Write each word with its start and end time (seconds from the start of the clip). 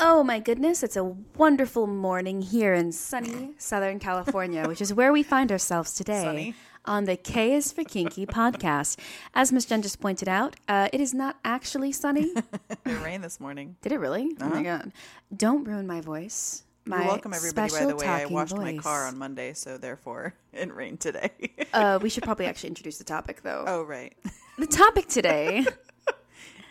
Oh 0.00 0.22
my 0.22 0.38
goodness, 0.38 0.82
it's 0.84 0.96
a 0.96 1.04
wonderful 1.36 1.86
morning 1.88 2.40
here 2.40 2.72
in 2.72 2.92
sunny 2.92 3.50
Southern 3.58 3.98
California, 3.98 4.68
which 4.68 4.80
is 4.80 4.94
where 4.94 5.12
we 5.12 5.24
find 5.24 5.50
ourselves 5.50 5.92
today 5.92 6.22
Sunny. 6.22 6.54
on 6.84 7.04
the 7.04 7.16
K 7.16 7.54
is 7.54 7.72
for 7.72 7.82
Kinky 7.82 8.24
podcast. 8.24 8.98
As 9.34 9.50
Miss 9.50 9.64
Jen 9.64 9.82
just 9.82 10.00
pointed 10.00 10.28
out, 10.28 10.54
uh, 10.68 10.88
it 10.92 11.00
is 11.00 11.14
not 11.14 11.38
actually 11.44 11.90
sunny. 11.92 12.32
It 12.86 13.02
rained 13.04 13.24
this 13.24 13.40
morning. 13.40 13.76
Did 13.82 13.92
it 13.92 13.98
really? 13.98 14.30
Oh 14.40 14.48
my 14.48 14.62
god. 14.62 14.92
Don't 15.36 15.64
ruin 15.64 15.86
my 15.86 16.00
voice. 16.00 16.62
My 16.86 16.98
You're 16.98 17.06
welcome, 17.08 17.34
everybody. 17.34 17.70
By 17.72 17.84
the 17.84 17.96
way, 17.96 18.06
I 18.06 18.24
washed 18.26 18.56
my 18.56 18.76
car 18.78 19.06
on 19.06 19.18
Monday, 19.18 19.52
so 19.52 19.76
therefore 19.78 20.34
it 20.52 20.74
rained 20.74 21.00
today. 21.00 21.32
Uh, 21.74 21.98
we 22.00 22.08
should 22.08 22.22
probably 22.22 22.46
actually 22.46 22.68
introduce 22.68 22.98
the 22.98 23.04
topic, 23.04 23.42
though. 23.42 23.64
oh, 23.66 23.82
right. 23.82 24.16
The 24.58 24.66
topic 24.66 25.06
today, 25.08 25.66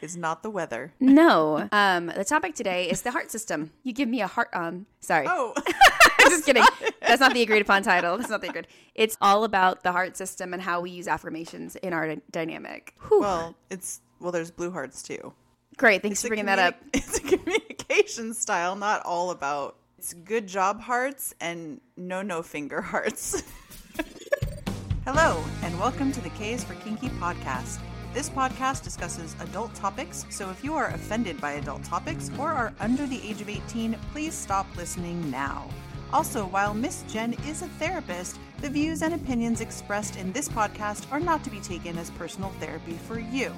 It's 0.01 0.15
not 0.15 0.43
the 0.43 0.49
weather. 0.49 0.93
no. 0.99 1.67
Um, 1.71 2.07
the 2.07 2.23
topic 2.25 2.53
today 2.55 2.89
is 2.89 3.01
the 3.01 3.11
heart 3.11 3.31
system. 3.31 3.71
You 3.83 3.93
give 3.93 4.07
me 4.07 4.21
a 4.21 4.27
heart. 4.27 4.49
Um, 4.53 4.85
sorry. 4.99 5.25
Oh, 5.27 5.53
just 6.21 6.45
kidding. 6.45 6.63
That's 7.01 7.19
not 7.19 7.33
the 7.33 7.41
agreed 7.41 7.61
upon 7.61 7.83
title. 7.83 8.17
That's 8.17 8.29
not 8.29 8.41
the 8.41 8.49
agreed. 8.49 8.67
It's 8.95 9.17
all 9.21 9.43
about 9.43 9.83
the 9.83 9.91
heart 9.91 10.15
system 10.15 10.53
and 10.53 10.61
how 10.61 10.81
we 10.81 10.91
use 10.91 11.07
affirmations 11.07 11.75
in 11.77 11.93
our 11.93 12.07
dy- 12.15 12.21
dynamic. 12.29 12.93
Whew. 13.07 13.21
well, 13.21 13.55
it's 13.69 14.01
well. 14.19 14.31
There's 14.31 14.51
blue 14.51 14.71
hearts 14.71 15.01
too. 15.01 15.33
Great. 15.77 16.01
Thanks 16.01 16.15
It's 16.19 16.21
for 16.23 16.27
bringing 16.29 16.45
that 16.45 16.59
up. 16.59 16.75
It's 16.93 17.17
a 17.17 17.21
communication 17.21 18.33
style, 18.33 18.75
not 18.75 19.03
all 19.05 19.31
about. 19.31 19.77
It's 19.97 20.13
good 20.13 20.47
job 20.47 20.79
hearts 20.81 21.33
and 21.41 21.81
no 21.95 22.21
no 22.21 22.43
finger 22.43 22.81
hearts. 22.81 23.41
Hello, 25.05 25.43
and 25.63 25.79
welcome 25.79 26.11
to 26.11 26.21
the 26.21 26.29
K's 26.31 26.63
for 26.63 26.75
Kinky 26.75 27.09
podcast. 27.09 27.79
This 28.13 28.29
podcast 28.29 28.83
discusses 28.83 29.35
adult 29.41 29.75
topics, 29.75 30.25
so 30.29 30.49
if 30.49 30.63
you 30.63 30.73
are 30.73 30.87
offended 30.87 31.39
by 31.39 31.53
adult 31.53 31.83
topics 31.83 32.31
or 32.39 32.51
are 32.51 32.73
under 32.79 33.05
the 33.05 33.21
age 33.27 33.41
of 33.41 33.49
18, 33.49 33.95
please 34.11 34.33
stop 34.33 34.65
listening 34.75 35.29
now. 35.29 35.67
Also, 36.11 36.45
while 36.45 36.73
Miss 36.73 37.03
Jen 37.09 37.33
is 37.47 37.61
a 37.61 37.67
therapist, 37.67 38.39
the 38.61 38.69
views 38.69 39.01
and 39.01 39.13
opinions 39.13 39.61
expressed 39.61 40.15
in 40.15 40.31
this 40.31 40.47
podcast 40.47 41.11
are 41.11 41.19
not 41.19 41.43
to 41.43 41.49
be 41.49 41.59
taken 41.59 41.97
as 41.97 42.09
personal 42.11 42.49
therapy 42.59 42.93
for 42.93 43.19
you. 43.19 43.53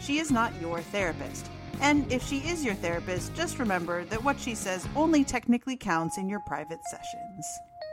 She 0.00 0.18
is 0.18 0.30
not 0.30 0.52
your 0.60 0.80
therapist. 0.80 1.48
And 1.80 2.10
if 2.12 2.22
she 2.26 2.38
is 2.38 2.64
your 2.64 2.74
therapist, 2.74 3.34
just 3.34 3.58
remember 3.58 4.04
that 4.06 4.22
what 4.22 4.38
she 4.38 4.54
says 4.54 4.86
only 4.94 5.24
technically 5.24 5.76
counts 5.76 6.18
in 6.18 6.28
your 6.28 6.40
private 6.40 6.80
sessions. 6.90 7.46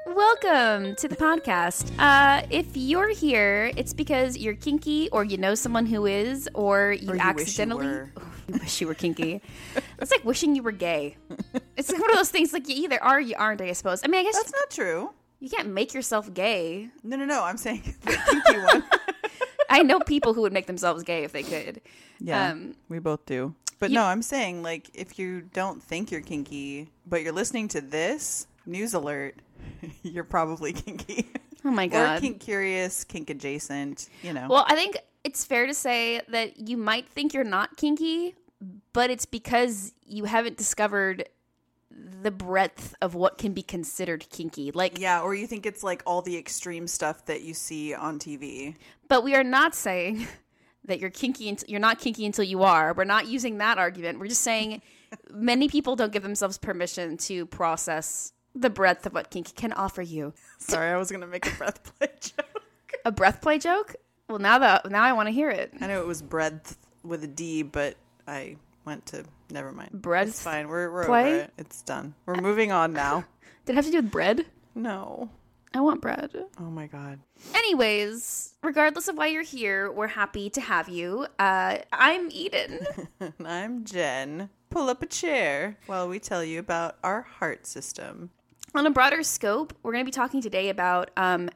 Welcome 0.06 0.96
to 0.96 1.08
the 1.08 1.16
podcast. 1.16 1.92
Uh, 2.00 2.46
if 2.50 2.76
you're 2.76 3.10
here, 3.10 3.72
it's 3.78 3.94
because 3.94 4.38
you're 4.38 4.56
kinky, 4.56 5.10
or 5.12 5.24
you 5.24 5.38
know 5.38 5.56
someone 5.56 5.86
who 5.86 6.06
is, 6.06 6.50
or 6.54 6.94
you 6.94 7.12
Or 7.12 7.16
you 7.16 7.22
wish 7.22 7.22
you 7.22 7.22
accidentally 7.22 7.86
were. 7.88 8.12
you 8.48 8.60
wish 8.60 8.82
you 8.82 8.88
were 8.88 8.94
kinky. 8.96 9.42
it's 10.00 10.12
like 10.12 10.24
wishing 10.26 10.56
you 10.56 10.64
were 10.64 10.72
gay. 10.72 11.18
It's 11.78 11.92
like 11.92 12.02
one 12.02 12.10
of 12.12 12.16
those 12.18 12.32
things. 12.32 12.54
Like 12.54 12.68
you 12.68 12.76
either 12.84 13.02
are, 13.04 13.18
or 13.18 13.20
you 13.20 13.36
aren't. 13.38 13.62
I 13.62 13.72
suppose. 13.74 14.02
I 14.04 14.08
mean, 14.08 14.22
I 14.22 14.24
guess 14.24 14.36
That's 14.36 14.52
not 14.52 14.70
true. 14.72 15.12
you 15.40 15.50
can't 15.50 15.70
make 15.70 15.94
yourself 15.94 16.34
gay. 16.34 16.90
No, 17.04 17.16
no, 17.18 17.26
no. 17.26 17.44
I'm 17.44 17.58
saying 17.58 17.96
the 18.02 18.18
kinky 18.30 18.60
one. 18.60 18.84
I 19.70 19.84
know 19.84 20.00
people 20.00 20.34
who 20.34 20.42
would 20.42 20.54
make 20.54 20.66
themselves 20.66 21.04
gay 21.04 21.24
if 21.24 21.32
they 21.32 21.44
could. 21.44 21.82
Yeah, 22.20 22.52
Um, 22.52 22.74
we 22.90 22.98
both 23.00 23.26
do. 23.28 23.54
But 23.78 23.92
you- 23.92 23.96
no, 23.96 24.06
I'm 24.06 24.24
saying 24.24 24.64
like 24.64 24.90
if 24.96 25.20
you 25.20 25.42
don't 25.42 25.84
think 25.84 26.10
you're 26.12 26.22
kinky, 26.22 26.90
but 27.06 27.22
you're 27.22 27.34
listening 27.34 27.68
to 27.70 27.82
this 27.82 28.48
news 28.70 28.94
alert, 28.94 29.36
you're 30.04 30.24
probably 30.24 30.74
kinky. 30.74 31.28
Oh 31.66 31.72
my 31.72 31.88
or 31.88 31.90
god. 31.90 32.22
kink 32.22 32.40
curious, 32.40 33.04
kink 33.04 33.30
adjacent. 33.30 34.08
You 34.24 34.32
know. 34.32 34.48
Well, 34.50 34.64
I 34.70 34.76
think 34.76 34.98
it's 35.26 35.44
fair 35.44 35.68
to 35.68 35.74
say 35.74 36.22
that 36.30 36.58
you 36.58 36.78
might 36.78 37.10
think 37.10 37.34
you're 37.34 37.44
not 37.44 37.76
kinky, 37.76 38.34
but 38.94 39.10
it's 39.10 39.26
because 39.26 39.94
you 40.06 40.24
haven't 40.24 40.56
discovered 40.56 41.28
the 41.92 42.32
breadth 42.32 42.96
of 43.02 43.14
what 43.14 43.38
can 43.38 43.52
be 43.52 43.62
considered 43.62 44.26
kinky. 44.30 44.72
Like, 44.72 45.00
yeah, 45.00 45.20
or 45.22 45.36
you 45.36 45.48
think 45.48 45.66
it's 45.66 45.84
like 45.84 46.02
all 46.06 46.22
the 46.22 46.38
extreme 46.38 46.88
stuff 46.88 47.26
that 47.26 47.42
you 47.42 47.54
see 47.54 47.94
on 47.94 48.20
TV. 48.20 48.76
but 49.10 49.26
we 49.26 49.36
are 49.36 49.44
not 49.44 49.76
saying 49.76 50.28
that 50.86 51.02
you're 51.02 51.10
kinky 51.10 51.50
until 51.50 51.70
you're 51.70 51.82
not 51.82 52.00
kinky 52.00 52.26
until 52.26 52.46
you 52.46 52.64
are. 52.64 52.94
We're 52.94 53.04
not 53.04 53.28
using 53.28 53.58
that 53.58 53.78
argument. 53.78 54.18
We're 54.18 54.28
just 54.28 54.44
saying 54.44 54.82
many 55.30 55.68
people 55.68 55.98
don't 55.98 56.14
give 56.14 56.24
themselves 56.24 56.58
permission 56.58 57.18
to 57.18 57.46
process 57.48 58.32
the 58.56 58.70
breadth 58.70 59.06
of 59.06 59.14
what 59.14 59.30
kinky 59.30 59.54
can 59.56 59.74
offer 59.74 60.02
you. 60.02 60.34
Sorry, 60.58 60.92
I 60.92 60.98
was 60.98 61.12
gonna 61.12 61.28
make 61.28 61.48
a 61.52 61.56
breath 61.56 61.84
play 61.98 62.10
joke. 62.22 62.94
A 63.06 63.12
breath 63.12 63.42
play 63.42 63.58
joke? 63.60 63.96
Well, 64.28 64.40
now 64.40 64.60
that 64.60 64.90
now 64.92 65.04
I 65.04 65.14
want 65.14 65.28
to 65.28 65.32
hear 65.32 65.50
it. 65.50 65.74
I 65.82 65.88
know 65.88 66.02
it 66.02 66.08
was 66.08 66.22
breadth 66.22 66.78
with 67.04 67.24
a 67.24 67.28
D, 67.28 67.64
but 67.64 67.96
I 68.28 68.58
went 68.86 69.06
to 69.08 69.24
never 69.52 69.72
mind. 69.72 69.92
Breadth 70.02 70.30
It's 70.30 70.44
fine. 70.44 70.68
We're 70.68 70.92
we're 70.92 71.06
play? 71.06 71.34
over 71.34 71.44
it. 71.44 71.54
It's 71.58 71.82
done. 71.82 72.14
We're 72.26 72.36
moving 72.36 72.72
on 72.72 72.94
now. 72.94 73.26
Did 73.66 73.74
it 73.74 73.76
have 73.76 73.86
to 73.86 73.92
do 73.92 73.98
with 73.98 74.12
bread? 74.12 74.46
No. 74.76 75.30
I 75.74 75.82
want 75.82 76.02
bread. 76.02 76.32
Oh 76.60 76.64
my 76.72 76.88
god. 76.88 77.20
Anyways, 77.54 78.56
regardless 78.64 79.08
of 79.08 79.18
why 79.18 79.28
you're 79.28 79.44
here, 79.44 79.92
we're 79.92 80.08
happy 80.08 80.50
to 80.50 80.62
have 80.62 80.90
you. 80.90 81.28
Uh, 81.38 81.78
I'm 81.94 82.30
Eden. 82.32 82.80
And 83.20 83.34
I'm 83.48 83.86
Jen. 83.86 84.50
Pull 84.72 84.90
up 84.90 85.04
a 85.04 85.06
chair 85.06 85.78
while 85.86 86.10
we 86.10 86.18
tell 86.20 86.44
you 86.44 86.60
about 86.60 86.98
our 87.04 87.22
heart 87.22 87.68
system. 87.68 88.32
On 88.76 88.86
a 88.86 88.92
broader 88.92 89.24
scope, 89.24 89.74
we're 89.82 89.92
going 89.92 90.04
to 90.04 90.08
be 90.08 90.12
talking 90.12 90.42
today 90.42 90.70
about 90.70 91.10
um, 91.18 91.50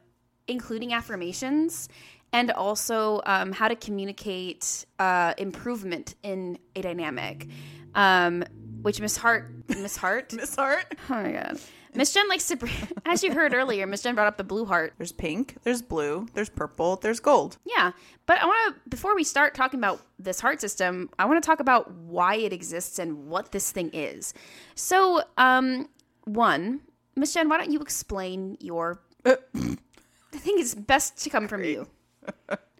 including 0.48 0.92
affirmations 0.92 1.88
and 2.32 2.50
also 2.50 3.22
um, 3.24 3.52
how 3.52 3.68
to 3.68 3.76
communicate 3.76 4.84
uh, 4.98 5.32
improvement 5.38 6.16
in 6.24 6.58
a 6.74 6.82
dynamic. 6.82 7.48
Um, 7.94 8.44
which 8.82 9.00
Miss 9.00 9.16
Hart, 9.16 9.50
Miss 9.68 9.96
Hart, 9.96 10.32
Miss 10.36 10.56
Heart. 10.56 10.94
oh 11.10 11.14
my 11.14 11.32
god, 11.32 11.60
Miss 11.94 12.12
Jen 12.12 12.28
likes 12.28 12.48
to. 12.48 12.58
As 13.06 13.22
you 13.22 13.32
heard 13.32 13.54
earlier, 13.54 13.86
Miss 13.86 14.02
Jen 14.02 14.16
brought 14.16 14.26
up 14.26 14.36
the 14.36 14.44
blue 14.44 14.64
heart. 14.64 14.92
There's 14.98 15.12
pink, 15.12 15.56
there's 15.62 15.80
blue, 15.80 16.26
there's 16.34 16.50
purple, 16.50 16.96
there's 16.96 17.20
gold. 17.20 17.56
Yeah, 17.64 17.92
but 18.26 18.42
I 18.42 18.46
want 18.46 18.74
to 18.74 18.90
before 18.90 19.14
we 19.14 19.22
start 19.22 19.54
talking 19.54 19.78
about 19.78 20.02
this 20.18 20.40
heart 20.40 20.60
system, 20.60 21.08
I 21.18 21.24
want 21.26 21.42
to 21.42 21.46
talk 21.46 21.60
about 21.60 21.92
why 21.92 22.34
it 22.34 22.52
exists 22.52 22.98
and 22.98 23.26
what 23.28 23.52
this 23.52 23.70
thing 23.70 23.90
is. 23.92 24.34
So, 24.74 25.22
um, 25.38 25.88
one, 26.24 26.80
Miss 27.16 27.34
Jen, 27.34 27.48
why 27.48 27.58
don't 27.58 27.70
you 27.70 27.80
explain 27.80 28.56
your? 28.60 29.00
I 29.24 29.36
think 30.32 30.60
it's 30.60 30.74
best 30.74 31.16
to 31.24 31.30
come 31.30 31.48
from 31.48 31.64
you. 31.64 31.86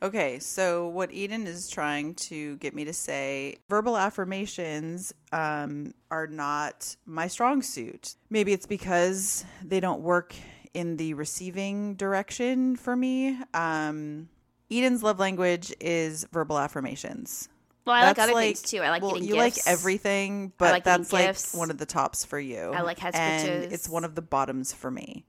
Okay, 0.04 0.38
so 0.38 0.88
what 0.88 1.10
Eden 1.14 1.46
is 1.46 1.70
trying 1.70 2.14
to 2.16 2.58
get 2.58 2.74
me 2.74 2.84
to 2.84 2.92
say, 2.92 3.56
verbal 3.70 3.96
affirmations 3.96 5.14
um, 5.32 5.94
are 6.10 6.26
not 6.26 6.94
my 7.06 7.26
strong 7.26 7.62
suit. 7.62 8.14
Maybe 8.28 8.52
it's 8.52 8.66
because 8.66 9.46
they 9.64 9.80
don't 9.80 10.02
work 10.02 10.34
in 10.74 10.98
the 10.98 11.14
receiving 11.14 11.94
direction 11.94 12.76
for 12.76 12.94
me. 12.94 13.38
Um, 13.54 14.28
Eden's 14.70 15.02
love 15.02 15.18
language 15.18 15.72
is 15.80 16.26
verbal 16.30 16.58
affirmations. 16.58 17.48
Well, 17.84 17.94
I 17.94 18.04
like 18.04 18.18
other 18.18 18.32
things 18.32 18.62
too. 18.62 18.78
I 18.78 18.90
like 18.90 19.02
well, 19.02 19.18
you 19.18 19.34
gifts. 19.34 19.66
like 19.66 19.66
everything, 19.66 20.52
but 20.56 20.72
like 20.72 20.84
that's 20.84 21.12
like 21.12 21.26
gifts. 21.26 21.54
one 21.54 21.70
of 21.70 21.78
the 21.78 21.86
tops 21.86 22.24
for 22.24 22.38
you. 22.38 22.72
I 22.74 22.80
like 22.80 22.98
head 22.98 23.14
and 23.14 23.72
it's 23.72 23.88
one 23.88 24.04
of 24.04 24.14
the 24.14 24.22
bottoms 24.22 24.72
for 24.72 24.90
me. 24.90 25.26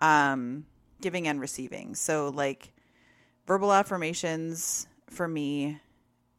Um, 0.00 0.66
giving 1.00 1.26
and 1.26 1.40
receiving. 1.40 1.94
So 1.94 2.28
like 2.28 2.72
verbal 3.46 3.72
affirmations 3.72 4.86
for 5.08 5.26
me 5.26 5.80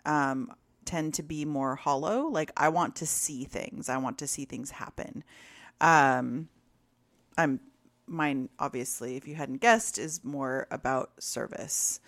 um, 0.06 0.54
tend 0.86 1.16
to 1.16 1.24
be 1.24 1.44
more 1.44 1.76
hollow. 1.76 2.28
Like 2.28 2.52
I 2.56 2.70
want 2.70 2.96
to 2.98 3.06
see 3.06 3.44
things. 3.44 3.90
I 3.90 3.98
want 3.98 4.18
to 4.20 4.28
see 4.28 4.46
things 4.46 4.72
happen. 4.72 5.24
Um, 5.82 6.48
I'm 7.38 7.60
mine 8.08 8.50
obviously 8.58 9.18
if 9.18 9.28
you 9.28 9.36
hadn't 9.36 9.62
guessed 9.62 9.98
is 9.98 10.24
more 10.24 10.68
about 10.72 11.12
service. 11.22 12.00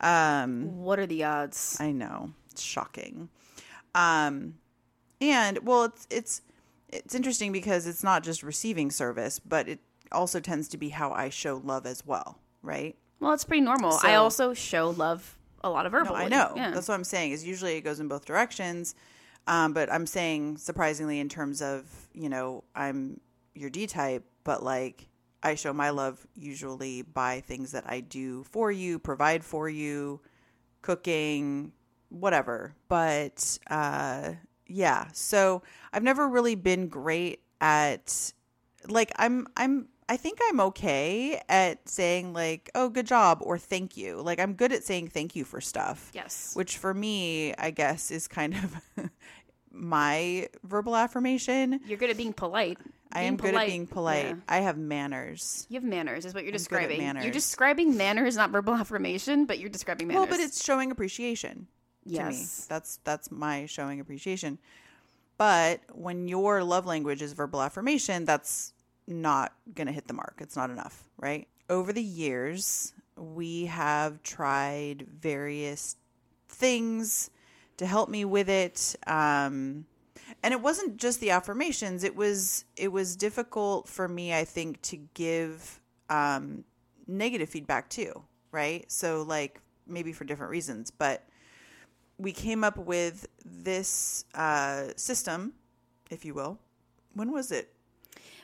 Um, 0.00 0.82
What 0.82 0.98
are 0.98 1.06
the 1.06 1.24
odds? 1.24 1.78
I 1.80 1.92
know. 1.92 2.32
It's 2.56 2.62
shocking. 2.62 3.28
Um 3.94 4.54
and 5.20 5.58
well 5.58 5.84
it's 5.84 6.06
it's 6.08 6.42
it's 6.88 7.14
interesting 7.14 7.52
because 7.52 7.86
it's 7.86 8.02
not 8.02 8.22
just 8.22 8.42
receiving 8.42 8.90
service, 8.90 9.38
but 9.38 9.68
it 9.68 9.80
also 10.10 10.40
tends 10.40 10.68
to 10.68 10.78
be 10.78 10.88
how 10.88 11.10
I 11.12 11.28
show 11.28 11.60
love 11.62 11.84
as 11.84 12.06
well, 12.06 12.38
right? 12.62 12.96
Well, 13.20 13.32
it's 13.34 13.44
pretty 13.44 13.60
normal. 13.60 13.98
I 14.02 14.14
also 14.14 14.54
show 14.54 14.90
love 14.90 15.36
a 15.62 15.68
lot 15.68 15.84
of 15.84 15.92
No. 15.92 16.14
I 16.14 16.28
know. 16.28 16.52
Yeah. 16.56 16.70
That's 16.70 16.88
what 16.88 16.94
I'm 16.94 17.04
saying. 17.04 17.32
Is 17.32 17.44
usually 17.44 17.76
it 17.76 17.82
goes 17.82 18.00
in 18.00 18.08
both 18.08 18.24
directions. 18.24 18.94
Um, 19.46 19.74
but 19.74 19.92
I'm 19.92 20.06
saying 20.06 20.56
surprisingly 20.56 21.20
in 21.20 21.28
terms 21.28 21.60
of, 21.60 21.84
you 22.14 22.30
know, 22.30 22.64
I'm 22.74 23.20
your 23.54 23.68
D 23.68 23.86
type, 23.86 24.24
but 24.44 24.62
like 24.62 25.08
I 25.42 25.54
show 25.54 25.72
my 25.72 25.90
love 25.90 26.26
usually 26.34 27.02
by 27.02 27.40
things 27.40 27.72
that 27.72 27.84
I 27.86 28.00
do 28.00 28.44
for 28.44 28.72
you, 28.72 28.98
provide 28.98 29.44
for 29.44 29.68
you, 29.68 30.20
cooking, 30.82 31.72
whatever. 32.08 32.74
But 32.88 33.58
uh 33.70 34.32
yeah, 34.66 35.08
so 35.12 35.62
I've 35.92 36.02
never 36.02 36.28
really 36.28 36.54
been 36.56 36.88
great 36.88 37.40
at 37.60 38.32
like 38.88 39.12
I'm 39.16 39.46
I'm 39.56 39.88
I 40.08 40.16
think 40.16 40.38
I'm 40.48 40.60
okay 40.60 41.40
at 41.48 41.88
saying 41.88 42.32
like, 42.32 42.70
"Oh, 42.76 42.88
good 42.88 43.06
job" 43.08 43.38
or 43.42 43.58
"thank 43.58 43.96
you." 43.96 44.20
Like 44.20 44.38
I'm 44.38 44.54
good 44.54 44.72
at 44.72 44.84
saying 44.84 45.08
thank 45.08 45.34
you 45.34 45.44
for 45.44 45.60
stuff. 45.60 46.10
yes. 46.14 46.52
Which 46.54 46.78
for 46.78 46.94
me, 46.94 47.54
I 47.54 47.70
guess 47.72 48.12
is 48.12 48.28
kind 48.28 48.54
of 48.54 49.10
my 49.72 50.48
verbal 50.62 50.94
affirmation. 50.96 51.80
You're 51.86 51.98
good 51.98 52.10
at 52.10 52.16
being 52.16 52.32
polite. 52.32 52.78
I 53.12 53.20
Being 53.20 53.28
am 53.32 53.36
good 53.36 53.54
at 53.54 53.66
being 53.66 53.86
polite. 53.86 54.26
yeah. 54.26 54.34
I 54.48 54.58
have 54.58 54.76
manners. 54.76 55.66
You 55.70 55.74
have 55.80 55.84
manners, 55.88 56.24
is 56.24 56.34
what 56.34 56.42
you're 56.44 56.52
at 56.52 56.58
describing. 56.58 57.00
You're 57.22 57.30
describing 57.30 57.96
manners, 57.96 58.36
not 58.36 58.50
verbal 58.50 58.74
affirmation, 58.82 59.44
but 59.46 59.58
you're 59.58 59.70
describing 59.70 60.08
manners. 60.08 60.20
Well, 60.20 60.28
but 60.28 60.40
it's 60.40 60.64
showing 60.64 60.90
appreciation 60.90 61.66
to 62.14 62.24
me. 62.24 62.36
Yes. 62.36 62.66
That's 62.68 62.98
that's 63.04 63.30
my 63.30 63.66
showing 63.66 64.00
appreciation. 64.00 64.58
But 65.38 65.80
when 65.92 66.28
your 66.28 66.64
love 66.64 66.86
language 66.86 67.20
is 67.20 67.32
verbal 67.32 67.62
affirmation, 67.62 68.24
that's 68.24 68.72
not 69.06 69.52
going 69.74 69.86
to 69.86 69.92
hit 69.92 70.08
the 70.08 70.14
mark. 70.14 70.36
It's 70.40 70.56
not 70.56 70.70
enough, 70.70 71.04
right? 71.18 71.46
Over 71.68 71.92
the 71.92 72.02
years, 72.02 72.94
we 73.16 73.66
have 73.66 74.22
tried 74.22 75.06
various 75.20 75.96
things 76.48 77.30
to 77.76 77.86
help 77.86 78.08
me 78.08 78.24
with 78.24 78.48
it. 78.48 78.96
Um, 79.06 79.86
and 80.42 80.52
it 80.52 80.60
wasn't 80.60 80.96
just 80.96 81.20
the 81.20 81.30
affirmations. 81.30 82.04
It 82.04 82.16
was 82.16 82.64
it 82.76 82.88
was 82.88 83.16
difficult 83.16 83.88
for 83.88 84.08
me, 84.08 84.34
I 84.34 84.44
think, 84.44 84.80
to 84.82 84.96
give 85.14 85.80
um, 86.08 86.64
negative 87.06 87.48
feedback 87.48 87.88
too, 87.88 88.22
right? 88.52 88.90
So 88.90 89.22
like 89.22 89.60
maybe 89.86 90.12
for 90.12 90.24
different 90.24 90.50
reasons, 90.50 90.90
but 90.90 91.24
we 92.18 92.32
came 92.32 92.64
up 92.64 92.78
with 92.78 93.26
this 93.44 94.24
uh, 94.34 94.88
system, 94.96 95.52
if 96.10 96.24
you 96.24 96.34
will. 96.34 96.58
When 97.14 97.32
was 97.32 97.50
it? 97.52 97.72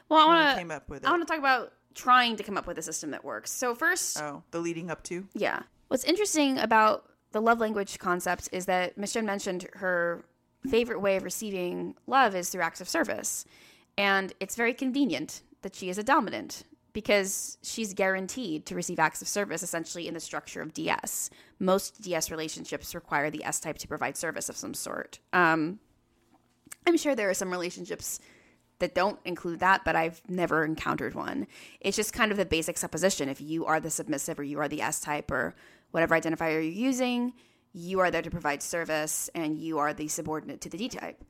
well, 0.08 0.20
I 0.20 0.26
want 0.44 0.58
came 0.58 0.68
to. 0.68 0.74
up 0.76 0.88
with 0.90 1.06
I 1.06 1.10
want 1.10 1.22
to 1.22 1.26
talk 1.26 1.38
about 1.38 1.72
trying 1.94 2.36
to 2.36 2.42
come 2.42 2.56
up 2.56 2.66
with 2.66 2.78
a 2.78 2.82
system 2.82 3.10
that 3.10 3.24
works. 3.24 3.50
So 3.50 3.74
first, 3.74 4.20
Oh, 4.20 4.42
the 4.50 4.58
leading 4.60 4.90
up 4.90 5.02
to. 5.04 5.26
Yeah. 5.34 5.62
What's 5.88 6.04
interesting 6.04 6.58
about 6.58 7.06
the 7.32 7.40
love 7.40 7.60
language 7.60 7.98
concept 7.98 8.48
is 8.52 8.66
that 8.66 8.96
Miss 8.96 9.12
Jen 9.12 9.26
mentioned 9.26 9.66
her 9.74 10.24
favorite 10.68 11.00
way 11.00 11.16
of 11.16 11.24
receiving 11.24 11.94
love 12.06 12.34
is 12.34 12.48
through 12.50 12.62
acts 12.62 12.80
of 12.80 12.88
service. 12.88 13.44
And 13.98 14.32
it's 14.40 14.54
very 14.56 14.72
convenient 14.74 15.42
that 15.62 15.74
she 15.74 15.88
is 15.90 15.98
a 15.98 16.02
dominant 16.02 16.64
because 16.92 17.58
she's 17.62 17.94
guaranteed 17.94 18.66
to 18.66 18.74
receive 18.74 18.98
acts 18.98 19.22
of 19.22 19.28
service 19.28 19.62
essentially 19.62 20.08
in 20.08 20.14
the 20.14 20.20
structure 20.20 20.60
of 20.60 20.74
DS. 20.74 21.30
Most 21.58 22.02
DS 22.02 22.30
relationships 22.30 22.94
require 22.94 23.30
the 23.30 23.44
S 23.44 23.60
type 23.60 23.78
to 23.78 23.88
provide 23.88 24.16
service 24.16 24.48
of 24.48 24.56
some 24.56 24.74
sort. 24.74 25.18
Um, 25.32 25.78
I'm 26.86 26.96
sure 26.96 27.14
there 27.14 27.30
are 27.30 27.34
some 27.34 27.50
relationships 27.50 28.20
that 28.80 28.94
don't 28.94 29.18
include 29.24 29.60
that, 29.60 29.84
but 29.84 29.94
I've 29.94 30.20
never 30.28 30.64
encountered 30.64 31.14
one. 31.14 31.46
It's 31.80 31.96
just 31.96 32.12
kind 32.12 32.32
of 32.32 32.36
the 32.36 32.44
basic 32.44 32.76
supposition. 32.76 33.28
If 33.28 33.40
you 33.40 33.64
are 33.64 33.78
the 33.78 33.90
submissive 33.90 34.40
or 34.40 34.42
you 34.42 34.58
are 34.58 34.68
the 34.68 34.82
S 34.82 35.00
type 35.00 35.30
or 35.30 35.54
whatever 35.92 36.18
identifier 36.18 36.54
you're 36.54 36.62
using, 36.62 37.32
you 37.72 38.00
are 38.00 38.10
there 38.10 38.22
to 38.22 38.30
provide 38.30 38.62
service 38.62 39.30
and 39.34 39.56
you 39.56 39.78
are 39.78 39.94
the 39.94 40.08
subordinate 40.08 40.60
to 40.62 40.68
the 40.68 40.76
D 40.76 40.88
type. 40.88 41.24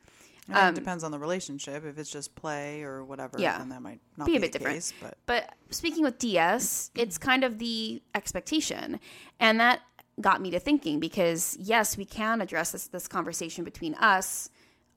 And 0.49 0.77
it 0.77 0.81
depends 0.81 1.05
on 1.05 1.11
the 1.13 1.19
relationship. 1.19 1.85
If 1.85 1.99
it's 1.99 2.11
just 2.11 2.35
play 2.35 2.83
or 2.83 3.05
whatever, 3.05 3.37
Um, 3.37 3.43
Yeah. 3.43 3.59
then 3.59 3.69
that 3.71 3.81
might 3.83 4.01
not 4.17 4.27
Be 4.27 4.33
be, 4.33 4.37
a 4.39 4.41
bit 4.41 4.53
the 4.53 4.59
different. 4.59 4.77
Case, 4.77 4.93
but 5.01 5.19
But 5.27 5.55
speaking 5.71 6.03
with 6.03 6.19
DS, 6.19 6.91
it's 6.95 7.17
kind 7.19 7.45
of 7.45 7.59
the 7.59 8.03
expectation. 8.15 8.99
And 9.39 9.61
that 9.61 9.81
got 10.21 10.41
me 10.41 10.51
to 10.51 10.59
thinking 10.61 11.01
because 11.01 11.57
yes, 11.61 11.97
we 11.97 12.05
can 12.05 12.41
address 12.41 12.73
this 12.73 12.89
this 12.89 13.07
conversation 13.09 13.65
between 13.65 13.95
us 13.95 14.51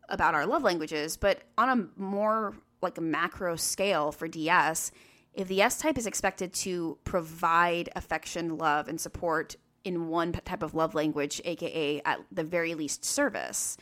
about 0.10 0.36
our 0.36 0.46
love 0.46 0.64
languages, 0.64 1.16
but 1.18 1.44
on 1.58 1.70
a 1.98 2.00
more 2.00 2.54
like 2.82 2.98
a 2.98 3.02
macro 3.02 3.56
scale 3.56 4.12
for 4.12 4.28
DS, 4.28 4.92
if 5.34 5.48
the 5.48 5.62
S 5.62 5.78
type 5.80 5.98
is 5.98 6.06
expected 6.06 6.54
to 6.54 6.98
provide 7.04 7.90
affection, 7.96 8.58
love, 8.58 8.88
and 8.88 9.00
support 9.00 9.56
in 9.84 10.08
one 10.08 10.32
type 10.34 10.62
of 10.64 10.74
love 10.74 10.96
language, 10.96 11.40
aka 11.46 12.02
at 12.04 12.20
the 12.32 12.44
very 12.44 12.74
least 12.76 13.06
service, 13.06 13.78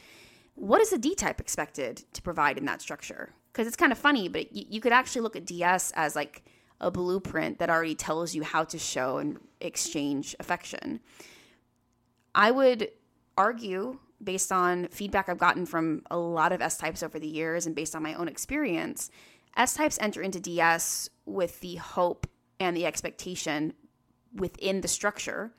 what 0.55 0.81
is 0.81 0.91
the 0.91 0.97
D 0.97 1.15
type 1.15 1.39
expected 1.39 2.03
to 2.13 2.21
provide 2.21 2.57
in 2.57 2.65
that 2.65 2.81
structure? 2.81 3.33
Because 3.51 3.67
it's 3.67 3.75
kind 3.75 3.91
of 3.91 3.97
funny, 3.97 4.27
but 4.27 4.55
you, 4.55 4.65
you 4.69 4.81
could 4.81 4.93
actually 4.93 5.21
look 5.21 5.35
at 5.35 5.45
DS 5.45 5.91
as 5.95 6.15
like 6.15 6.43
a 6.79 6.91
blueprint 6.91 7.59
that 7.59 7.69
already 7.69 7.95
tells 7.95 8.35
you 8.35 8.43
how 8.43 8.63
to 8.65 8.77
show 8.77 9.17
and 9.17 9.39
exchange 9.61 10.35
affection. 10.39 10.99
I 12.35 12.51
would 12.51 12.89
argue, 13.37 13.99
based 14.23 14.51
on 14.51 14.87
feedback 14.89 15.29
I've 15.29 15.37
gotten 15.37 15.65
from 15.65 16.03
a 16.11 16.17
lot 16.17 16.51
of 16.51 16.61
S 16.61 16.77
types 16.77 17.03
over 17.03 17.19
the 17.19 17.27
years 17.27 17.65
and 17.65 17.75
based 17.75 17.95
on 17.95 18.03
my 18.03 18.13
own 18.15 18.27
experience, 18.27 19.09
S 19.55 19.75
types 19.75 19.97
enter 20.01 20.21
into 20.21 20.39
DS 20.39 21.09
with 21.25 21.59
the 21.61 21.75
hope 21.75 22.27
and 22.59 22.75
the 22.75 22.85
expectation 22.85 23.73
within 24.35 24.81
the 24.81 24.87
structure 24.87 25.53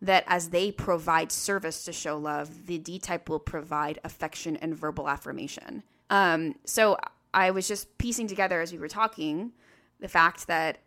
that 0.00 0.24
as 0.26 0.50
they 0.50 0.70
provide 0.70 1.32
service 1.32 1.84
to 1.84 1.92
show 1.92 2.16
love, 2.16 2.66
the 2.66 2.78
D 2.78 2.98
type 2.98 3.28
will 3.28 3.40
provide 3.40 3.98
affection 4.04 4.56
and 4.56 4.76
verbal 4.76 5.08
affirmation. 5.08 5.82
Um, 6.10 6.54
so 6.64 6.96
I 7.34 7.50
was 7.50 7.68
just 7.68 7.98
piecing 7.98 8.28
together 8.28 8.60
as 8.60 8.72
we 8.72 8.78
were 8.78 8.88
talking 8.88 9.52
the 10.00 10.08
fact 10.08 10.46
that 10.46 10.78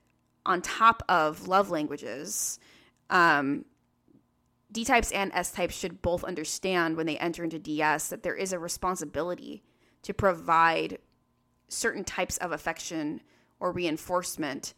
on 0.46 0.62
top 0.62 1.04
of 1.10 1.48
love 1.48 1.69
languages, 1.69 2.60
um, 3.10 3.66
D 4.72 4.86
types 4.86 5.12
and 5.12 5.31
S 5.34 5.52
types 5.52 5.75
should 5.75 6.02
both 6.02 6.24
understand 6.24 6.96
when 6.96 7.06
they 7.06 7.18
enter 7.18 7.44
into 7.44 7.60
DS 7.60 8.08
that 8.10 8.24
there 8.24 8.36
is 8.36 8.54
a 8.54 8.60
responsibility 8.60 9.63
to 10.04 10.13
provide 10.13 10.98
certain 11.68 12.04
types 12.04 12.38
of 12.38 12.52
affection 12.52 13.22
or 13.60 13.72
reinforcement 13.72 14.74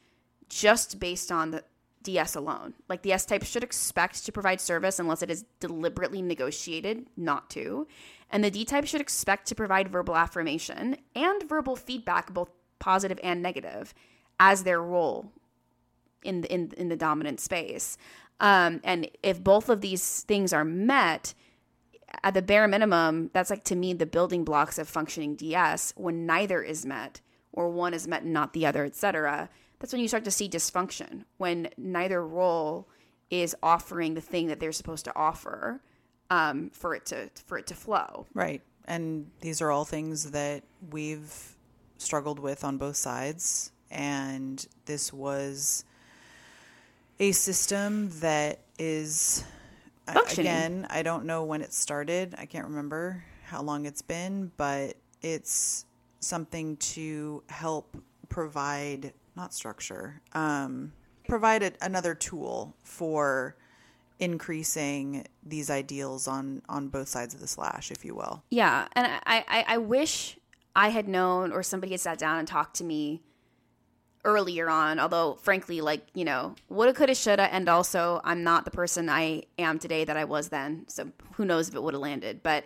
just 0.49 0.99
based 0.99 1.31
on 1.31 1.51
the 1.51 1.63
DS 2.03 2.35
alone. 2.35 2.73
Like 2.89 3.01
the 3.01 3.13
S 3.13 3.25
type 3.25 3.43
should 3.43 3.63
expect 3.63 4.25
to 4.25 4.31
provide 4.31 4.61
service 4.61 4.99
unless 4.99 5.21
it 5.21 5.31
is 5.31 5.45
deliberately 5.59 6.21
negotiated 6.21 7.07
not 7.17 7.49
to. 7.51 7.87
And 8.29 8.43
the 8.43 8.51
D 8.51 8.65
type 8.65 8.85
should 8.85 9.01
expect 9.01 9.47
to 9.47 9.55
provide 9.55 9.89
verbal 9.89 10.15
affirmation 10.15 10.97
and 11.15 11.47
verbal 11.47 11.75
feedback, 11.75 12.33
both 12.33 12.49
positive 12.79 13.19
and 13.23 13.41
negative, 13.41 13.93
as 14.39 14.63
their 14.63 14.81
role 14.81 15.31
in 16.23 16.41
the, 16.41 16.53
in, 16.53 16.71
in 16.77 16.89
the 16.89 16.95
dominant 16.95 17.39
space. 17.39 17.97
Um, 18.39 18.81
and 18.83 19.09
if 19.21 19.43
both 19.43 19.69
of 19.69 19.81
these 19.81 20.21
things 20.21 20.51
are 20.51 20.65
met, 20.65 21.33
at 22.23 22.33
the 22.33 22.41
bare 22.41 22.67
minimum, 22.67 23.31
that's 23.33 23.49
like 23.49 23.63
to 23.65 23.75
me 23.75 23.93
the 23.93 24.05
building 24.05 24.43
blocks 24.43 24.77
of 24.77 24.87
functioning 24.87 25.35
DS. 25.35 25.93
When 25.95 26.25
neither 26.25 26.61
is 26.61 26.85
met, 26.85 27.21
or 27.51 27.69
one 27.69 27.93
is 27.93 28.07
met 28.07 28.23
and 28.23 28.33
not 28.33 28.53
the 28.53 28.65
other, 28.65 28.85
etc., 28.85 29.49
that's 29.83 29.91
when 29.91 30.01
you 30.01 30.07
start 30.07 30.23
to 30.23 30.31
see 30.31 30.47
dysfunction. 30.47 31.25
When 31.39 31.67
neither 31.75 32.25
role 32.25 32.87
is 33.29 33.53
offering 33.61 34.13
the 34.13 34.21
thing 34.21 34.47
that 34.47 34.61
they're 34.61 34.71
supposed 34.71 35.03
to 35.03 35.13
offer 35.13 35.81
um, 36.29 36.69
for 36.69 36.95
it 36.95 37.05
to 37.07 37.29
for 37.45 37.57
it 37.57 37.67
to 37.67 37.75
flow. 37.75 38.25
right. 38.33 38.61
And 38.85 39.29
these 39.41 39.61
are 39.61 39.71
all 39.71 39.83
things 39.83 40.31
that 40.31 40.63
we've 40.89 41.57
struggled 41.97 42.39
with 42.39 42.63
on 42.63 42.77
both 42.77 42.95
sides. 42.95 43.73
And 43.91 44.65
this 44.85 45.11
was 45.11 45.83
a 47.19 47.33
system 47.33 48.09
that 48.21 48.61
is 48.79 49.43
again 50.07 50.87
i 50.89 51.01
don't 51.01 51.23
know 51.23 51.43
when 51.45 51.61
it 51.61 51.71
started 51.71 52.35
i 52.37 52.45
can't 52.45 52.65
remember 52.65 53.23
how 53.43 53.61
long 53.61 53.85
it's 53.85 54.01
been 54.01 54.51
but 54.57 54.95
it's 55.21 55.85
something 56.19 56.75
to 56.77 57.41
help 57.47 57.95
provide 58.27 59.13
not 59.35 59.53
structure 59.53 60.21
um, 60.33 60.93
provide 61.27 61.63
a, 61.63 61.71
another 61.81 62.13
tool 62.15 62.75
for 62.83 63.55
increasing 64.19 65.25
these 65.43 65.69
ideals 65.69 66.27
on 66.27 66.61
on 66.69 66.87
both 66.87 67.07
sides 67.07 67.33
of 67.33 67.39
the 67.39 67.47
slash 67.47 67.91
if 67.91 68.05
you 68.05 68.15
will 68.15 68.43
Yeah, 68.49 68.87
and 68.93 69.07
I, 69.25 69.43
I, 69.47 69.65
I 69.67 69.77
wish 69.77 70.37
I 70.75 70.89
had 70.89 71.07
known 71.07 71.51
or 71.51 71.63
somebody 71.63 71.91
had 71.91 72.01
sat 72.01 72.17
down 72.17 72.39
and 72.39 72.47
talked 72.47 72.75
to 72.77 72.83
me 72.83 73.21
earlier 74.25 74.69
on. 74.69 74.99
Although, 74.99 75.35
frankly, 75.41 75.81
like 75.81 76.07
you 76.13 76.25
know, 76.25 76.55
woulda, 76.69 76.93
coulda, 76.93 77.15
shoulda, 77.15 77.53
and 77.53 77.67
also 77.67 78.21
I'm 78.23 78.43
not 78.43 78.65
the 78.65 78.71
person 78.71 79.09
I 79.09 79.43
am 79.57 79.79
today 79.79 80.05
that 80.05 80.17
I 80.17 80.25
was 80.25 80.49
then. 80.49 80.85
So 80.87 81.11
who 81.33 81.45
knows 81.45 81.69
if 81.69 81.75
it 81.75 81.83
would 81.83 81.93
have 81.93 82.01
landed? 82.01 82.41
But 82.43 82.65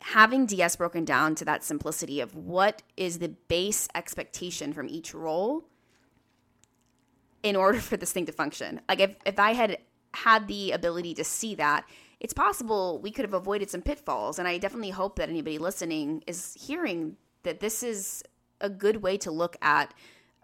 having 0.00 0.46
DS 0.46 0.76
broken 0.76 1.04
down 1.04 1.34
to 1.36 1.44
that 1.44 1.64
simplicity 1.64 2.20
of 2.20 2.34
what 2.34 2.82
is 2.96 3.18
the 3.18 3.28
base 3.28 3.88
expectation 3.94 4.72
from 4.72 4.88
each 4.88 5.12
role 5.12 5.64
in 7.42 7.56
order 7.56 7.80
for 7.80 7.96
this 7.96 8.12
thing 8.12 8.26
to 8.26 8.32
function. 8.32 8.80
Like 8.88 9.00
if 9.00 9.16
if 9.24 9.38
I 9.38 9.52
had 9.52 9.78
had 10.14 10.48
the 10.48 10.72
ability 10.72 11.14
to 11.14 11.24
see 11.24 11.54
that, 11.56 11.84
it's 12.20 12.32
possible 12.32 13.00
we 13.00 13.10
could 13.10 13.24
have 13.24 13.34
avoided 13.34 13.70
some 13.70 13.82
pitfalls. 13.82 14.38
And 14.38 14.48
I 14.48 14.58
definitely 14.58 14.90
hope 14.90 15.16
that 15.16 15.28
anybody 15.28 15.58
listening 15.58 16.22
is 16.26 16.54
hearing 16.54 17.16
that 17.42 17.60
this 17.60 17.82
is 17.82 18.22
a 18.60 18.68
good 18.68 19.02
way 19.02 19.16
to 19.18 19.30
look 19.30 19.56
at 19.62 19.94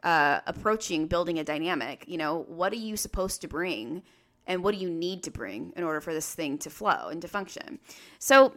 uh, 0.03 0.41
approaching 0.47 1.07
building 1.07 1.39
a 1.39 1.45
dynamic. 1.45 2.05
You 2.07 2.19
know, 2.19 2.45
what 2.49 2.73
are 2.73 2.77
you 2.77 2.97
supposed 2.97 3.41
to 3.41 3.49
bring, 3.49 4.03
and 4.47 4.63
what 4.63 4.75
do 4.75 4.81
you 4.81 4.91
need 4.91 5.23
to 5.25 5.31
bring 5.31 5.73
in 5.77 5.83
order 5.83 6.01
for 6.01 6.13
this 6.13 6.33
thing 6.35 6.59
to 6.59 6.71
flow 6.71 7.09
and 7.09 7.21
to 7.23 7.29
function? 7.29 7.81
So, 8.19 8.55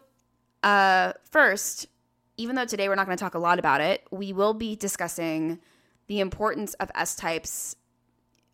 uh, 0.62 1.14
first, 1.24 1.88
even 2.36 2.56
though 2.56 2.66
today 2.66 2.90
we're 2.90 2.96
not 2.96 3.06
going 3.06 3.18
to 3.18 3.24
talk 3.24 3.36
a 3.36 3.40
lot 3.40 3.60
about 3.60 3.82
it, 3.82 4.04
we 4.12 4.34
will 4.34 4.54
be 4.54 4.76
discussing 4.76 5.60
the 6.08 6.20
importance 6.20 6.74
of 6.76 6.92
S 6.94 7.16
types 7.16 7.76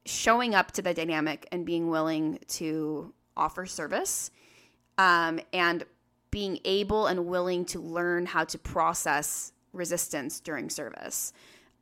showing 0.06 0.54
up 0.54 0.72
to 0.74 0.82
the 0.82 0.94
dynamic 0.94 1.48
and 1.52 1.66
being 1.66 1.90
willing 1.90 2.40
to 2.48 3.14
offer 3.38 3.66
service 3.66 4.32
um, 4.98 5.40
and 5.52 5.86
being 6.32 6.60
able 6.66 7.08
and 7.08 7.26
willing 7.26 7.66
to 7.66 7.80
learn 7.80 8.26
how 8.26 8.44
to 8.44 8.58
process 8.58 9.52
resistance 9.72 10.40
during 10.40 10.70
service, 10.70 11.32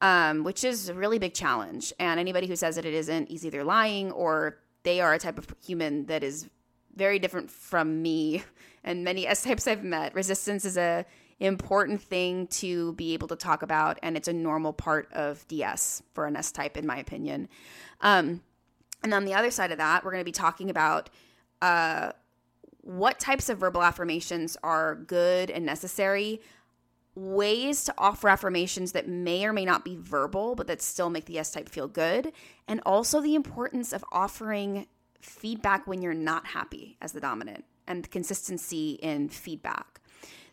um, 0.01 0.43
which 0.43 0.63
is 0.63 0.89
a 0.89 0.93
really 0.93 1.19
big 1.19 1.33
challenge. 1.33 1.93
And 1.99 2.19
anybody 2.19 2.47
who 2.47 2.55
says 2.55 2.75
that 2.75 2.85
it 2.85 2.93
isn't 2.93 3.29
is 3.31 3.45
either 3.45 3.63
lying 3.63 4.11
or 4.11 4.57
they 4.83 4.99
are 5.01 5.13
a 5.13 5.19
type 5.19 5.37
of 5.37 5.47
human 5.63 6.05
that 6.07 6.23
is 6.23 6.49
very 6.95 7.19
different 7.19 7.49
from 7.49 8.01
me 8.01 8.43
and 8.83 9.03
many 9.03 9.27
S 9.27 9.43
types 9.43 9.67
I've 9.67 9.83
met. 9.83 10.13
Resistance 10.13 10.65
is 10.65 10.77
a 10.77 11.05
important 11.47 12.01
thing 12.01 12.47
to 12.47 12.93
be 12.93 13.13
able 13.13 13.27
to 13.27 13.35
talk 13.35 13.63
about, 13.63 13.99
and 14.03 14.15
it's 14.15 14.27
a 14.27 14.33
normal 14.33 14.73
part 14.73 15.11
of 15.11 15.47
DS 15.47 16.03
for 16.13 16.25
an 16.25 16.35
S 16.35 16.51
type, 16.51 16.77
in 16.77 16.85
my 16.85 16.97
opinion. 16.97 17.49
Um, 18.01 18.41
and 19.03 19.13
on 19.13 19.25
the 19.25 19.33
other 19.33 19.51
side 19.51 19.71
of 19.71 19.79
that, 19.79 20.03
we're 20.03 20.11
going 20.11 20.21
to 20.21 20.25
be 20.25 20.31
talking 20.31 20.69
about 20.69 21.09
uh, 21.61 22.11
what 22.81 23.19
types 23.19 23.49
of 23.49 23.57
verbal 23.57 23.81
affirmations 23.81 24.57
are 24.63 24.95
good 24.95 25.49
and 25.49 25.65
necessary, 25.65 26.41
ways 27.15 27.83
to 27.85 27.93
offer 27.97 28.29
affirmations 28.29 28.91
that 28.91 29.07
may 29.07 29.45
or 29.45 29.53
may 29.53 29.65
not 29.65 29.83
be 29.83 29.95
verbal, 29.95 30.55
but 30.55 30.67
that 30.67 30.81
still 30.81 31.09
make 31.09 31.25
the 31.25 31.39
S 31.39 31.51
type 31.51 31.69
feel 31.69 31.87
good, 31.87 32.31
and 32.67 32.81
also 32.85 33.19
the 33.19 33.35
importance 33.35 33.93
of 33.93 34.05
offering 34.11 34.87
feedback 35.19 35.87
when 35.87 36.01
you're 36.01 36.13
not 36.13 36.47
happy 36.47 36.97
as 37.01 37.11
the 37.11 37.21
dominant 37.21 37.65
and 37.87 38.09
consistency 38.11 38.93
in 39.01 39.29
feedback. 39.29 40.00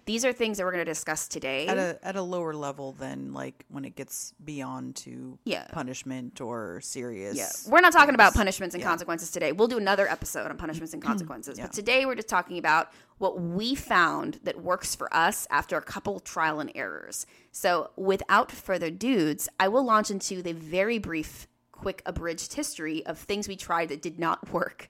These 0.09 0.25
are 0.25 0.33
things 0.33 0.57
that 0.57 0.65
we're 0.65 0.73
going 0.73 0.87
to 0.87 0.91
discuss 0.91 1.29
today 1.29 1.67
at 1.67 1.77
a 1.77 1.99
at 2.03 2.17
a 2.17 2.23
lower 2.23 2.55
level 2.55 2.93
than 2.93 3.35
like 3.35 3.67
when 3.69 3.85
it 3.85 3.95
gets 3.95 4.33
beyond 4.43 4.97
to 4.97 5.39
Yeah. 5.45 5.67
punishment 5.71 6.41
or 6.41 6.81
serious. 6.81 7.37
Yeah. 7.37 7.51
We're 7.71 7.83
not 7.83 7.93
talking 7.93 8.15
about 8.15 8.33
punishments 8.33 8.75
and 8.75 8.83
consequences 8.83 9.31
today. 9.31 9.53
We'll 9.53 9.69
do 9.69 9.77
another 9.77 10.09
episode 10.09 10.51
on 10.51 10.57
punishments 10.57 10.95
and 10.95 11.03
consequences. 11.11 11.59
Yeah. 11.59 11.65
But 11.67 11.75
today 11.75 12.07
we're 12.07 12.15
just 12.15 12.29
talking 12.29 12.57
about 12.57 12.91
what 13.19 13.39
we 13.39 13.75
found 13.75 14.41
that 14.45 14.63
works 14.63 14.95
for 14.95 15.15
us 15.15 15.47
after 15.51 15.77
a 15.77 15.83
couple 15.83 16.21
trial 16.21 16.59
and 16.59 16.73
errors. 16.75 17.27
So 17.53 17.91
without 17.95 18.51
further 18.51 18.91
dudes, 18.91 19.47
I 19.61 19.69
will 19.69 19.85
launch 19.85 20.11
into 20.11 20.41
the 20.41 20.55
very 20.55 20.97
brief, 20.99 21.47
quick, 21.71 22.01
abridged 22.07 22.55
history 22.55 23.05
of 23.05 23.19
things 23.19 23.47
we 23.47 23.57
tried 23.57 23.91
that 23.91 24.01
did 24.01 24.19
not 24.19 24.51
work. 24.55 24.89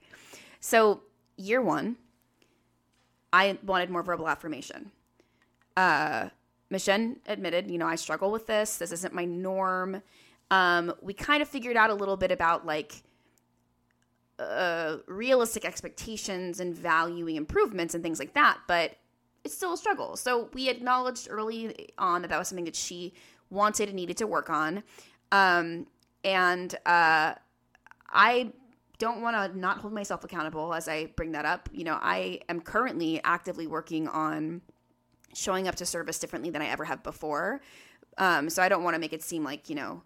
So 0.61 1.03
year 1.37 1.61
one, 1.61 1.97
I 3.33 3.59
wanted 3.65 3.91
more 3.91 4.05
verbal 4.05 4.29
affirmation. 4.29 4.93
Uh, 5.79 6.29
Miss 6.71 6.87
Jen 6.87 7.21
admitted, 7.27 7.71
you 7.71 7.79
know, 7.79 7.87
I 7.87 7.95
struggle 7.95 8.33
with 8.33 8.49
this. 8.49 8.79
This 8.79 8.91
isn't 8.91 9.15
my 9.15 9.25
norm. 9.25 10.03
Um, 10.51 10.93
we 11.01 11.15
kind 11.15 11.41
of 11.41 11.49
figured 11.49 11.77
out 11.77 11.89
a 11.89 11.95
little 11.95 12.17
bit 12.17 12.33
about 12.33 12.67
like 12.67 13.05
uh, 14.41 14.97
realistic 15.07 15.65
expectations 15.65 16.59
and 16.59 16.75
valuing 16.75 17.37
improvements 17.37 17.95
and 17.95 18.03
things 18.03 18.19
like 18.19 18.35
that, 18.35 18.59
but 18.67 18.97
it's 19.45 19.55
still 19.55 19.73
a 19.73 19.77
struggle. 19.77 20.17
So 20.17 20.51
we 20.53 20.69
acknowledged 20.69 21.29
early 21.31 21.91
on 21.97 22.23
that 22.23 22.29
that 22.29 22.39
was 22.41 22.49
something 22.49 22.65
that 22.65 22.75
she 22.75 23.15
wanted 23.49 23.89
and 23.89 23.95
needed 23.95 24.17
to 24.17 24.27
work 24.27 24.51
on. 24.51 24.83
Um, 25.31 25.87
and 26.25 26.75
uh, 26.87 27.35
I 28.11 28.53
don't 28.99 29.23
want 29.23 29.37
to 29.37 29.57
not 29.57 29.79
hold 29.79 29.93
myself 29.93 30.25
accountable 30.25 30.75
as 30.75 30.89
I 30.89 31.07
bring 31.15 31.31
that 31.33 31.45
up. 31.45 31.69
You 31.73 31.85
know, 31.85 32.01
I 32.03 32.41
am 32.49 32.63
currently 32.63 33.21
actively 33.23 33.69
working 33.69 34.09
on 34.09 34.61
showing 35.35 35.69
up 35.69 35.75
to 35.77 35.87
service 35.87 36.19
differently 36.19 36.51
than 36.51 36.63
I 36.63 36.69
ever 36.69 36.85
have 36.85 37.03
before. 37.03 37.61
Um, 38.17 38.51
so 38.51 38.63
I 38.63 38.69
don't 38.69 38.83
want 38.83 38.95
to 38.95 39.01
make 39.01 39.13
it 39.13 39.23
seem 39.23 39.45
like, 39.45 39.69
you 39.69 39.77
know, 39.77 40.03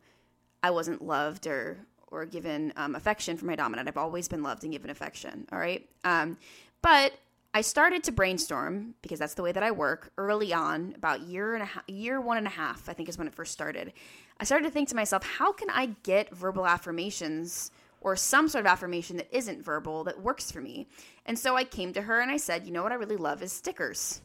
I 0.63 0.71
wasn't 0.71 1.03
loved 1.03 1.47
or 1.47 1.79
or 2.09 2.27
given 2.27 2.75
um, 2.77 2.95
affection 2.95 3.39
from 3.39 3.49
my 3.49 3.57
dominant. 3.57 3.89
I've 3.89 3.97
always 3.97 4.29
been 4.29 4.43
loved 4.43 4.65
and 4.65 4.73
given 4.73 4.91
affection. 4.91 5.49
All 5.51 5.59
right. 5.59 5.89
Um, 6.05 6.37
but 6.83 7.15
I 7.55 7.63
started 7.63 8.05
to 8.05 8.13
brainstorm 8.13 8.95
because 9.01 9.19
that's 9.19 9.35
the 9.35 9.43
way 9.43 9.53
that 9.53 9.63
I 9.63 9.71
work 9.71 10.13
early 10.19 10.53
on, 10.53 10.93
about 10.95 11.23
year 11.23 11.55
and 11.55 11.63
a 11.63 11.67
half, 11.67 11.83
year 11.89 12.21
one 12.21 12.37
and 12.37 12.47
a 12.47 12.51
half, 12.51 12.89
I 12.89 12.93
think 12.93 13.09
is 13.09 13.17
when 13.17 13.27
it 13.27 13.35
first 13.35 13.53
started. 13.53 13.95
I 14.39 14.45
started 14.45 14.67
to 14.67 14.71
think 14.71 14.91
to 14.91 14.97
myself, 14.97 15.25
how 15.25 15.53
can 15.53 15.71
I 15.71 15.97
get 16.03 16.35
verbal 16.35 16.67
affirmations 16.67 17.71
or 18.01 18.15
some 18.17 18.49
sort 18.49 18.67
of 18.67 18.71
affirmation 18.71 19.17
that 19.17 19.29
isn't 19.35 19.65
verbal 19.65 20.05
that 20.05 20.21
works 20.21 20.51
for 20.51 20.61
me? 20.61 20.89
And 21.25 21.39
so 21.39 21.57
I 21.57 21.65
came 21.65 21.93
to 21.95 22.03
her 22.03 22.21
and 22.21 22.31
I 22.31 22.37
said, 22.37 22.67
you 22.67 22.73
know 22.73 22.83
what 22.83 22.93
I 22.93 22.97
really 22.97 23.17
love 23.17 23.43
is 23.43 23.53
stickers. 23.53 24.21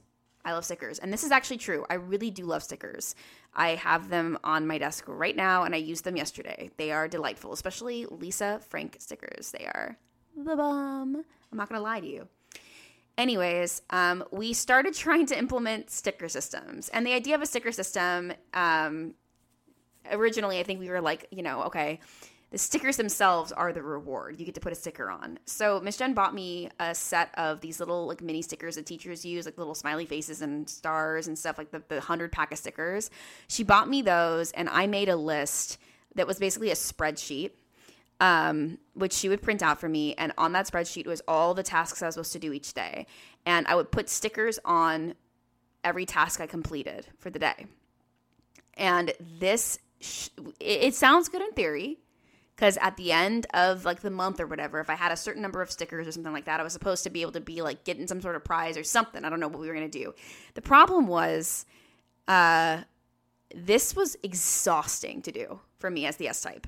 I 0.47 0.53
love 0.53 0.63
stickers. 0.63 0.97
And 0.97 1.11
this 1.11 1.25
is 1.25 1.31
actually 1.31 1.57
true. 1.57 1.85
I 1.89 1.95
really 1.95 2.31
do 2.31 2.45
love 2.45 2.63
stickers. 2.63 3.15
I 3.53 3.71
have 3.75 4.07
them 4.07 4.39
on 4.45 4.65
my 4.65 4.77
desk 4.77 5.03
right 5.05 5.35
now 5.35 5.63
and 5.63 5.75
I 5.75 5.77
used 5.77 6.05
them 6.05 6.15
yesterday. 6.15 6.71
They 6.77 6.93
are 6.93 7.09
delightful, 7.09 7.51
especially 7.51 8.05
Lisa 8.05 8.61
Frank 8.69 8.95
stickers. 8.99 9.51
They 9.51 9.65
are 9.65 9.97
the 10.37 10.55
bomb. 10.55 11.17
I'm 11.51 11.57
not 11.57 11.67
going 11.67 11.79
to 11.79 11.83
lie 11.83 11.99
to 11.99 12.07
you. 12.07 12.29
Anyways, 13.17 13.81
um, 13.89 14.23
we 14.31 14.53
started 14.53 14.93
trying 14.93 15.25
to 15.25 15.37
implement 15.37 15.89
sticker 15.89 16.29
systems. 16.29 16.87
And 16.89 17.05
the 17.05 17.13
idea 17.13 17.35
of 17.35 17.41
a 17.41 17.45
sticker 17.45 17.73
system, 17.73 18.31
um, 18.53 19.15
originally, 20.09 20.59
I 20.59 20.63
think 20.63 20.79
we 20.79 20.89
were 20.89 21.01
like, 21.01 21.27
you 21.29 21.43
know, 21.43 21.63
okay, 21.63 21.99
the 22.49 22.57
stickers 22.57 22.95
themselves 22.95 23.51
are 23.51 23.73
the 23.73 23.81
reward. 23.81 24.39
You 24.39 24.45
get 24.45 24.55
to 24.55 24.61
put 24.61 24.71
a 24.71 24.75
sticker 24.75 25.09
on. 25.09 25.37
So 25.45 25.81
Miss 25.81 25.97
Jen 25.97 26.13
bought 26.13 26.33
me 26.33 26.69
a 26.79 26.95
set 26.95 27.29
of 27.35 27.59
these 27.59 27.79
little 27.79 28.07
like 28.07 28.21
mini 28.21 28.41
stickers 28.41 28.75
that 28.75 28.85
teachers 28.85 29.25
use, 29.25 29.45
like 29.45 29.57
little 29.57 29.75
smiley 29.75 30.05
faces 30.05 30.41
and 30.41 30.69
stars 30.69 31.27
and 31.27 31.37
stuff, 31.37 31.57
like 31.57 31.71
the, 31.71 31.83
the 31.89 31.99
hundred 31.99 32.31
pack 32.31 32.53
of 32.53 32.57
stickers. 32.57 33.09
She 33.49 33.63
bought 33.63 33.89
me 33.89 34.01
those, 34.01 34.51
and 34.53 34.69
I 34.69 34.87
made 34.87 35.09
a 35.09 35.17
list 35.17 35.77
that 36.15 36.25
was 36.25 36.39
basically 36.39 36.71
a 36.71 36.75
spreadsheet, 36.75 37.51
um, 38.21 38.77
which 38.93 39.11
she 39.11 39.27
would 39.27 39.41
print 39.41 39.61
out 39.61 39.79
for 39.81 39.89
me. 39.89 40.15
And 40.15 40.31
on 40.37 40.53
that 40.53 40.67
spreadsheet 40.67 41.05
was 41.05 41.21
all 41.27 41.53
the 41.53 41.63
tasks 41.63 42.01
I 42.01 42.05
was 42.05 42.15
supposed 42.15 42.31
to 42.33 42.39
do 42.39 42.53
each 42.53 42.73
day, 42.73 43.07
and 43.45 43.67
I 43.67 43.75
would 43.75 43.91
put 43.91 44.07
stickers 44.07 44.57
on 44.63 45.15
every 45.83 46.05
task 46.05 46.39
I 46.39 46.47
completed 46.47 47.07
for 47.19 47.29
the 47.29 47.39
day. 47.39 47.65
And 48.75 49.11
this, 49.39 49.79
sh- 49.99 50.29
it, 50.61 50.83
it 50.83 50.95
sounds 50.95 51.27
good 51.27 51.41
in 51.41 51.51
theory 51.51 51.97
because 52.57 52.77
at 52.81 52.97
the 52.97 53.11
end 53.11 53.45
of 53.53 53.85
like 53.85 54.01
the 54.01 54.09
month 54.09 54.39
or 54.39 54.47
whatever 54.47 54.79
if 54.79 54.89
i 54.89 54.95
had 54.95 55.11
a 55.11 55.15
certain 55.15 55.41
number 55.41 55.61
of 55.61 55.71
stickers 55.71 56.07
or 56.07 56.11
something 56.11 56.33
like 56.33 56.45
that 56.45 56.59
i 56.59 56.63
was 56.63 56.73
supposed 56.73 57.03
to 57.03 57.09
be 57.09 57.21
able 57.21 57.31
to 57.31 57.39
be 57.39 57.61
like 57.61 57.83
getting 57.83 58.07
some 58.07 58.21
sort 58.21 58.35
of 58.35 58.43
prize 58.43 58.77
or 58.77 58.83
something. 58.83 59.23
I 59.23 59.29
don't 59.29 59.39
know 59.39 59.47
what 59.47 59.59
we 59.59 59.67
were 59.67 59.73
going 59.73 59.89
to 59.89 59.99
do. 59.99 60.13
The 60.55 60.61
problem 60.61 61.07
was 61.07 61.65
uh 62.27 62.81
this 63.55 63.95
was 63.95 64.17
exhausting 64.23 65.21
to 65.21 65.31
do 65.31 65.61
for 65.79 65.89
me 65.89 66.05
as 66.05 66.17
the 66.17 66.27
s 66.27 66.41
type. 66.41 66.67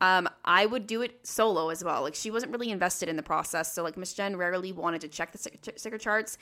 Um 0.00 0.28
i 0.44 0.66
would 0.66 0.86
do 0.86 1.02
it 1.02 1.26
solo 1.26 1.70
as 1.70 1.84
well. 1.84 2.02
Like 2.02 2.14
she 2.14 2.30
wasn't 2.30 2.52
really 2.52 2.70
invested 2.70 3.08
in 3.08 3.16
the 3.16 3.22
process 3.22 3.72
so 3.72 3.82
like 3.82 3.96
miss 3.96 4.14
jen 4.14 4.36
rarely 4.36 4.72
wanted 4.72 5.00
to 5.02 5.08
check 5.08 5.32
the 5.32 5.38
sticker 5.76 5.98
charts 5.98 6.38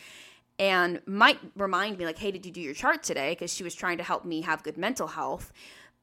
and 0.58 1.00
might 1.06 1.38
remind 1.56 1.98
me 1.98 2.04
like 2.04 2.18
hey 2.18 2.30
did 2.30 2.44
you 2.46 2.52
do 2.52 2.60
your 2.60 2.74
chart 2.74 3.02
today? 3.02 3.30
Because 3.32 3.52
she 3.52 3.64
was 3.64 3.74
trying 3.74 3.98
to 3.98 4.04
help 4.04 4.24
me 4.24 4.42
have 4.42 4.62
good 4.62 4.76
mental 4.76 5.08
health 5.08 5.52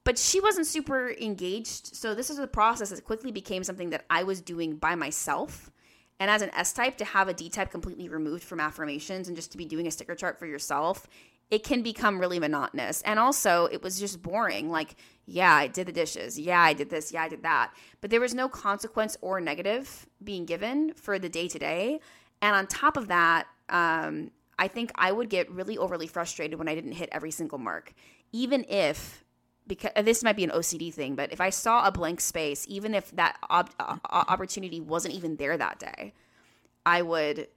but 0.10 0.18
she 0.18 0.42
wasn't 0.42 0.66
super 0.66 1.12
engaged. 1.22 1.96
So 1.96 2.16
this 2.16 2.32
is 2.32 2.40
a 2.40 2.48
process 2.48 2.90
that 2.90 3.06
quickly 3.06 3.32
became 3.32 3.64
something 3.64 3.92
that 3.92 4.06
I 4.10 4.24
was 4.24 4.42
doing 4.42 4.76
by 4.76 4.96
myself. 4.96 5.70
And 6.20 6.32
as 6.32 6.42
an 6.42 6.50
S 6.56 6.74
type, 6.74 6.98
to 6.98 7.06
have 7.06 7.28
a 7.28 7.34
D 7.36 7.48
type 7.48 7.70
completely 7.70 8.10
removed 8.10 8.44
from 8.44 8.60
affirmations 8.60 9.28
and 9.28 9.38
just 9.38 9.52
to 9.52 9.58
be 9.60 9.66
doing 9.66 9.86
a 9.86 9.92
sticker 9.92 10.16
chart 10.16 10.40
for 10.40 10.48
yourself, 10.48 11.06
it 11.52 11.64
can 11.64 11.84
become 11.84 12.20
really 12.20 12.40
monotonous. 12.40 13.04
And 13.04 13.20
also, 13.20 13.68
it 13.68 13.84
was 13.84 14.00
just 14.00 14.24
boring. 14.24 14.72
Like, 14.72 14.96
yeah, 15.28 15.54
I 15.54 15.68
did 15.68 15.86
the 15.86 15.92
dishes. 15.92 16.40
Yeah, 16.40 16.60
I 16.60 16.74
did 16.74 16.90
this. 16.90 17.12
Yeah, 17.12 17.22
I 17.22 17.30
did 17.30 17.44
that. 17.44 17.72
But 18.02 18.10
there 18.10 18.20
was 18.20 18.34
no 18.34 18.50
consequence 18.50 19.16
or 19.22 19.40
negative 19.40 20.08
being 20.24 20.46
given 20.46 20.92
for 20.96 21.20
the 21.20 21.30
day 21.30 21.48
to 21.48 21.60
day. 21.60 22.00
And 22.42 22.56
on 22.56 22.66
top 22.66 22.98
of 22.98 23.10
that, 23.10 23.46
um, 23.70 24.32
I 24.58 24.70
think 24.70 24.92
I 24.96 25.12
would 25.12 25.30
get 25.30 25.52
really 25.52 25.78
overly 25.78 26.08
frustrated 26.08 26.58
when 26.58 26.68
I 26.68 26.74
didn't 26.74 26.94
hit 26.94 27.10
every 27.12 27.30
single 27.30 27.60
mark, 27.60 27.94
even 28.32 28.66
if 28.68 29.24
because 29.70 29.92
this 30.04 30.24
might 30.24 30.36
be 30.36 30.44
an 30.44 30.50
OCD 30.50 30.94
thing, 30.94 31.16
but 31.16 31.32
if 31.32 31.40
I 31.40 31.52
saw 31.52 31.88
a 31.88 31.92
blank 31.92 32.20
space, 32.20 32.66
even 32.68 32.94
if 32.94 33.12
that 33.12 33.38
ob- 33.50 33.70
uh, 33.80 33.98
opportunity 34.10 34.82
wasn't 34.82 35.14
even 35.14 35.38
there 35.38 35.58
that 35.58 35.80
day, 35.80 36.14
I 36.86 37.04
would 37.04 37.48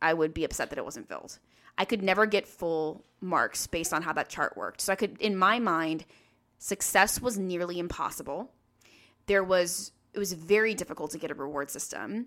I 0.00 0.14
would 0.14 0.34
be 0.34 0.42
upset 0.42 0.70
that 0.70 0.78
it 0.78 0.84
wasn't 0.84 1.08
filled. 1.08 1.38
I 1.78 1.84
could 1.84 2.02
never 2.02 2.26
get 2.26 2.48
full 2.48 3.04
marks 3.20 3.68
based 3.68 3.92
on 3.92 4.02
how 4.02 4.12
that 4.14 4.28
chart 4.28 4.56
worked. 4.56 4.80
So 4.80 4.92
I 4.92 4.96
could 4.96 5.20
in 5.20 5.36
my 5.36 5.60
mind 5.60 6.04
success 6.58 7.20
was 7.20 7.38
nearly 7.38 7.78
impossible. 7.78 8.50
There 9.26 9.44
was 9.44 9.92
it 10.14 10.18
was 10.18 10.32
very 10.32 10.74
difficult 10.74 11.12
to 11.12 11.18
get 11.18 11.30
a 11.30 11.34
reward 11.34 11.70
system. 11.70 12.26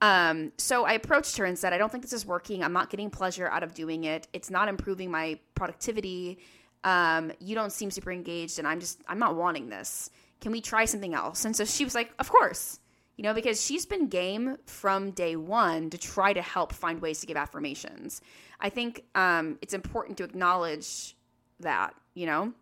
Um, 0.00 0.52
so 0.58 0.84
I 0.84 0.92
approached 0.92 1.36
her 1.38 1.44
and 1.44 1.58
said, 1.58 1.72
I 1.72 1.78
don't 1.78 1.90
think 1.90 2.02
this 2.02 2.12
is 2.12 2.26
working. 2.26 2.62
I'm 2.62 2.72
not 2.72 2.90
getting 2.90 3.08
pleasure 3.08 3.48
out 3.48 3.62
of 3.62 3.74
doing 3.74 4.04
it. 4.04 4.26
It's 4.32 4.50
not 4.50 4.68
improving 4.68 5.10
my 5.10 5.38
productivity 5.54 6.38
um, 6.84 7.32
you 7.40 7.54
don't 7.54 7.72
seem 7.72 7.90
super 7.90 8.12
engaged 8.12 8.58
and 8.58 8.68
i'm 8.68 8.78
just 8.78 9.00
i'm 9.08 9.18
not 9.18 9.34
wanting 9.34 9.68
this. 9.68 10.10
Can 10.40 10.52
we 10.52 10.60
try 10.60 10.84
something 10.84 11.14
else? 11.14 11.44
And 11.44 11.56
so 11.56 11.64
she 11.64 11.84
was 11.84 11.94
like 11.94 12.12
of 12.18 12.30
course 12.30 12.78
you 13.16 13.22
know 13.22 13.34
because 13.34 13.64
she's 13.64 13.86
been 13.86 14.08
game 14.08 14.56
from 14.66 15.10
day 15.12 15.36
one 15.36 15.90
to 15.90 15.98
try 15.98 16.32
to 16.32 16.42
help 16.42 16.72
find 16.72 17.00
ways 17.00 17.20
to 17.20 17.26
give 17.26 17.36
affirmations. 17.36 18.20
I 18.60 18.68
think 18.68 19.04
um, 19.14 19.58
it's 19.62 19.74
important 19.74 20.18
to 20.18 20.24
acknowledge 20.24 21.16
that 21.60 21.94
you 22.14 22.26
know? 22.26 22.52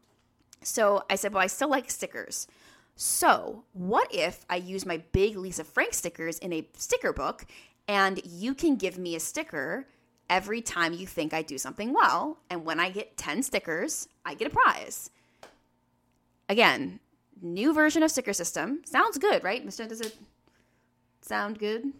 So 0.62 1.04
i 1.10 1.16
said 1.16 1.34
well 1.34 1.42
i 1.42 1.48
still 1.48 1.68
like 1.68 1.90
stickers. 1.90 2.46
So 2.94 3.64
what 3.72 4.14
if 4.14 4.46
i 4.48 4.56
use 4.56 4.86
my 4.86 4.98
big 5.12 5.36
lisa 5.36 5.64
frank 5.64 5.94
stickers 5.94 6.38
in 6.38 6.52
a 6.52 6.68
sticker 6.76 7.12
book 7.12 7.46
and 7.88 8.20
you 8.24 8.54
can 8.54 8.76
give 8.76 8.98
me 8.98 9.16
a 9.16 9.20
sticker 9.20 9.86
every 10.32 10.62
time 10.62 10.94
you 10.94 11.06
think 11.06 11.34
I 11.34 11.42
do 11.42 11.58
something 11.58 11.92
well. 11.92 12.38
And 12.48 12.64
when 12.64 12.80
I 12.80 12.88
get 12.88 13.18
10 13.18 13.42
stickers, 13.42 14.08
I 14.24 14.32
get 14.32 14.46
a 14.46 14.50
prize. 14.50 15.10
Again, 16.48 17.00
new 17.42 17.74
version 17.74 18.02
of 18.02 18.10
sticker 18.10 18.32
system. 18.32 18.80
Sounds 18.86 19.18
good, 19.18 19.44
right? 19.44 19.64
Mr. 19.64 19.86
Does 19.86 20.00
it 20.00 20.16
sound 21.20 21.58
good? 21.58 21.92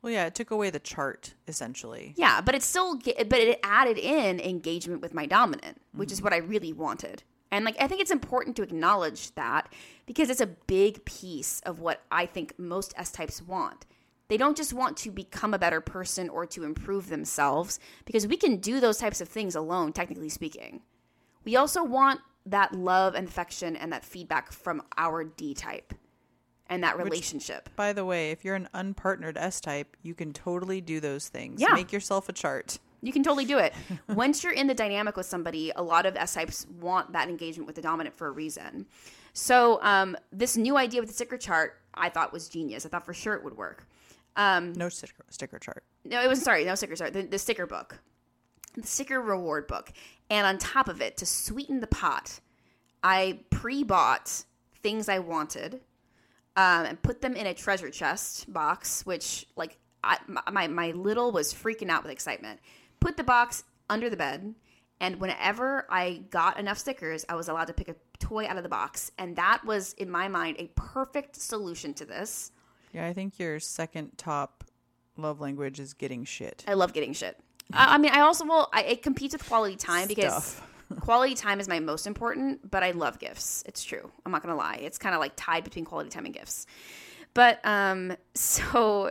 Well, 0.00 0.10
yeah, 0.10 0.24
it 0.24 0.34
took 0.34 0.50
away 0.50 0.70
the 0.70 0.78
chart 0.78 1.34
essentially. 1.46 2.14
Yeah, 2.16 2.40
but 2.40 2.54
it 2.54 2.62
still 2.62 2.96
but 2.96 3.34
it 3.34 3.60
added 3.62 3.98
in 3.98 4.40
engagement 4.40 5.02
with 5.02 5.12
my 5.12 5.26
dominant, 5.26 5.78
which 5.92 6.10
is 6.10 6.18
mm-hmm. 6.18 6.24
what 6.24 6.32
I 6.32 6.38
really 6.38 6.72
wanted. 6.72 7.24
And 7.50 7.64
like 7.64 7.76
I 7.78 7.86
think 7.88 8.00
it's 8.00 8.10
important 8.10 8.56
to 8.56 8.62
acknowledge 8.62 9.34
that 9.34 9.70
because 10.06 10.30
it's 10.30 10.40
a 10.40 10.46
big 10.46 11.04
piece 11.04 11.60
of 11.66 11.80
what 11.80 12.02
I 12.10 12.24
think 12.24 12.58
most 12.58 12.94
S 12.96 13.12
types 13.12 13.42
want. 13.42 13.84
They 14.28 14.36
don't 14.36 14.56
just 14.56 14.72
want 14.72 14.96
to 14.98 15.10
become 15.10 15.54
a 15.54 15.58
better 15.58 15.80
person 15.80 16.28
or 16.28 16.46
to 16.46 16.64
improve 16.64 17.08
themselves 17.08 17.78
because 18.04 18.26
we 18.26 18.36
can 18.36 18.56
do 18.56 18.80
those 18.80 18.98
types 18.98 19.20
of 19.20 19.28
things 19.28 19.54
alone 19.54 19.92
technically 19.92 20.28
speaking. 20.28 20.82
We 21.44 21.56
also 21.56 21.84
want 21.84 22.20
that 22.46 22.74
love 22.74 23.14
and 23.14 23.28
affection 23.28 23.76
and 23.76 23.92
that 23.92 24.04
feedback 24.04 24.52
from 24.52 24.82
our 24.96 25.24
D 25.24 25.54
type 25.54 25.94
and 26.68 26.82
that 26.82 26.98
relationship. 26.98 27.68
By 27.76 27.92
the 27.92 28.04
way, 28.04 28.30
if 28.30 28.44
you're 28.44 28.56
an 28.56 28.68
unpartnered 28.74 29.36
S 29.36 29.60
type, 29.60 29.96
you 30.02 30.14
can 30.14 30.32
totally 30.32 30.80
do 30.80 31.00
those 31.00 31.28
things. 31.28 31.60
Yeah. 31.60 31.74
Make 31.74 31.92
yourself 31.92 32.28
a 32.28 32.32
chart. 32.32 32.78
You 33.02 33.12
can 33.12 33.22
totally 33.22 33.44
do 33.44 33.58
it. 33.58 33.72
Once 34.08 34.42
you're 34.42 34.52
in 34.52 34.66
the 34.66 34.74
dynamic 34.74 35.16
with 35.16 35.26
somebody, 35.26 35.70
a 35.76 35.82
lot 35.82 36.06
of 36.06 36.16
S 36.16 36.34
types 36.34 36.66
want 36.80 37.12
that 37.12 37.28
engagement 37.28 37.66
with 37.66 37.76
the 37.76 37.82
dominant 37.82 38.16
for 38.16 38.26
a 38.26 38.32
reason. 38.32 38.86
So, 39.32 39.80
um, 39.82 40.16
this 40.32 40.56
new 40.56 40.76
idea 40.76 41.00
with 41.00 41.10
the 41.10 41.14
sticker 41.14 41.36
chart, 41.36 41.80
I 41.94 42.08
thought 42.08 42.32
was 42.32 42.48
genius. 42.48 42.86
I 42.86 42.88
thought 42.88 43.04
for 43.04 43.14
sure 43.14 43.34
it 43.34 43.44
would 43.44 43.56
work. 43.56 43.86
Um, 44.36 44.72
No 44.74 44.88
sticker, 44.88 45.24
sticker 45.30 45.58
chart. 45.58 45.82
no, 46.04 46.22
it 46.22 46.28
was 46.28 46.42
sorry, 46.42 46.64
no 46.64 46.74
sticker 46.74 46.94
chart. 46.96 47.12
The, 47.12 47.22
the 47.22 47.38
sticker 47.38 47.66
book, 47.66 47.98
the 48.74 48.86
sticker 48.86 49.20
reward 49.20 49.66
book, 49.66 49.92
and 50.30 50.46
on 50.46 50.58
top 50.58 50.88
of 50.88 51.00
it, 51.00 51.16
to 51.18 51.26
sweeten 51.26 51.80
the 51.80 51.86
pot, 51.86 52.40
I 53.02 53.40
pre-bought 53.50 54.44
things 54.82 55.08
I 55.08 55.20
wanted, 55.20 55.80
um, 56.56 56.84
and 56.86 57.02
put 57.02 57.20
them 57.22 57.34
in 57.34 57.46
a 57.46 57.54
treasure 57.54 57.90
chest 57.90 58.52
box. 58.52 59.06
Which, 59.06 59.46
like, 59.56 59.78
I, 60.04 60.18
my 60.52 60.66
my 60.66 60.90
little 60.92 61.32
was 61.32 61.54
freaking 61.54 61.88
out 61.88 62.02
with 62.02 62.12
excitement. 62.12 62.60
Put 63.00 63.16
the 63.16 63.24
box 63.24 63.64
under 63.88 64.10
the 64.10 64.16
bed, 64.16 64.54
and 65.00 65.20
whenever 65.20 65.86
I 65.90 66.24
got 66.30 66.58
enough 66.58 66.78
stickers, 66.78 67.24
I 67.28 67.34
was 67.36 67.48
allowed 67.48 67.66
to 67.68 67.72
pick 67.74 67.88
a 67.88 67.96
toy 68.18 68.46
out 68.46 68.56
of 68.58 68.62
the 68.62 68.68
box, 68.68 69.12
and 69.18 69.36
that 69.36 69.64
was 69.64 69.94
in 69.94 70.10
my 70.10 70.28
mind 70.28 70.56
a 70.58 70.66
perfect 70.74 71.36
solution 71.36 71.94
to 71.94 72.04
this. 72.04 72.52
Yeah, 72.92 73.06
I 73.06 73.12
think 73.12 73.38
your 73.38 73.60
second 73.60 74.16
top 74.16 74.64
love 75.16 75.40
language 75.40 75.80
is 75.80 75.94
getting 75.94 76.24
shit. 76.24 76.64
I 76.66 76.74
love 76.74 76.92
getting 76.92 77.12
shit. 77.12 77.38
I, 77.72 77.94
I 77.94 77.98
mean, 77.98 78.12
I 78.12 78.20
also 78.20 78.44
will. 78.44 78.68
I, 78.72 78.82
it 78.82 79.02
competes 79.02 79.34
with 79.34 79.46
quality 79.46 79.76
time 79.76 80.08
because 80.08 80.60
quality 81.00 81.34
time 81.34 81.60
is 81.60 81.68
my 81.68 81.80
most 81.80 82.06
important. 82.06 82.70
But 82.70 82.82
I 82.82 82.92
love 82.92 83.18
gifts. 83.18 83.62
It's 83.66 83.82
true. 83.82 84.10
I'm 84.24 84.32
not 84.32 84.42
gonna 84.42 84.56
lie. 84.56 84.78
It's 84.80 84.98
kind 84.98 85.14
of 85.14 85.20
like 85.20 85.32
tied 85.36 85.64
between 85.64 85.84
quality 85.84 86.10
time 86.10 86.24
and 86.24 86.34
gifts. 86.34 86.66
But 87.34 87.60
um, 87.64 88.16
so 88.34 89.10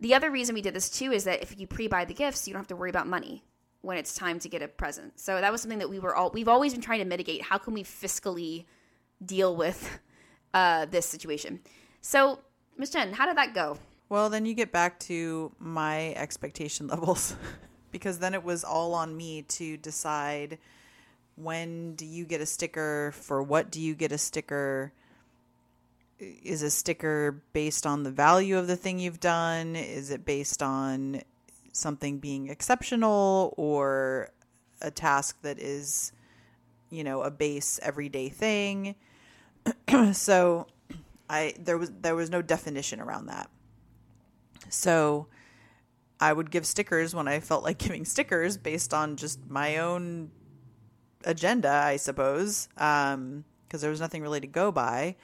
the 0.00 0.14
other 0.14 0.30
reason 0.30 0.54
we 0.54 0.62
did 0.62 0.74
this 0.74 0.90
too 0.90 1.12
is 1.12 1.24
that 1.24 1.42
if 1.42 1.58
you 1.58 1.66
pre-buy 1.66 2.04
the 2.04 2.14
gifts, 2.14 2.46
you 2.46 2.52
don't 2.52 2.60
have 2.60 2.68
to 2.68 2.76
worry 2.76 2.90
about 2.90 3.06
money 3.06 3.44
when 3.80 3.98
it's 3.98 4.14
time 4.14 4.38
to 4.38 4.48
get 4.48 4.62
a 4.62 4.68
present. 4.68 5.18
So 5.20 5.40
that 5.40 5.52
was 5.52 5.60
something 5.60 5.78
that 5.78 5.90
we 5.90 5.98
were 5.98 6.14
all 6.14 6.30
we've 6.30 6.48
always 6.48 6.72
been 6.72 6.82
trying 6.82 7.00
to 7.00 7.04
mitigate. 7.04 7.42
How 7.42 7.58
can 7.58 7.74
we 7.74 7.82
fiscally 7.82 8.64
deal 9.24 9.54
with 9.56 9.98
uh, 10.54 10.86
this 10.86 11.06
situation? 11.06 11.60
So, 12.06 12.40
Miss 12.76 12.90
Jen, 12.90 13.12
how 13.12 13.26
did 13.26 13.36
that 13.36 13.54
go? 13.54 13.78
Well, 14.08 14.30
then 14.30 14.46
you 14.46 14.54
get 14.54 14.72
back 14.72 14.98
to 15.00 15.52
my 15.58 16.12
expectation 16.14 16.86
levels 16.88 17.36
because 17.90 18.18
then 18.18 18.34
it 18.34 18.42
was 18.42 18.64
all 18.64 18.94
on 18.94 19.16
me 19.16 19.42
to 19.42 19.76
decide 19.76 20.58
when 21.36 21.94
do 21.94 22.06
you 22.06 22.24
get 22.24 22.40
a 22.40 22.46
sticker, 22.46 23.12
for 23.16 23.42
what 23.42 23.70
do 23.70 23.80
you 23.80 23.94
get 23.94 24.12
a 24.12 24.18
sticker? 24.18 24.92
Is 26.18 26.62
a 26.62 26.70
sticker 26.70 27.42
based 27.52 27.86
on 27.86 28.02
the 28.02 28.10
value 28.10 28.56
of 28.56 28.66
the 28.66 28.76
thing 28.76 28.98
you've 28.98 29.20
done? 29.20 29.74
Is 29.74 30.10
it 30.10 30.24
based 30.24 30.62
on 30.62 31.22
something 31.72 32.18
being 32.18 32.48
exceptional 32.48 33.52
or 33.56 34.30
a 34.80 34.90
task 34.90 35.42
that 35.42 35.58
is, 35.58 36.12
you 36.90 37.02
know, 37.02 37.22
a 37.22 37.30
base 37.30 37.80
everyday 37.82 38.28
thing? 38.28 38.94
so 40.12 40.66
I 41.34 41.54
there 41.58 41.76
was 41.76 41.90
there 42.00 42.14
was 42.14 42.30
no 42.30 42.42
definition 42.42 43.00
around 43.00 43.26
that. 43.26 43.50
So 44.68 45.26
I 46.20 46.32
would 46.32 46.50
give 46.50 46.64
stickers 46.64 47.14
when 47.14 47.26
I 47.26 47.40
felt 47.40 47.64
like 47.64 47.78
giving 47.86 48.04
stickers 48.04 48.56
based 48.56 48.94
on 48.94 49.16
just 49.16 49.40
my 49.48 49.78
own 49.78 50.30
agenda, 51.24 51.70
I 51.70 51.96
suppose, 51.96 52.68
um, 52.76 53.44
because 53.66 53.80
there 53.80 53.90
was 53.90 54.00
nothing 54.00 54.22
really 54.22 54.40
to 54.40 54.46
go 54.46 54.70
by. 54.70 55.16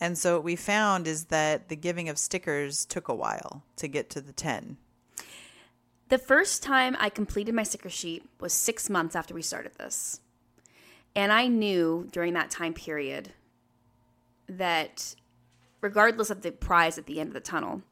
And 0.00 0.18
so 0.18 0.34
what 0.34 0.44
we 0.44 0.56
found 0.56 1.06
is 1.06 1.26
that 1.26 1.68
the 1.68 1.76
giving 1.76 2.08
of 2.08 2.18
stickers 2.18 2.84
took 2.84 3.08
a 3.08 3.14
while 3.14 3.62
to 3.76 3.86
get 3.86 4.10
to 4.10 4.20
the 4.20 4.32
10. 4.32 4.76
The 6.08 6.18
first 6.18 6.62
time 6.62 6.96
I 6.98 7.08
completed 7.08 7.54
my 7.54 7.62
sticker 7.62 7.88
sheet 7.88 8.24
was 8.40 8.52
six 8.52 8.90
months 8.90 9.14
after 9.14 9.34
we 9.34 9.42
started 9.42 9.72
this. 9.78 10.20
And 11.14 11.32
I 11.32 11.46
knew 11.46 12.08
during 12.10 12.34
that 12.34 12.50
time 12.50 12.74
period 12.74 13.32
that 14.48 15.14
regardless 15.84 16.30
of 16.30 16.40
the 16.40 16.50
prize 16.50 16.96
at 16.96 17.04
the 17.04 17.20
end 17.20 17.28
of 17.28 17.34
the 17.34 17.40
tunnel, 17.40 17.82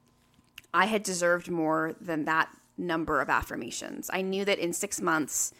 I 0.72 0.86
had 0.86 1.02
deserved 1.02 1.50
more 1.50 1.94
than 2.00 2.24
that 2.24 2.48
number 2.78 3.20
of 3.20 3.28
affirmations. 3.28 4.08
I 4.10 4.22
knew 4.22 4.46
that 4.46 4.58
in 4.58 4.72
six 4.72 4.98
months, 4.98 5.52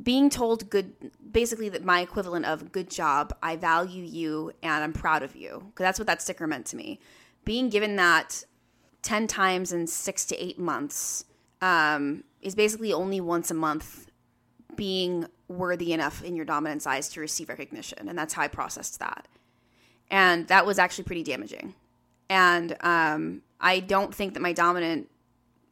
being 0.00 0.30
told 0.30 0.70
good, 0.70 0.92
basically 1.32 1.68
that 1.70 1.84
my 1.84 2.00
equivalent 2.00 2.46
of 2.46 2.70
good 2.70 2.88
job, 2.88 3.36
I 3.42 3.56
value 3.56 4.04
you 4.04 4.52
and 4.62 4.84
I'm 4.84 4.92
proud 4.92 5.24
of 5.24 5.34
you, 5.34 5.64
because 5.66 5.82
that's 5.82 5.98
what 5.98 6.06
that 6.06 6.22
sticker 6.22 6.46
meant 6.46 6.66
to 6.66 6.76
me. 6.76 7.00
Being 7.44 7.70
given 7.70 7.96
that 7.96 8.44
10 9.02 9.26
times 9.26 9.72
in 9.72 9.88
six 9.88 10.24
to 10.26 10.36
eight 10.36 10.60
months 10.60 11.24
um, 11.60 12.22
is 12.40 12.54
basically 12.54 12.92
only 12.92 13.20
once 13.20 13.50
a 13.50 13.54
month 13.54 14.12
being 14.76 15.26
worthy 15.48 15.92
enough 15.92 16.22
in 16.22 16.36
your 16.36 16.44
dominant 16.44 16.82
size 16.82 17.08
to 17.08 17.20
receive 17.20 17.48
recognition. 17.48 18.08
And 18.08 18.16
that's 18.16 18.34
how 18.34 18.42
I 18.42 18.48
processed 18.48 19.00
that. 19.00 19.26
And 20.10 20.48
that 20.48 20.64
was 20.64 20.78
actually 20.78 21.04
pretty 21.04 21.22
damaging. 21.22 21.74
And 22.30 22.76
um, 22.80 23.42
I 23.60 23.80
don't 23.80 24.14
think 24.14 24.34
that 24.34 24.40
my 24.40 24.52
dominant 24.52 25.10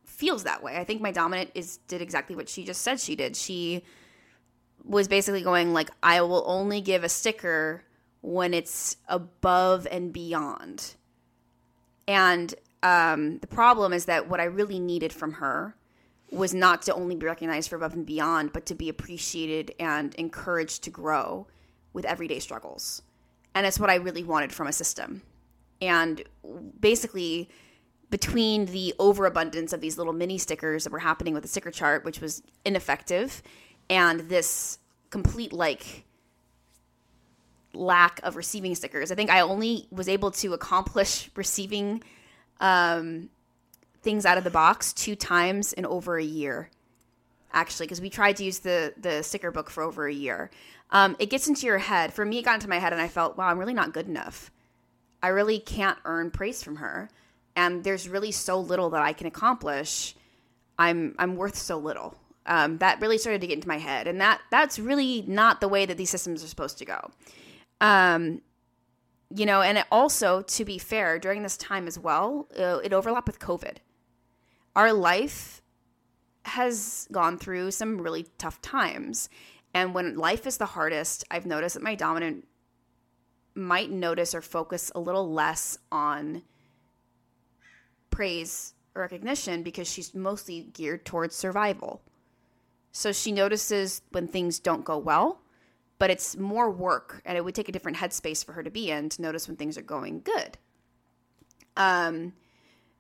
feels 0.05 0.45
that 0.45 0.63
way. 0.63 0.77
I 0.77 0.85
think 0.85 1.01
my 1.01 1.13
dominant 1.13 1.51
is 1.55 1.79
did 1.89 2.01
exactly 2.01 2.37
what 2.37 2.49
she 2.49 2.65
just 2.65 2.83
said 2.83 3.01
she 3.01 3.17
did. 3.17 3.37
She 3.37 3.83
was 4.85 5.09
basically 5.09 5.43
going 5.43 5.73
like 5.73 5.91
I 6.03 6.21
will 6.23 6.45
only 6.47 6.81
give 6.81 7.05
a 7.05 7.09
sticker 7.09 7.85
when 8.23 8.55
it's 8.55 8.97
above 9.09 9.87
and 9.91 10.13
beyond. 10.13 10.95
And 12.09 12.55
um, 12.83 13.39
the 13.39 13.47
problem 13.47 13.93
is 13.93 14.07
that 14.07 14.29
what 14.29 14.41
I 14.41 14.45
really 14.45 14.79
needed 14.79 15.13
from 15.13 15.35
her 15.35 15.77
was 16.31 16.55
not 16.55 16.83
to 16.83 16.95
only 16.95 17.17
be 17.17 17.27
recognized 17.27 17.69
for 17.71 17.77
above 17.77 17.95
and 17.95 18.07
beyond, 18.07 18.53
but 18.53 18.67
to 18.67 18.75
be 18.75 18.89
appreciated 18.89 19.75
and 19.79 20.15
encouraged 20.15 20.83
to 20.85 20.91
grow 20.91 21.47
with 21.93 22.05
everyday 22.05 22.41
struggles. 22.41 23.03
And 23.57 23.65
it's 23.65 23.81
what 23.81 23.89
I 23.89 23.95
really 23.95 24.23
wanted 24.23 24.53
from 24.53 24.67
a 24.67 24.73
system. 24.73 25.23
And 25.81 26.23
basically, 26.79 27.49
between 28.11 28.67
the 28.67 28.93
overabundance 28.99 29.73
of 29.73 29.81
these 29.81 29.97
little 29.97 30.13
mini 30.13 30.37
stickers 30.37 30.85
that 30.85 30.93
were 30.93 30.99
happening 30.99 31.33
with 31.33 31.43
the 31.43 31.49
sticker 31.49 31.71
chart, 31.71 32.05
which 32.05 32.21
was 32.21 32.43
ineffective, 32.67 33.43
and 33.89 34.21
this 34.29 34.79
complete 35.09 35.55
like 35.55 36.05
lack 37.73 38.21
of 38.25 38.37
receiving 38.37 38.75
stickers, 38.75 39.11
I 39.11 39.15
think 39.15 39.31
I 39.31 39.41
only 39.41 39.89
was 39.91 40.07
able 40.07 40.33
to 40.33 40.53
accomplish 40.53 41.31
receiving 41.35 42.03
um, 42.61 43.31
things 44.03 44.27
out 44.27 44.37
of 44.37 44.45
the 44.45 44.51
box 44.51 44.93
two 44.93 45.17
times 45.17 45.73
in 45.73 45.87
over 45.87 46.19
a 46.19 46.25
year. 46.25 46.69
Actually, 47.55 47.87
because 47.87 48.03
we 48.03 48.11
tried 48.11 48.37
to 48.37 48.45
use 48.45 48.59
the 48.59 48.93
the 49.01 49.23
sticker 49.23 49.51
book 49.51 49.71
for 49.71 49.83
over 49.83 50.07
a 50.07 50.13
year. 50.13 50.51
Um, 50.91 51.17
it 51.19 51.31
gets 51.31 51.49
into 51.49 51.67
your 51.67 51.79
head. 51.79 52.13
For 52.13 52.25
me, 52.25 52.39
it 52.39 52.45
got 52.45 52.55
into 52.55 52.69
my 52.69 52.79
head, 52.79 52.93
and 52.93 53.03
I 53.03 53.09
felt, 53.09 53.37
wow, 53.37 53.49
I'm 53.49 53.59
really 53.59 53.75
not 53.75 53.93
good 53.93 54.09
enough. 54.09 54.51
I 55.23 55.29
really 55.29 55.59
can't 55.59 55.99
earn 56.05 56.31
praise 56.31 56.63
from 56.63 56.77
her, 56.77 57.11
and 57.57 57.83
there's 57.83 58.09
really 58.09 58.33
so 58.33 58.61
little 58.61 58.91
that 58.91 59.03
I 59.03 59.13
can 59.13 59.27
accomplish. 59.27 60.15
I'm 60.79 61.15
I'm 61.19 61.37
worth 61.37 61.57
so 61.57 61.79
little. 61.79 62.15
Um, 62.45 62.79
that 62.79 63.01
really 63.01 63.19
started 63.19 63.41
to 63.41 63.47
get 63.49 63.55
into 63.55 63.69
my 63.69 63.79
head, 63.79 64.07
and 64.07 64.21
that 64.21 64.41
that's 64.51 64.79
really 64.79 65.25
not 65.27 65.61
the 65.61 65.69
way 65.69 65.87
that 65.87 65.97
these 65.97 66.11
systems 66.11 66.45
are 66.45 66.49
supposed 66.49 66.79
to 66.79 66.85
go. 66.85 67.11
Um, 67.81 68.43
you 69.35 69.47
know, 69.47 69.63
and 69.63 69.85
also, 69.91 70.43
to 70.43 70.65
be 70.65 70.79
fair, 70.79 71.19
during 71.19 71.43
this 71.43 71.57
time 71.57 71.89
as 71.89 71.99
well, 71.99 72.47
uh, 72.57 72.79
it 72.85 72.93
overlapped 72.93 73.27
with 73.27 73.41
COVID. 73.41 73.79
Our 74.77 74.93
life 74.93 75.63
has 76.45 77.09
gone 77.11 77.39
through 77.39 77.73
some 77.73 78.01
really 78.01 78.27
tough 78.39 78.63
times. 78.63 79.29
And 79.77 79.93
when 79.93 80.17
life 80.17 80.47
is 80.47 80.57
the 80.57 80.65
hardest, 80.65 81.23
I've 81.31 81.45
noticed 81.45 81.75
that 81.75 81.83
my 81.83 81.95
dominant 81.95 82.49
might 83.55 83.91
notice 83.91 84.35
or 84.35 84.41
focus 84.41 84.91
a 84.95 85.01
little 85.01 85.31
less 85.31 85.77
on 85.93 86.45
praise 88.09 88.73
recognition 88.95 89.63
because 89.63 89.87
she's 89.87 90.15
mostly 90.15 90.71
geared 90.73 91.05
towards 91.05 91.37
survival. 91.37 92.01
So 92.91 93.13
she 93.13 93.33
notices 93.33 94.01
when 94.13 94.29
things 94.29 94.59
don't 94.61 94.83
go 94.83 94.97
well, 94.97 95.43
but 95.99 96.09
it's 96.09 96.39
more 96.39 96.71
work 96.71 97.21
and 97.27 97.37
it 97.37 97.45
would 97.45 97.55
take 97.55 97.69
a 97.69 97.73
different 97.73 97.99
headspace 97.99 98.43
for 98.43 98.55
her 98.55 98.63
to 98.63 98.71
be 98.71 98.91
in 98.91 99.11
to 99.11 99.21
notice 99.21 99.47
when 99.47 99.59
things 99.59 99.77
are 99.77 99.83
going 99.83 100.23
good. 100.23 100.57
Um 101.77 102.33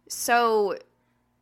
so 0.08 0.76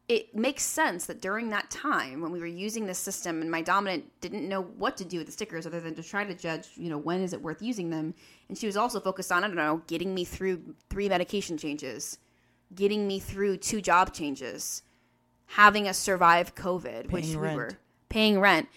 it 0.07 0.35
makes 0.35 0.63
sense 0.63 1.07
that 1.07 1.23
during 1.23 1.49
that 1.49 1.71
time 1.71 2.21
when 2.21 2.31
we 2.31 2.39
were 2.39 2.47
using 2.47 2.87
this 2.87 2.99
system 2.99 3.41
and 3.41 3.51
my 3.51 3.63
dominant 3.63 4.05
didn't 4.21 4.47
know 4.47 4.63
what 4.63 4.97
to 4.99 5.05
do 5.05 5.19
with 5.19 5.27
the 5.27 5.33
stickers 5.33 5.67
other 5.67 5.81
than 5.81 5.95
to 5.95 6.03
try 6.03 6.25
to 6.25 6.35
judge, 6.35 6.69
you 6.77 6.91
know, 6.91 6.99
when 6.99 7.23
is 7.23 7.33
it 7.33 7.41
worth 7.41 7.63
using 7.63 7.89
them. 7.89 8.15
And 8.49 8.59
she 8.59 8.67
was 8.67 8.77
also 8.77 9.01
focused 9.01 9.33
on, 9.33 9.45
I 9.45 9.47
don't 9.47 9.57
know, 9.57 9.83
getting 9.87 10.15
me 10.15 10.25
through 10.25 10.75
three 10.91 11.09
medication 11.09 11.57
changes, 11.57 12.19
getting 12.75 13.07
me 13.07 13.19
through 13.19 13.59
two 13.59 13.81
job 13.81 14.13
changes, 14.13 14.83
having 15.47 15.89
us 15.89 15.97
survive 15.97 16.55
COVID, 16.55 17.11
which 17.11 17.25
Paying 17.25 17.41
we 17.41 17.47
rent. 17.47 17.57
were 17.57 17.71
paying 18.11 18.41
rent. 18.41 18.69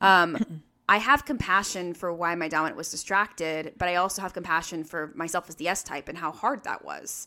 Um, 0.00 0.62
I 0.88 0.98
have 0.98 1.24
compassion 1.24 1.94
for 1.94 2.12
why 2.12 2.34
my 2.36 2.48
dominant 2.48 2.76
was 2.76 2.90
distracted, 2.90 3.74
but 3.76 3.88
I 3.88 3.96
also 3.96 4.22
have 4.22 4.32
compassion 4.32 4.82
for 4.82 5.12
myself 5.14 5.48
as 5.48 5.56
the 5.56 5.68
S 5.68 5.82
type 5.82 6.08
and 6.08 6.18
how 6.18 6.32
hard 6.32 6.64
that 6.64 6.84
was. 6.84 7.26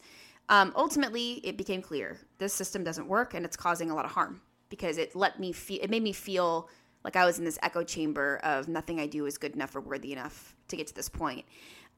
Um, 0.53 0.71
ultimately, 0.75 1.41
it 1.43 1.57
became 1.57 1.81
clear 1.81 2.19
this 2.37 2.53
system 2.53 2.83
doesn't 2.83 3.07
work 3.07 3.33
and 3.33 3.43
it's 3.43 3.57
causing 3.57 3.89
a 3.89 3.95
lot 3.95 4.05
of 4.05 4.11
harm 4.11 4.39
because 4.69 4.99
it 4.99 5.15
let 5.15 5.39
me 5.39 5.51
feel, 5.51 5.79
it 5.81 5.89
made 5.89 6.03
me 6.03 6.13
feel 6.13 6.69
like 7.03 7.15
I 7.15 7.25
was 7.25 7.39
in 7.39 7.43
this 7.43 7.57
echo 7.63 7.83
chamber 7.83 8.39
of 8.43 8.67
nothing 8.67 8.99
I 8.99 9.07
do 9.07 9.25
is 9.25 9.39
good 9.39 9.55
enough 9.55 9.75
or 9.75 9.81
worthy 9.81 10.13
enough 10.13 10.55
to 10.67 10.75
get 10.75 10.85
to 10.85 10.93
this 10.93 11.09
point. 11.09 11.43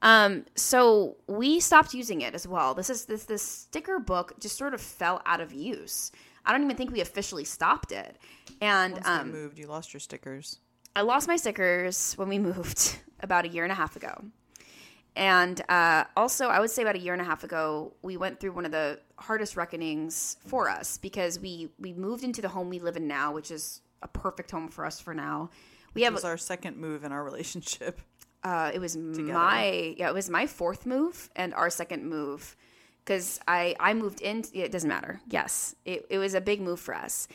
Um, 0.00 0.46
so 0.54 1.18
we 1.26 1.60
stopped 1.60 1.92
using 1.92 2.22
it 2.22 2.34
as 2.34 2.48
well. 2.48 2.72
This 2.72 2.88
is 2.88 3.04
this 3.04 3.24
this 3.24 3.42
sticker 3.42 3.98
book 3.98 4.32
just 4.40 4.56
sort 4.56 4.72
of 4.72 4.80
fell 4.80 5.20
out 5.26 5.42
of 5.42 5.52
use. 5.52 6.10
I 6.46 6.52
don't 6.52 6.64
even 6.64 6.76
think 6.76 6.92
we 6.92 7.02
officially 7.02 7.44
stopped 7.44 7.92
it. 7.92 8.16
And 8.62 8.94
Once 8.94 9.06
um, 9.06 9.32
moved, 9.32 9.58
you 9.58 9.66
lost 9.66 9.92
your 9.92 10.00
stickers. 10.00 10.60
I 10.94 11.02
lost 11.02 11.28
my 11.28 11.36
stickers 11.36 12.14
when 12.14 12.30
we 12.30 12.38
moved 12.50 13.00
about 13.20 13.44
a 13.44 13.48
year 13.48 13.64
and 13.64 13.72
a 13.72 13.76
half 13.76 13.96
ago. 13.96 14.24
And 15.16 15.62
uh, 15.70 16.04
also, 16.16 16.48
I 16.48 16.60
would 16.60 16.70
say 16.70 16.82
about 16.82 16.94
a 16.94 16.98
year 16.98 17.14
and 17.14 17.22
a 17.22 17.24
half 17.24 17.42
ago, 17.42 17.94
we 18.02 18.16
went 18.18 18.38
through 18.38 18.52
one 18.52 18.66
of 18.66 18.70
the 18.72 19.00
hardest 19.18 19.56
reckonings 19.56 20.36
for 20.46 20.68
us 20.68 20.98
because 20.98 21.40
we 21.40 21.70
we 21.78 21.92
moved 21.94 22.22
into 22.22 22.42
the 22.42 22.48
home 22.50 22.68
we 22.68 22.78
live 22.78 22.96
in 22.96 23.08
now, 23.08 23.32
which 23.32 23.50
is 23.50 23.80
a 24.02 24.08
perfect 24.08 24.50
home 24.50 24.68
for 24.68 24.84
us 24.84 25.00
for 25.00 25.14
now. 25.14 25.50
We 25.94 26.02
It 26.02 26.04
have 26.04 26.14
was 26.14 26.24
our 26.24 26.36
second 26.36 26.76
move 26.76 27.02
in 27.04 27.12
our 27.12 27.24
relationship. 27.24 28.00
uh, 28.44 28.70
it 28.74 28.78
was 28.78 28.96
my 29.32 29.94
yeah, 29.96 30.08
it 30.08 30.14
was 30.14 30.28
my 30.28 30.46
fourth 30.46 30.84
move 30.86 31.30
and 31.34 31.54
our 31.54 31.70
second 31.70 32.04
move 32.06 32.54
because 33.04 33.40
I 33.48 33.74
I 33.80 33.94
moved 33.94 34.20
in. 34.20 34.44
It 34.52 34.70
doesn't 34.70 34.88
matter. 34.88 35.20
Yes, 35.30 35.74
it 35.86 36.06
it 36.10 36.18
was 36.18 36.34
a 36.34 36.40
big 36.42 36.60
move 36.60 36.78
for 36.80 36.94
us. 36.94 37.26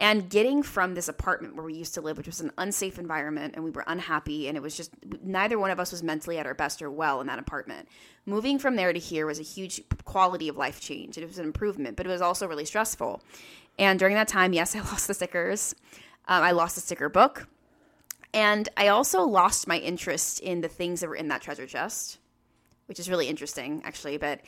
And 0.00 0.30
getting 0.30 0.62
from 0.62 0.94
this 0.94 1.08
apartment 1.08 1.56
where 1.56 1.64
we 1.66 1.74
used 1.74 1.92
to 1.92 2.00
live, 2.00 2.16
which 2.16 2.26
was 2.26 2.40
an 2.40 2.52
unsafe 2.56 2.98
environment, 2.98 3.54
and 3.54 3.62
we 3.62 3.70
were 3.70 3.84
unhappy, 3.86 4.48
and 4.48 4.56
it 4.56 4.62
was 4.62 4.74
just 4.74 4.92
neither 5.22 5.58
one 5.58 5.70
of 5.70 5.78
us 5.78 5.92
was 5.92 6.02
mentally 6.02 6.38
at 6.38 6.46
our 6.46 6.54
best 6.54 6.80
or 6.80 6.90
well 6.90 7.20
in 7.20 7.26
that 7.26 7.38
apartment. 7.38 7.86
Moving 8.24 8.58
from 8.58 8.76
there 8.76 8.94
to 8.94 8.98
here 8.98 9.26
was 9.26 9.38
a 9.38 9.42
huge 9.42 9.82
quality 10.06 10.48
of 10.48 10.56
life 10.56 10.80
change. 10.80 11.18
It 11.18 11.26
was 11.26 11.38
an 11.38 11.44
improvement, 11.44 11.98
but 11.98 12.06
it 12.06 12.08
was 12.08 12.22
also 12.22 12.48
really 12.48 12.64
stressful. 12.64 13.22
And 13.78 13.98
during 13.98 14.14
that 14.14 14.26
time, 14.26 14.54
yes, 14.54 14.74
I 14.74 14.80
lost 14.80 15.06
the 15.06 15.12
stickers. 15.12 15.74
Um, 16.26 16.42
I 16.42 16.52
lost 16.52 16.76
the 16.76 16.80
sticker 16.80 17.10
book. 17.10 17.46
And 18.32 18.70
I 18.78 18.88
also 18.88 19.22
lost 19.22 19.68
my 19.68 19.76
interest 19.78 20.40
in 20.40 20.62
the 20.62 20.68
things 20.68 21.00
that 21.00 21.08
were 21.08 21.16
in 21.16 21.28
that 21.28 21.42
treasure 21.42 21.66
chest, 21.66 22.18
which 22.86 22.98
is 22.98 23.10
really 23.10 23.28
interesting, 23.28 23.82
actually. 23.84 24.16
But 24.16 24.40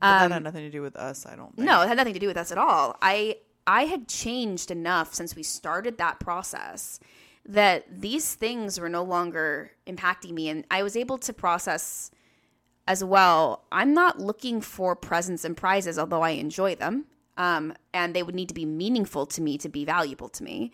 But 0.00 0.28
that 0.28 0.32
had 0.32 0.44
nothing 0.44 0.62
to 0.62 0.70
do 0.70 0.82
with 0.82 0.94
us, 0.94 1.26
I 1.26 1.34
don't 1.34 1.56
think. 1.56 1.60
Um, 1.60 1.64
no, 1.64 1.82
it 1.82 1.88
had 1.88 1.96
nothing 1.96 2.14
to 2.14 2.20
do 2.20 2.28
with 2.28 2.36
us 2.36 2.52
at 2.52 2.58
all. 2.58 2.96
I 3.02 3.38
I 3.66 3.84
had 3.84 4.08
changed 4.08 4.70
enough 4.70 5.14
since 5.14 5.36
we 5.36 5.42
started 5.42 5.98
that 5.98 6.20
process 6.20 7.00
that 7.46 7.84
these 8.00 8.34
things 8.34 8.78
were 8.78 8.88
no 8.88 9.02
longer 9.02 9.72
impacting 9.86 10.32
me, 10.32 10.48
and 10.48 10.64
I 10.70 10.82
was 10.82 10.96
able 10.96 11.18
to 11.18 11.32
process 11.32 12.10
as 12.86 13.02
well. 13.02 13.64
I'm 13.72 13.94
not 13.94 14.18
looking 14.18 14.60
for 14.60 14.94
presents 14.94 15.44
and 15.44 15.56
prizes, 15.56 15.98
although 15.98 16.22
I 16.22 16.30
enjoy 16.30 16.74
them, 16.74 17.06
um, 17.36 17.74
and 17.94 18.14
they 18.14 18.22
would 18.22 18.34
need 18.34 18.48
to 18.48 18.54
be 18.54 18.66
meaningful 18.66 19.26
to 19.26 19.40
me 19.40 19.58
to 19.58 19.68
be 19.68 19.84
valuable 19.84 20.28
to 20.28 20.44
me. 20.44 20.72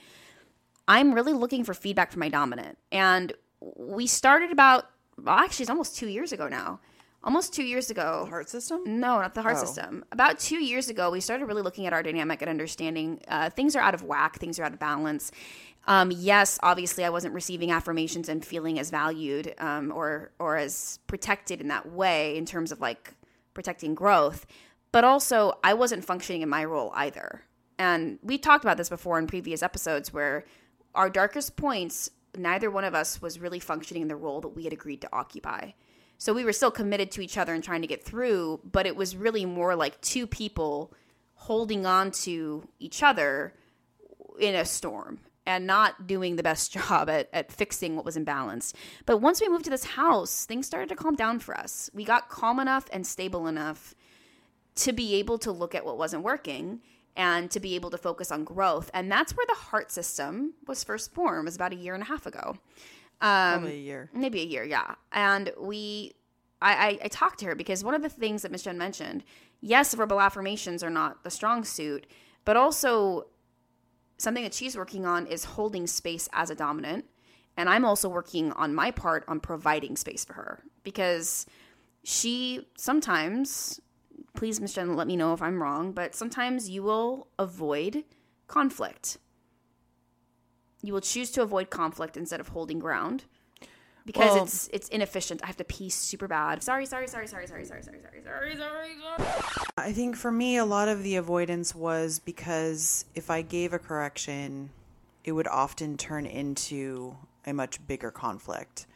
I'm 0.88 1.14
really 1.14 1.32
looking 1.32 1.64
for 1.64 1.74
feedback 1.74 2.12
from 2.12 2.20
my 2.20 2.28
dominant. 2.28 2.78
And 2.92 3.32
we 3.60 4.06
started 4.06 4.50
about, 4.50 4.90
well, 5.22 5.36
actually, 5.36 5.64
it's 5.64 5.70
almost 5.70 5.96
two 5.96 6.08
years 6.08 6.32
ago 6.32 6.48
now. 6.48 6.80
Almost 7.26 7.52
two 7.52 7.64
years 7.64 7.90
ago. 7.90 8.26
Heart 8.30 8.48
system? 8.48 8.82
No, 8.86 9.20
not 9.20 9.34
the 9.34 9.42
heart 9.42 9.56
Oh. 9.56 9.64
system. 9.64 10.04
About 10.12 10.38
two 10.38 10.62
years 10.62 10.88
ago, 10.88 11.10
we 11.10 11.20
started 11.20 11.46
really 11.46 11.60
looking 11.60 11.84
at 11.84 11.92
our 11.92 12.02
dynamic 12.02 12.40
and 12.40 12.48
understanding 12.48 13.20
uh, 13.26 13.50
things 13.50 13.74
are 13.74 13.82
out 13.82 13.94
of 13.94 14.04
whack, 14.04 14.38
things 14.38 14.60
are 14.60 14.62
out 14.62 14.72
of 14.72 14.78
balance. 14.78 15.32
Um, 15.88 16.12
yes, 16.12 16.56
obviously, 16.62 17.04
I 17.04 17.10
wasn't 17.10 17.34
receiving 17.34 17.72
affirmations 17.72 18.28
and 18.28 18.44
feeling 18.44 18.78
as 18.78 18.90
valued 18.90 19.54
um, 19.58 19.92
or 19.92 20.30
or 20.38 20.56
as 20.56 21.00
protected 21.08 21.60
in 21.60 21.66
that 21.68 21.90
way 21.90 22.36
in 22.36 22.46
terms 22.46 22.70
of 22.70 22.80
like 22.80 23.14
protecting 23.54 23.94
growth, 23.96 24.46
but 24.92 25.02
also 25.02 25.58
I 25.64 25.74
wasn't 25.74 26.04
functioning 26.04 26.42
in 26.42 26.48
my 26.48 26.64
role 26.64 26.92
either. 26.94 27.42
And 27.78 28.18
we 28.22 28.38
talked 28.38 28.64
about 28.64 28.76
this 28.78 28.88
before 28.88 29.18
in 29.18 29.26
previous 29.26 29.62
episodes 29.64 30.12
where 30.12 30.44
our 30.94 31.10
darkest 31.10 31.56
points, 31.56 32.10
neither 32.36 32.70
one 32.70 32.84
of 32.84 32.94
us 32.94 33.20
was 33.20 33.38
really 33.40 33.60
functioning 33.60 34.02
in 34.02 34.08
the 34.08 34.16
role 34.16 34.40
that 34.42 34.48
we 34.56 34.64
had 34.64 34.72
agreed 34.72 35.00
to 35.02 35.08
occupy. 35.12 35.72
So 36.18 36.32
we 36.32 36.44
were 36.44 36.52
still 36.52 36.70
committed 36.70 37.10
to 37.12 37.20
each 37.20 37.36
other 37.36 37.52
and 37.52 37.62
trying 37.62 37.82
to 37.82 37.86
get 37.86 38.04
through, 38.04 38.60
but 38.64 38.86
it 38.86 38.96
was 38.96 39.16
really 39.16 39.44
more 39.44 39.76
like 39.76 40.00
two 40.00 40.26
people 40.26 40.92
holding 41.34 41.84
on 41.84 42.10
to 42.10 42.66
each 42.78 43.02
other 43.02 43.52
in 44.38 44.54
a 44.54 44.64
storm 44.64 45.20
and 45.46 45.66
not 45.66 46.06
doing 46.06 46.36
the 46.36 46.42
best 46.42 46.72
job 46.88 47.08
at, 47.08 47.28
at 47.32 47.52
fixing 47.52 47.96
what 47.96 48.04
was 48.04 48.16
imbalanced. 48.16 48.74
But 49.04 49.18
once 49.18 49.40
we 49.40 49.48
moved 49.48 49.64
to 49.64 49.70
this 49.70 49.84
house, 49.84 50.44
things 50.44 50.66
started 50.66 50.88
to 50.88 50.96
calm 50.96 51.14
down 51.14 51.38
for 51.38 51.56
us. 51.56 51.90
We 51.94 52.04
got 52.04 52.28
calm 52.28 52.58
enough 52.58 52.86
and 52.92 53.06
stable 53.06 53.46
enough 53.46 53.94
to 54.76 54.92
be 54.92 55.14
able 55.14 55.38
to 55.38 55.52
look 55.52 55.74
at 55.74 55.84
what 55.84 55.98
wasn't 55.98 56.22
working 56.22 56.80
and 57.16 57.50
to 57.50 57.60
be 57.60 57.74
able 57.74 57.90
to 57.90 57.98
focus 57.98 58.30
on 58.30 58.44
growth. 58.44 58.90
And 58.92 59.10
that's 59.10 59.34
where 59.34 59.46
the 59.46 59.54
heart 59.54 59.90
system 59.90 60.54
was 60.66 60.84
first 60.84 61.14
born, 61.14 61.44
was 61.44 61.56
about 61.56 61.72
a 61.72 61.76
year 61.76 61.94
and 61.94 62.02
a 62.02 62.06
half 62.06 62.26
ago. 62.26 62.58
Um, 63.20 63.60
Probably 63.60 63.76
a 63.76 63.80
year. 63.80 64.10
maybe 64.12 64.42
a 64.42 64.44
year, 64.44 64.64
yeah. 64.64 64.94
And 65.12 65.50
we, 65.58 66.14
I, 66.60 66.72
I, 66.74 66.98
I 67.04 67.08
talked 67.08 67.38
to 67.40 67.46
her 67.46 67.54
because 67.54 67.82
one 67.82 67.94
of 67.94 68.02
the 68.02 68.08
things 68.08 68.42
that 68.42 68.52
Miss 68.52 68.62
Jen 68.62 68.76
mentioned, 68.76 69.24
yes, 69.60 69.94
verbal 69.94 70.20
affirmations 70.20 70.82
are 70.82 70.90
not 70.90 71.24
the 71.24 71.30
strong 71.30 71.64
suit, 71.64 72.06
but 72.44 72.56
also 72.56 73.26
something 74.18 74.42
that 74.44 74.54
she's 74.54 74.76
working 74.76 75.06
on 75.06 75.26
is 75.26 75.44
holding 75.44 75.86
space 75.86 76.28
as 76.32 76.50
a 76.50 76.54
dominant. 76.54 77.06
And 77.56 77.70
I'm 77.70 77.84
also 77.84 78.08
working 78.08 78.52
on 78.52 78.74
my 78.74 78.90
part 78.90 79.24
on 79.28 79.40
providing 79.40 79.96
space 79.96 80.24
for 80.24 80.34
her 80.34 80.62
because 80.82 81.46
she 82.04 82.66
sometimes, 82.76 83.80
please, 84.34 84.60
Miss 84.60 84.74
Jen, 84.74 84.94
let 84.94 85.06
me 85.06 85.16
know 85.16 85.32
if 85.32 85.40
I'm 85.40 85.62
wrong, 85.62 85.92
but 85.92 86.14
sometimes 86.14 86.68
you 86.68 86.82
will 86.82 87.28
avoid 87.38 88.04
conflict. 88.46 89.18
You 90.86 90.92
will 90.92 91.00
choose 91.00 91.32
to 91.32 91.42
avoid 91.42 91.68
conflict 91.68 92.16
instead 92.16 92.38
of 92.38 92.48
holding 92.48 92.78
ground 92.78 93.24
because 94.04 94.34
Well- 94.34 94.44
it's 94.44 94.68
it's 94.72 94.88
inefficient. 94.88 95.42
I 95.42 95.48
have 95.48 95.56
to 95.56 95.64
pee 95.64 95.90
super 95.90 96.28
bad. 96.28 96.62
Sorry, 96.62 96.86
sorry, 96.86 97.08
sorry, 97.08 97.26
sorry, 97.26 97.48
sorry, 97.48 97.66
sorry, 97.66 97.82
sorry, 97.82 98.00
sorry, 98.00 98.22
sorry, 98.22 98.56
sorry, 98.56 98.96
sorry. 99.18 99.66
I 99.76 99.92
think 99.92 100.14
for 100.16 100.30
me, 100.30 100.58
a 100.58 100.64
lot 100.64 100.86
of 100.86 101.02
the 101.02 101.16
avoidance 101.16 101.74
was 101.74 102.20
because 102.20 103.04
if 103.16 103.30
I 103.30 103.42
gave 103.42 103.72
a 103.72 103.80
correction, 103.80 104.70
it 105.24 105.32
would 105.32 105.48
often 105.48 105.96
turn 105.96 106.24
into 106.24 107.16
a 107.44 107.52
much 107.52 107.84
bigger 107.88 108.12
conflict. 108.12 108.86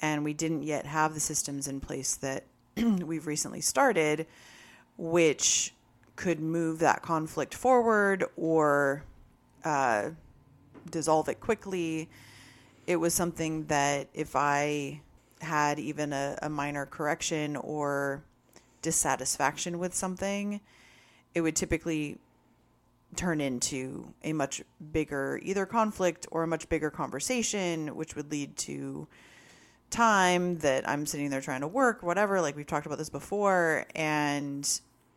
And 0.00 0.22
we 0.22 0.34
didn't 0.34 0.62
yet 0.62 0.86
have 0.86 1.14
the 1.14 1.20
systems 1.20 1.66
in 1.66 1.80
place 1.80 2.14
that 2.16 2.44
we've 2.76 3.26
recently 3.26 3.60
started, 3.60 4.28
which 4.96 5.74
could 6.14 6.38
move 6.38 6.78
that 6.78 7.02
conflict 7.02 7.52
forward 7.52 8.24
or 8.36 9.02
uh, 9.64 10.10
dissolve 10.90 11.28
it 11.28 11.40
quickly. 11.40 12.08
It 12.86 12.96
was 12.96 13.14
something 13.14 13.66
that 13.66 14.08
if 14.14 14.34
I 14.34 15.00
had 15.40 15.78
even 15.78 16.12
a, 16.12 16.38
a 16.42 16.48
minor 16.48 16.86
correction 16.86 17.56
or 17.56 18.22
dissatisfaction 18.82 19.78
with 19.78 19.94
something, 19.94 20.60
it 21.34 21.40
would 21.40 21.56
typically 21.56 22.18
turn 23.14 23.40
into 23.40 24.12
a 24.24 24.32
much 24.32 24.62
bigger 24.92 25.38
either 25.42 25.66
conflict 25.66 26.26
or 26.30 26.42
a 26.42 26.46
much 26.46 26.68
bigger 26.68 26.90
conversation, 26.90 27.94
which 27.94 28.16
would 28.16 28.30
lead 28.30 28.56
to 28.56 29.06
time 29.90 30.58
that 30.58 30.88
I'm 30.88 31.06
sitting 31.06 31.30
there 31.30 31.40
trying 31.40 31.60
to 31.60 31.68
work, 31.68 32.02
whatever. 32.02 32.40
Like 32.40 32.56
we've 32.56 32.66
talked 32.66 32.86
about 32.86 32.98
this 32.98 33.10
before. 33.10 33.86
And 33.94 34.68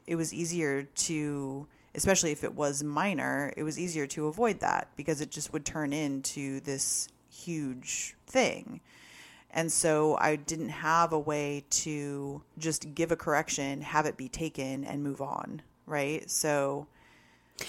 it 0.05 0.15
was 0.15 0.33
easier 0.33 0.83
to, 0.83 1.67
especially 1.95 2.31
if 2.31 2.43
it 2.43 2.53
was 2.53 2.83
minor, 2.83 3.53
it 3.57 3.63
was 3.63 3.79
easier 3.79 4.07
to 4.07 4.27
avoid 4.27 4.59
that 4.59 4.89
because 4.95 5.21
it 5.21 5.31
just 5.31 5.53
would 5.53 5.65
turn 5.65 5.93
into 5.93 6.59
this 6.61 7.07
huge 7.29 8.15
thing. 8.27 8.81
And 9.51 9.71
so 9.71 10.17
I 10.19 10.35
didn't 10.35 10.69
have 10.69 11.13
a 11.13 11.19
way 11.19 11.63
to 11.69 12.41
just 12.57 12.93
give 12.93 13.11
a 13.11 13.15
correction, 13.15 13.81
have 13.81 14.05
it 14.05 14.17
be 14.17 14.27
taken, 14.27 14.83
and 14.83 15.01
move 15.01 15.21
on. 15.21 15.61
Right. 15.85 16.29
So 16.29 16.87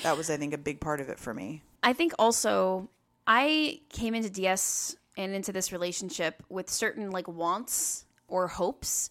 That 0.02 0.16
was, 0.16 0.30
I 0.30 0.36
think, 0.36 0.52
a 0.52 0.58
big 0.58 0.80
part 0.80 1.00
of 1.00 1.08
it 1.08 1.18
for 1.18 1.32
me. 1.32 1.62
I 1.82 1.92
think 1.92 2.12
also 2.18 2.88
I 3.26 3.80
came 3.88 4.14
into 4.14 4.30
DS 4.30 4.96
and 5.16 5.34
into 5.34 5.52
this 5.52 5.72
relationship 5.72 6.42
with 6.48 6.68
certain 6.68 7.10
like 7.10 7.28
wants 7.28 8.04
or 8.28 8.48
hopes 8.48 9.08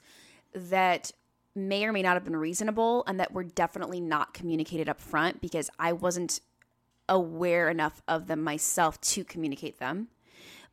that 0.53 1.11
may 1.55 1.85
or 1.85 1.93
may 1.93 2.01
not 2.01 2.15
have 2.15 2.25
been 2.25 2.35
reasonable 2.35 3.03
and 3.07 3.19
that 3.19 3.31
were 3.31 3.43
definitely 3.43 4.01
not 4.01 4.33
communicated 4.33 4.89
up 4.89 4.99
front 4.99 5.41
because 5.41 5.69
I 5.79 5.93
wasn't 5.93 6.41
aware 7.07 7.69
enough 7.69 8.01
of 8.07 8.27
them 8.27 8.43
myself 8.43 8.99
to 8.99 9.23
communicate 9.23 9.79
them. 9.79 10.09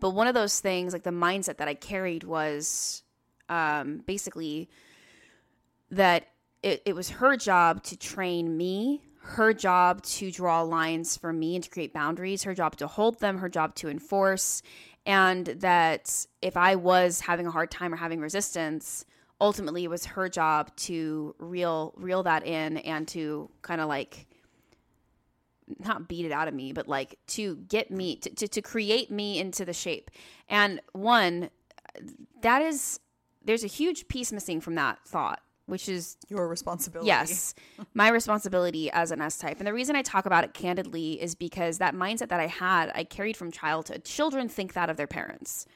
But 0.00 0.10
one 0.10 0.26
of 0.26 0.34
those 0.34 0.58
things, 0.60 0.92
like 0.92 1.04
the 1.04 1.10
mindset 1.10 1.58
that 1.58 1.68
I 1.68 1.74
carried, 1.74 2.24
was 2.24 3.04
um, 3.48 4.02
basically 4.06 4.68
that 5.90 6.26
it, 6.62 6.82
it 6.84 6.96
was 6.96 7.10
her 7.10 7.36
job 7.36 7.84
to 7.84 7.96
train 7.96 8.56
me, 8.56 9.02
her 9.20 9.52
job 9.52 10.02
to 10.02 10.32
draw 10.32 10.62
lines 10.62 11.16
for 11.16 11.32
me 11.32 11.54
and 11.54 11.62
to 11.62 11.70
create 11.70 11.92
boundaries, 11.92 12.42
her 12.42 12.54
job 12.54 12.76
to 12.76 12.88
hold 12.88 13.20
them, 13.20 13.38
her 13.38 13.48
job 13.48 13.74
to 13.76 13.88
enforce. 13.88 14.62
And 15.06 15.46
that 15.46 16.26
if 16.40 16.56
I 16.56 16.74
was 16.74 17.20
having 17.20 17.46
a 17.46 17.50
hard 17.50 17.70
time 17.70 17.92
or 17.92 17.96
having 17.96 18.20
resistance, 18.20 19.04
ultimately 19.42 19.84
it 19.84 19.90
was 19.90 20.06
her 20.06 20.28
job 20.28 20.74
to 20.76 21.34
reel 21.38 21.92
reel 21.96 22.22
that 22.22 22.46
in 22.46 22.78
and 22.78 23.08
to 23.08 23.50
kind 23.60 23.80
of 23.80 23.88
like 23.88 24.26
not 25.78 26.08
beat 26.08 26.24
it 26.24 26.32
out 26.32 26.48
of 26.48 26.54
me, 26.54 26.72
but 26.72 26.88
like 26.88 27.18
to 27.26 27.56
get 27.68 27.90
me 27.90 28.16
to, 28.16 28.30
to, 28.30 28.48
to 28.48 28.62
create 28.62 29.10
me 29.10 29.38
into 29.38 29.64
the 29.64 29.72
shape. 29.72 30.10
And 30.48 30.80
one, 30.92 31.50
that 32.40 32.62
is 32.62 33.00
there's 33.44 33.64
a 33.64 33.68
huge 33.68 34.08
piece 34.08 34.32
missing 34.32 34.60
from 34.60 34.76
that 34.76 34.98
thought, 35.06 35.40
which 35.66 35.88
is 35.88 36.16
Your 36.28 36.46
responsibility. 36.48 37.08
Yes, 37.08 37.54
my 37.94 38.08
responsibility 38.08 38.90
as 38.90 39.10
an 39.10 39.20
S 39.20 39.38
type. 39.38 39.58
And 39.58 39.66
the 39.66 39.72
reason 39.72 39.96
I 39.96 40.02
talk 40.02 40.26
about 40.26 40.44
it 40.44 40.54
candidly 40.54 41.20
is 41.20 41.34
because 41.34 41.78
that 41.78 41.94
mindset 41.94 42.28
that 42.28 42.40
I 42.40 42.46
had, 42.46 42.92
I 42.94 43.04
carried 43.04 43.36
from 43.36 43.50
childhood. 43.50 44.04
Children 44.04 44.48
think 44.48 44.74
that 44.74 44.88
of 44.88 44.96
their 44.96 45.06
parents. 45.08 45.66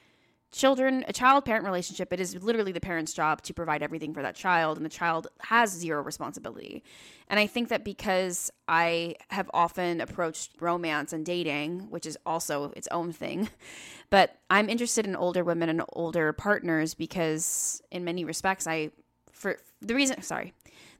Children, 0.51 1.03
a 1.07 1.13
child 1.13 1.43
parent 1.45 1.65
relationship, 1.65 2.13
it 2.13 2.19
is 2.19 2.41
literally 2.41 2.71
the 2.71 2.79
parent's 2.79 3.13
job 3.13 3.41
to 3.43 3.53
provide 3.53 3.83
everything 3.83 4.13
for 4.13 4.21
that 4.21 4.35
child, 4.35 4.77
and 4.77 4.85
the 4.85 4.89
child 4.89 5.27
has 5.41 5.71
zero 5.71 6.01
responsibility. 6.01 6.83
And 7.27 7.39
I 7.39 7.47
think 7.47 7.67
that 7.69 7.83
because 7.83 8.49
I 8.67 9.15
have 9.29 9.49
often 9.53 9.99
approached 9.99 10.51
romance 10.61 11.11
and 11.11 11.25
dating, 11.25 11.89
which 11.89 12.05
is 12.05 12.17
also 12.25 12.71
its 12.75 12.87
own 12.91 13.11
thing, 13.11 13.49
but 14.09 14.37
I'm 14.49 14.69
interested 14.69 15.05
in 15.05 15.15
older 15.15 15.43
women 15.43 15.67
and 15.69 15.81
older 15.93 16.31
partners 16.31 16.93
because, 16.93 17.81
in 17.91 18.05
many 18.05 18.23
respects, 18.23 18.65
I 18.67 18.91
for 19.37 19.57
the 19.81 19.93
reason 19.93 20.19
sorry 20.23 20.51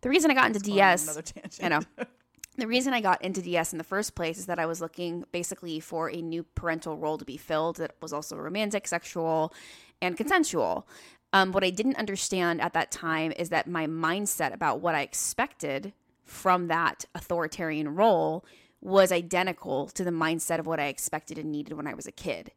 the 0.01 0.09
reason 0.09 0.29
i 0.29 0.33
got 0.35 0.45
into 0.45 0.59
ds 0.59 1.03
Another 1.03 1.23
tangent. 1.23 1.63
i 1.63 1.67
know 1.67 1.79
the 2.57 2.67
reason 2.67 2.93
i 2.93 3.01
got 3.01 3.21
into 3.21 3.41
ds 3.41 3.71
in 3.71 3.77
the 3.77 3.83
first 3.83 4.15
place 4.15 4.37
is 4.37 4.45
that 4.45 4.59
i 4.59 4.65
was 4.65 4.81
looking 4.81 5.23
basically 5.31 5.79
for 5.79 6.09
a 6.09 6.21
new 6.21 6.43
parental 6.43 6.97
role 6.97 7.17
to 7.17 7.25
be 7.25 7.37
filled 7.37 7.77
that 7.77 7.95
was 8.01 8.13
also 8.13 8.35
romantic 8.35 8.87
sexual 8.87 9.53
and 10.01 10.17
consensual 10.17 10.87
um, 11.33 11.51
what 11.51 11.63
i 11.63 11.69
didn't 11.69 11.97
understand 11.97 12.61
at 12.61 12.73
that 12.73 12.91
time 12.91 13.31
is 13.37 13.49
that 13.49 13.67
my 13.67 13.87
mindset 13.87 14.53
about 14.53 14.81
what 14.81 14.95
i 14.95 15.01
expected 15.01 15.93
from 16.23 16.67
that 16.67 17.05
authoritarian 17.15 17.95
role 17.95 18.45
was 18.81 19.11
identical 19.11 19.87
to 19.87 20.03
the 20.03 20.11
mindset 20.11 20.59
of 20.59 20.67
what 20.67 20.79
i 20.79 20.85
expected 20.87 21.37
and 21.37 21.51
needed 21.51 21.73
when 21.73 21.87
i 21.87 21.93
was 21.93 22.07
a 22.07 22.11
kid 22.11 22.51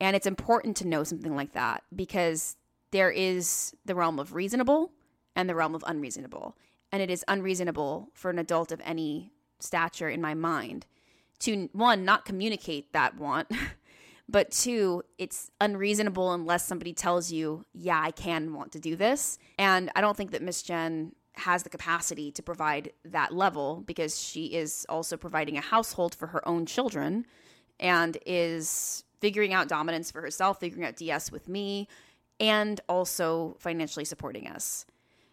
and 0.00 0.14
it's 0.14 0.26
important 0.26 0.76
to 0.76 0.86
know 0.86 1.04
something 1.04 1.34
like 1.34 1.52
that 1.52 1.82
because 1.94 2.56
there 2.90 3.10
is 3.10 3.74
the 3.84 3.94
realm 3.94 4.18
of 4.18 4.34
reasonable 4.34 4.92
and 5.34 5.48
the 5.48 5.54
realm 5.54 5.74
of 5.74 5.84
unreasonable. 5.86 6.56
And 6.90 7.02
it 7.02 7.10
is 7.10 7.24
unreasonable 7.28 8.10
for 8.14 8.30
an 8.30 8.38
adult 8.38 8.72
of 8.72 8.80
any 8.84 9.32
stature 9.60 10.08
in 10.08 10.20
my 10.20 10.34
mind 10.34 10.86
to, 11.40 11.68
one, 11.72 12.04
not 12.04 12.24
communicate 12.24 12.92
that 12.92 13.16
want, 13.16 13.50
but 14.28 14.50
two, 14.50 15.02
it's 15.18 15.50
unreasonable 15.60 16.32
unless 16.32 16.66
somebody 16.66 16.92
tells 16.92 17.30
you, 17.30 17.64
yeah, 17.72 18.00
I 18.02 18.10
can 18.10 18.52
want 18.54 18.72
to 18.72 18.80
do 18.80 18.96
this. 18.96 19.38
And 19.58 19.90
I 19.94 20.00
don't 20.00 20.16
think 20.16 20.32
that 20.32 20.42
Miss 20.42 20.62
Jen 20.62 21.12
has 21.34 21.62
the 21.62 21.70
capacity 21.70 22.32
to 22.32 22.42
provide 22.42 22.92
that 23.04 23.32
level 23.32 23.84
because 23.86 24.20
she 24.20 24.46
is 24.46 24.84
also 24.88 25.16
providing 25.16 25.56
a 25.56 25.60
household 25.60 26.14
for 26.14 26.28
her 26.28 26.46
own 26.48 26.66
children 26.66 27.24
and 27.78 28.18
is 28.26 29.04
figuring 29.20 29.54
out 29.54 29.68
dominance 29.68 30.10
for 30.10 30.20
herself, 30.20 30.58
figuring 30.58 30.84
out 30.84 30.96
DS 30.96 31.30
with 31.30 31.48
me, 31.48 31.86
and 32.40 32.80
also 32.88 33.56
financially 33.60 34.04
supporting 34.04 34.48
us. 34.48 34.84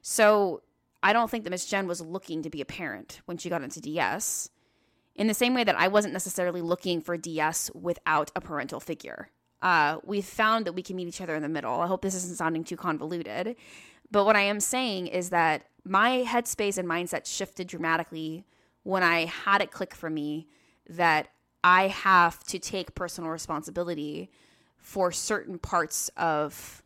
So 0.01 0.61
I 1.05 1.13
don't 1.13 1.29
think 1.29 1.43
that 1.43 1.51
Miss 1.51 1.67
Jen 1.67 1.85
was 1.85 2.01
looking 2.01 2.41
to 2.41 2.49
be 2.49 2.61
a 2.61 2.65
parent 2.65 3.21
when 3.25 3.37
she 3.37 3.47
got 3.47 3.61
into 3.61 3.79
DS. 3.79 4.49
In 5.13 5.27
the 5.27 5.35
same 5.35 5.53
way 5.53 5.63
that 5.63 5.79
I 5.79 5.87
wasn't 5.87 6.13
necessarily 6.13 6.61
looking 6.61 6.99
for 6.99 7.15
DS 7.15 7.69
without 7.75 8.31
a 8.35 8.41
parental 8.41 8.79
figure. 8.79 9.29
Uh, 9.61 9.99
we 10.03 10.19
found 10.21 10.65
that 10.65 10.73
we 10.73 10.81
can 10.81 10.95
meet 10.95 11.07
each 11.07 11.21
other 11.21 11.35
in 11.35 11.43
the 11.43 11.47
middle. 11.47 11.79
I 11.79 11.85
hope 11.85 12.01
this 12.01 12.15
isn't 12.15 12.37
sounding 12.37 12.63
too 12.63 12.75
convoluted. 12.75 13.55
But 14.09 14.25
what 14.25 14.35
I 14.35 14.41
am 14.41 14.59
saying 14.59 15.05
is 15.05 15.29
that 15.29 15.67
my 15.83 16.23
headspace 16.27 16.79
and 16.79 16.89
mindset 16.89 17.27
shifted 17.27 17.67
dramatically 17.67 18.43
when 18.81 19.03
I 19.03 19.25
had 19.25 19.61
it 19.61 19.69
click 19.69 19.93
for 19.93 20.09
me 20.09 20.47
that 20.89 21.27
I 21.63 21.89
have 21.89 22.43
to 22.45 22.57
take 22.57 22.95
personal 22.95 23.29
responsibility 23.29 24.31
for 24.79 25.11
certain 25.11 25.59
parts 25.59 26.09
of 26.17 26.81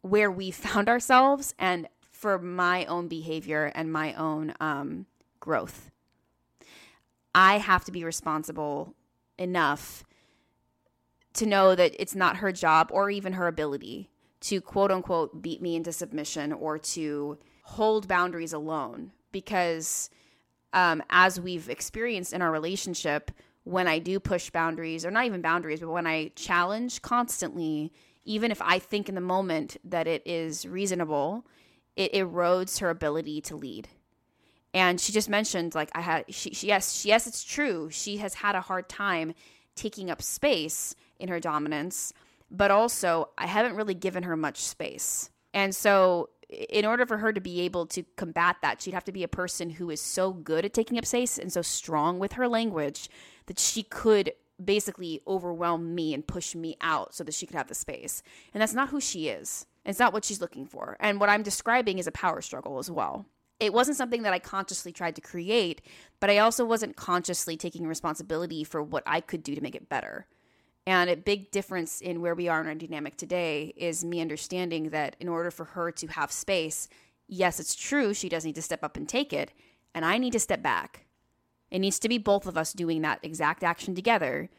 where 0.00 0.30
we 0.30 0.50
found 0.50 0.88
ourselves 0.88 1.54
and 1.58 1.88
for 2.24 2.38
my 2.38 2.86
own 2.86 3.06
behavior 3.06 3.70
and 3.74 3.92
my 3.92 4.14
own 4.14 4.54
um, 4.58 5.04
growth. 5.40 5.90
I 7.34 7.58
have 7.58 7.84
to 7.84 7.92
be 7.92 8.02
responsible 8.02 8.94
enough 9.36 10.04
to 11.34 11.44
know 11.44 11.74
that 11.74 11.94
it's 11.98 12.14
not 12.14 12.38
her 12.38 12.50
job 12.50 12.88
or 12.90 13.10
even 13.10 13.34
her 13.34 13.46
ability 13.46 14.08
to 14.40 14.62
quote 14.62 14.90
unquote 14.90 15.42
beat 15.42 15.60
me 15.60 15.76
into 15.76 15.92
submission 15.92 16.54
or 16.54 16.78
to 16.78 17.36
hold 17.64 18.08
boundaries 18.08 18.54
alone. 18.54 19.12
Because 19.30 20.08
um, 20.72 21.02
as 21.10 21.38
we've 21.38 21.68
experienced 21.68 22.32
in 22.32 22.40
our 22.40 22.50
relationship, 22.50 23.32
when 23.64 23.86
I 23.86 23.98
do 23.98 24.18
push 24.18 24.48
boundaries, 24.48 25.04
or 25.04 25.10
not 25.10 25.26
even 25.26 25.42
boundaries, 25.42 25.80
but 25.80 25.90
when 25.90 26.06
I 26.06 26.30
challenge 26.36 27.02
constantly, 27.02 27.92
even 28.24 28.50
if 28.50 28.62
I 28.62 28.78
think 28.78 29.10
in 29.10 29.14
the 29.14 29.20
moment 29.20 29.76
that 29.84 30.06
it 30.06 30.22
is 30.24 30.64
reasonable, 30.64 31.44
it 31.96 32.12
erodes 32.12 32.80
her 32.80 32.90
ability 32.90 33.40
to 33.42 33.56
lead. 33.56 33.88
And 34.72 35.00
she 35.00 35.12
just 35.12 35.28
mentioned, 35.28 35.74
like, 35.74 35.90
I 35.94 36.00
had, 36.00 36.24
she, 36.28 36.52
she, 36.52 36.66
yes, 36.66 37.00
she, 37.00 37.08
yes, 37.08 37.26
it's 37.26 37.44
true. 37.44 37.88
She 37.90 38.16
has 38.16 38.34
had 38.34 38.56
a 38.56 38.60
hard 38.60 38.88
time 38.88 39.34
taking 39.76 40.10
up 40.10 40.20
space 40.20 40.96
in 41.20 41.28
her 41.28 41.38
dominance, 41.38 42.12
but 42.50 42.70
also 42.70 43.30
I 43.38 43.46
haven't 43.46 43.76
really 43.76 43.94
given 43.94 44.24
her 44.24 44.36
much 44.36 44.58
space. 44.58 45.30
And 45.52 45.74
so, 45.74 46.30
in 46.50 46.84
order 46.84 47.06
for 47.06 47.18
her 47.18 47.32
to 47.32 47.40
be 47.40 47.62
able 47.62 47.86
to 47.86 48.02
combat 48.16 48.56
that, 48.62 48.82
she'd 48.82 48.94
have 48.94 49.04
to 49.04 49.12
be 49.12 49.22
a 49.22 49.28
person 49.28 49.70
who 49.70 49.90
is 49.90 50.00
so 50.00 50.32
good 50.32 50.64
at 50.64 50.74
taking 50.74 50.98
up 50.98 51.06
space 51.06 51.38
and 51.38 51.52
so 51.52 51.62
strong 51.62 52.18
with 52.18 52.32
her 52.34 52.48
language 52.48 53.08
that 53.46 53.58
she 53.58 53.82
could 53.82 54.32
basically 54.62 55.20
overwhelm 55.26 55.94
me 55.94 56.14
and 56.14 56.26
push 56.26 56.54
me 56.54 56.76
out 56.80 57.14
so 57.14 57.24
that 57.24 57.34
she 57.34 57.46
could 57.46 57.56
have 57.56 57.68
the 57.68 57.74
space. 57.74 58.22
And 58.52 58.60
that's 58.60 58.74
not 58.74 58.90
who 58.90 59.00
she 59.00 59.28
is. 59.28 59.66
It's 59.84 59.98
not 59.98 60.12
what 60.12 60.24
she's 60.24 60.40
looking 60.40 60.66
for. 60.66 60.96
And 61.00 61.20
what 61.20 61.28
I'm 61.28 61.42
describing 61.42 61.98
is 61.98 62.06
a 62.06 62.12
power 62.12 62.40
struggle 62.40 62.78
as 62.78 62.90
well. 62.90 63.26
It 63.60 63.72
wasn't 63.72 63.96
something 63.96 64.22
that 64.22 64.32
I 64.32 64.38
consciously 64.38 64.92
tried 64.92 65.14
to 65.16 65.20
create, 65.20 65.82
but 66.20 66.30
I 66.30 66.38
also 66.38 66.64
wasn't 66.64 66.96
consciously 66.96 67.56
taking 67.56 67.86
responsibility 67.86 68.64
for 68.64 68.82
what 68.82 69.04
I 69.06 69.20
could 69.20 69.42
do 69.42 69.54
to 69.54 69.60
make 69.60 69.74
it 69.74 69.88
better. 69.88 70.26
And 70.86 71.08
a 71.08 71.16
big 71.16 71.50
difference 71.50 72.00
in 72.00 72.20
where 72.20 72.34
we 72.34 72.48
are 72.48 72.60
in 72.60 72.66
our 72.66 72.74
dynamic 72.74 73.16
today 73.16 73.72
is 73.76 74.04
me 74.04 74.20
understanding 74.20 74.90
that 74.90 75.16
in 75.20 75.28
order 75.28 75.50
for 75.50 75.64
her 75.64 75.90
to 75.92 76.06
have 76.08 76.32
space, 76.32 76.88
yes, 77.26 77.58
it's 77.58 77.74
true, 77.74 78.12
she 78.12 78.28
does 78.28 78.44
need 78.44 78.56
to 78.56 78.62
step 78.62 78.84
up 78.84 78.96
and 78.96 79.08
take 79.08 79.32
it, 79.32 79.52
and 79.94 80.04
I 80.04 80.18
need 80.18 80.32
to 80.32 80.40
step 80.40 80.62
back. 80.62 81.06
It 81.70 81.78
needs 81.78 81.98
to 82.00 82.08
be 82.08 82.18
both 82.18 82.46
of 82.46 82.58
us 82.58 82.72
doing 82.72 83.02
that 83.02 83.20
exact 83.22 83.64
action 83.64 83.94
together. 83.94 84.50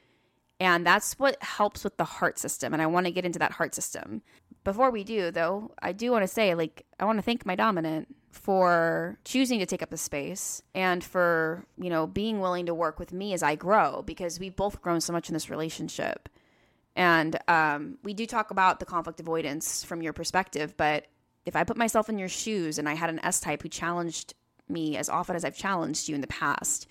And 0.60 0.86
that's 0.86 1.20
what 1.20 1.42
helps 1.44 1.84
with 1.84 1.98
the 1.98 2.06
heart 2.06 2.40
system. 2.40 2.74
And 2.74 2.82
I 2.82 2.88
want 2.88 3.06
to 3.06 3.12
get 3.12 3.26
into 3.26 3.40
that 3.40 3.54
heart 3.54 3.76
system. 3.76 4.22
Before 4.66 4.90
we 4.90 5.04
do, 5.04 5.30
though, 5.30 5.72
I 5.82 5.94
do 5.94 6.12
want 6.12 6.24
to 6.24 6.28
say, 6.28 6.56
like, 6.56 6.86
I 7.00 7.06
want 7.06 7.20
to 7.20 7.22
thank 7.22 7.46
my 7.46 7.56
dominant 7.56 8.14
for 8.32 9.20
choosing 9.24 9.60
to 9.60 9.66
take 9.66 9.84
up 9.84 9.92
the 9.92 9.98
space 9.98 10.62
and 10.74 11.04
for, 11.04 11.66
you 11.78 11.90
know, 11.90 12.08
being 12.08 12.40
willing 12.40 12.66
to 12.66 12.74
work 12.74 12.98
with 12.98 13.14
me 13.14 13.34
as 13.34 13.44
I 13.44 13.56
grow 13.56 14.02
because 14.02 14.40
we've 14.40 14.56
both 14.56 14.82
grown 14.82 15.02
so 15.02 15.14
much 15.14 15.30
in 15.30 15.34
this 15.34 15.52
relationship. 15.52 16.28
And 16.96 17.38
um, 17.48 18.00
we 18.04 18.16
do 18.16 18.26
talk 18.26 18.50
about 18.50 18.80
the 18.80 18.86
conflict 18.86 19.20
avoidance 19.20 19.84
from 19.84 20.02
your 20.02 20.14
perspective, 20.14 20.76
but 20.76 21.06
if 21.46 21.56
I 21.56 21.64
put 21.64 21.78
myself 21.78 22.10
in 22.10 22.18
your 22.18 22.30
shoes 22.30 22.80
and 22.80 22.90
I 22.90 22.96
had 22.96 23.12
an 23.12 23.24
S 23.24 23.40
type 23.40 23.62
who 23.62 23.70
challenged 23.70 24.34
me 24.68 24.98
as 24.98 25.10
often 25.10 25.36
as 25.36 25.46
I've 25.46 25.56
challenged 25.56 26.10
you 26.10 26.16
in 26.16 26.22
the 26.22 26.28
past, 26.28 26.88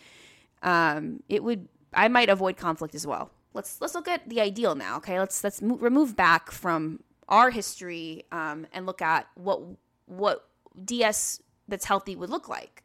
um, 0.62 1.24
it 1.28 1.42
would 1.42 1.68
I 1.92 2.06
might 2.06 2.30
avoid 2.30 2.56
conflict 2.56 2.94
as 2.94 3.04
well. 3.04 3.32
Let's 3.52 3.80
let's 3.80 3.94
look 3.94 4.06
at 4.06 4.28
the 4.28 4.40
ideal 4.40 4.76
now. 4.76 4.98
Okay, 4.98 5.18
let's 5.18 5.42
let's 5.42 5.60
mo- 5.60 5.76
remove 5.76 6.14
back 6.14 6.52
from 6.52 7.00
our 7.28 7.50
history 7.50 8.24
um, 8.32 8.66
and 8.72 8.86
look 8.86 9.02
at 9.02 9.28
what 9.34 9.60
what 10.06 10.48
DS 10.84 11.40
that's 11.68 11.84
healthy 11.84 12.16
would 12.16 12.30
look 12.30 12.48
like. 12.48 12.82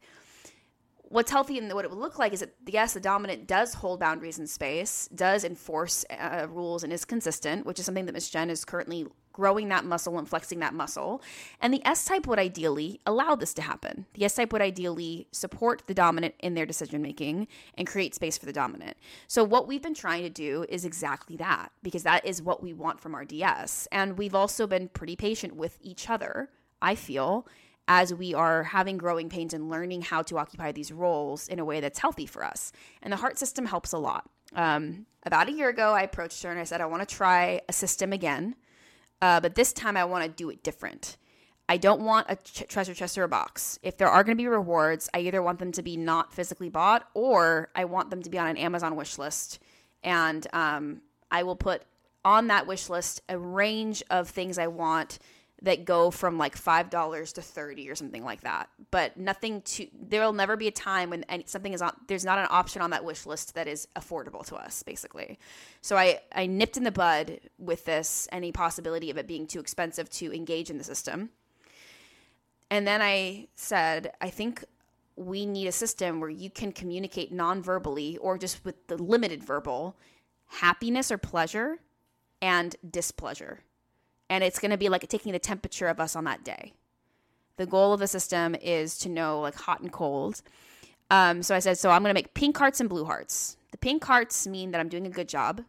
what's 1.02 1.30
healthy 1.30 1.58
and 1.58 1.72
what 1.74 1.84
it 1.84 1.90
would 1.90 1.98
look 1.98 2.18
like 2.18 2.32
is 2.32 2.40
that 2.40 2.54
yes, 2.66 2.94
the 2.94 3.00
dominant 3.00 3.46
does 3.46 3.74
hold 3.74 4.00
boundaries 4.00 4.38
in 4.38 4.46
space, 4.46 5.08
does 5.14 5.44
enforce 5.44 6.04
uh, 6.10 6.46
rules, 6.48 6.84
and 6.84 6.92
is 6.92 7.04
consistent, 7.04 7.66
which 7.66 7.78
is 7.78 7.84
something 7.84 8.06
that 8.06 8.12
Miss 8.12 8.30
Jen 8.30 8.48
is 8.50 8.64
currently 8.64 9.06
growing 9.32 9.68
that 9.68 9.84
muscle 9.84 10.18
and 10.18 10.28
flexing 10.28 10.58
that 10.60 10.74
muscle. 10.74 11.22
And 11.60 11.72
the 11.72 11.86
S 11.86 12.04
type 12.04 12.26
would 12.26 12.38
ideally 12.38 13.00
allow 13.06 13.34
this 13.34 13.54
to 13.54 13.62
happen. 13.62 14.06
The 14.14 14.24
S 14.24 14.34
type 14.34 14.52
would 14.52 14.62
ideally 14.62 15.28
support 15.32 15.82
the 15.86 15.94
dominant 15.94 16.34
in 16.40 16.54
their 16.54 16.66
decision 16.66 17.02
making 17.02 17.48
and 17.74 17.86
create 17.86 18.14
space 18.14 18.36
for 18.36 18.46
the 18.46 18.52
dominant. 18.52 18.96
So, 19.26 19.44
what 19.44 19.66
we've 19.66 19.82
been 19.82 19.94
trying 19.94 20.22
to 20.22 20.30
do 20.30 20.64
is 20.68 20.84
exactly 20.84 21.36
that, 21.36 21.72
because 21.82 22.02
that 22.02 22.24
is 22.24 22.42
what 22.42 22.62
we 22.62 22.72
want 22.72 23.00
from 23.00 23.14
our 23.14 23.24
DS. 23.24 23.88
And 23.92 24.18
we've 24.18 24.34
also 24.34 24.66
been 24.66 24.88
pretty 24.88 25.16
patient 25.16 25.56
with 25.56 25.78
each 25.80 26.10
other, 26.10 26.50
I 26.82 26.94
feel, 26.94 27.46
as 27.88 28.14
we 28.14 28.34
are 28.34 28.62
having 28.62 28.98
growing 28.98 29.28
pains 29.28 29.52
and 29.52 29.68
learning 29.68 30.02
how 30.02 30.22
to 30.22 30.38
occupy 30.38 30.72
these 30.72 30.92
roles 30.92 31.48
in 31.48 31.58
a 31.58 31.64
way 31.64 31.80
that's 31.80 31.98
healthy 31.98 32.26
for 32.26 32.44
us. 32.44 32.72
And 33.02 33.12
the 33.12 33.16
heart 33.16 33.38
system 33.38 33.66
helps 33.66 33.92
a 33.92 33.98
lot. 33.98 34.30
Um, 34.54 35.06
about 35.24 35.48
a 35.48 35.52
year 35.52 35.68
ago, 35.68 35.92
I 35.92 36.02
approached 36.02 36.42
her 36.42 36.50
and 36.50 36.58
I 36.58 36.64
said, 36.64 36.80
I 36.80 36.86
want 36.86 37.06
to 37.06 37.14
try 37.14 37.60
a 37.68 37.72
system 37.72 38.12
again 38.12 38.56
uh, 39.22 39.40
but 39.40 39.54
this 39.54 39.72
time 39.72 39.96
I 39.96 40.04
want 40.04 40.24
to 40.24 40.30
do 40.30 40.50
it 40.50 40.62
different. 40.62 41.16
I 41.68 41.76
don't 41.76 42.00
want 42.00 42.26
a 42.28 42.36
ch- 42.36 42.66
treasure 42.68 42.94
chest 42.94 43.16
or 43.16 43.22
a 43.22 43.28
box. 43.28 43.78
If 43.82 43.96
there 43.96 44.08
are 44.08 44.24
going 44.24 44.36
to 44.36 44.42
be 44.42 44.48
rewards, 44.48 45.08
I 45.14 45.20
either 45.20 45.40
want 45.40 45.60
them 45.60 45.70
to 45.72 45.82
be 45.82 45.96
not 45.96 46.32
physically 46.32 46.68
bought 46.68 47.08
or 47.14 47.70
I 47.76 47.84
want 47.84 48.10
them 48.10 48.22
to 48.22 48.30
be 48.30 48.38
on 48.38 48.48
an 48.48 48.56
Amazon 48.56 48.96
wish 48.96 49.18
list. 49.18 49.60
And 50.02 50.46
um, 50.52 51.02
I 51.30 51.44
will 51.44 51.54
put 51.54 51.82
on 52.24 52.48
that 52.48 52.66
wish 52.66 52.88
list 52.90 53.22
a 53.28 53.38
range 53.38 54.02
of 54.10 54.28
things 54.28 54.58
I 54.58 54.66
want 54.66 55.20
that 55.62 55.84
go 55.84 56.10
from 56.10 56.38
like 56.38 56.56
five 56.56 56.90
dollars 56.90 57.32
to 57.34 57.42
thirty 57.42 57.88
or 57.90 57.94
something 57.94 58.24
like 58.24 58.40
that. 58.42 58.68
But 58.90 59.16
nothing 59.16 59.62
to 59.62 59.86
there 59.94 60.22
will 60.22 60.32
never 60.32 60.56
be 60.56 60.68
a 60.68 60.72
time 60.72 61.10
when 61.10 61.24
any, 61.24 61.44
something 61.46 61.72
is 61.72 61.82
on. 61.82 61.94
There's 62.06 62.24
not 62.24 62.38
an 62.38 62.46
option 62.50 62.82
on 62.82 62.90
that 62.90 63.04
wish 63.04 63.26
list 63.26 63.54
that 63.54 63.68
is 63.68 63.86
affordable 63.96 64.44
to 64.46 64.56
us, 64.56 64.82
basically. 64.82 65.38
So 65.82 65.96
I 65.96 66.20
I 66.34 66.46
nipped 66.46 66.76
in 66.76 66.84
the 66.84 66.92
bud 66.92 67.40
with 67.58 67.84
this 67.84 68.28
any 68.32 68.52
possibility 68.52 69.10
of 69.10 69.18
it 69.18 69.26
being 69.26 69.46
too 69.46 69.60
expensive 69.60 70.08
to 70.10 70.32
engage 70.34 70.70
in 70.70 70.78
the 70.78 70.84
system. 70.84 71.30
And 72.70 72.86
then 72.86 73.02
I 73.02 73.48
said, 73.56 74.12
I 74.20 74.30
think 74.30 74.64
we 75.16 75.44
need 75.44 75.66
a 75.66 75.72
system 75.72 76.20
where 76.20 76.30
you 76.30 76.48
can 76.48 76.72
communicate 76.72 77.32
non-verbally 77.32 78.16
or 78.18 78.38
just 78.38 78.64
with 78.64 78.86
the 78.86 78.96
limited 78.96 79.44
verbal 79.44 79.96
happiness 80.46 81.10
or 81.10 81.18
pleasure 81.18 81.78
and 82.40 82.76
displeasure 82.88 83.60
and 84.30 84.44
it's 84.44 84.60
going 84.60 84.70
to 84.70 84.78
be 84.78 84.88
like 84.88 85.06
taking 85.08 85.32
the 85.32 85.38
temperature 85.38 85.88
of 85.88 86.00
us 86.00 86.14
on 86.16 86.24
that 86.24 86.44
day. 86.44 86.72
The 87.56 87.66
goal 87.66 87.92
of 87.92 88.00
the 88.00 88.06
system 88.06 88.54
is 88.54 88.96
to 88.98 89.10
know 89.10 89.40
like 89.40 89.56
hot 89.56 89.80
and 89.80 89.92
cold. 89.92 90.40
Um, 91.10 91.42
so 91.42 91.54
I 91.54 91.58
said, 91.58 91.76
so 91.76 91.90
I'm 91.90 92.02
going 92.02 92.14
to 92.14 92.18
make 92.18 92.32
pink 92.32 92.56
hearts 92.56 92.80
and 92.80 92.88
blue 92.88 93.04
hearts. 93.04 93.56
The 93.72 93.78
pink 93.78 94.04
hearts 94.04 94.46
mean 94.46 94.70
that 94.70 94.80
I'm 94.80 94.88
doing 94.88 95.06
a 95.06 95.10
good 95.10 95.28
job, 95.28 95.62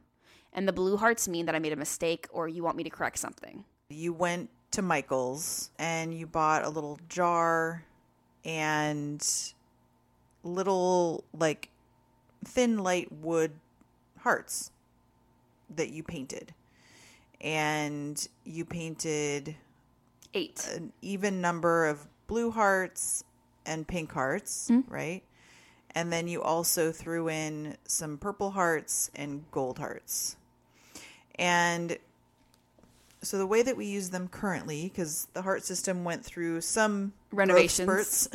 and 0.53 0.67
the 0.67 0.73
blue 0.73 0.95
hearts 0.95 1.27
mean 1.27 1.47
that 1.47 1.55
I 1.55 1.59
made 1.59 1.73
a 1.73 1.77
mistake 1.77 2.27
or 2.31 2.47
you 2.47 2.63
want 2.63 2.77
me 2.77 2.83
to 2.83 2.89
correct 2.89 3.17
something. 3.17 3.65
You 3.89 4.13
went 4.13 4.49
to 4.71 4.81
Michael's 4.81 5.71
and 5.77 6.13
you 6.13 6.27
bought 6.27 6.63
a 6.63 6.69
little 6.69 6.99
jar 7.09 7.83
and 8.45 9.27
little 10.43 11.23
like 11.37 11.69
thin 12.45 12.79
light 12.79 13.11
wood 13.11 13.51
hearts 14.19 14.71
that 15.75 15.89
you 15.89 16.03
painted 16.03 16.53
and 17.41 18.27
you 18.45 18.65
painted 18.65 19.55
eight 20.33 20.69
an 20.73 20.93
even 21.01 21.41
number 21.41 21.87
of 21.87 22.07
blue 22.27 22.51
hearts 22.51 23.23
and 23.65 23.87
pink 23.87 24.11
hearts, 24.11 24.69
mm-hmm. 24.71 24.91
right? 24.91 25.23
And 25.93 26.11
then 26.13 26.27
you 26.27 26.41
also 26.41 26.91
threw 26.91 27.27
in 27.29 27.75
some 27.85 28.17
purple 28.17 28.51
hearts 28.51 29.11
and 29.13 29.43
gold 29.51 29.77
hearts. 29.77 30.37
And 31.35 31.97
so 33.21 33.37
the 33.37 33.47
way 33.47 33.61
that 33.61 33.75
we 33.75 33.85
use 33.85 34.09
them 34.09 34.27
currently, 34.27 34.83
because 34.83 35.27
the 35.33 35.41
heart 35.41 35.63
system 35.63 36.03
went 36.03 36.23
through 36.23 36.61
some 36.61 37.13
renovations. 37.31 38.29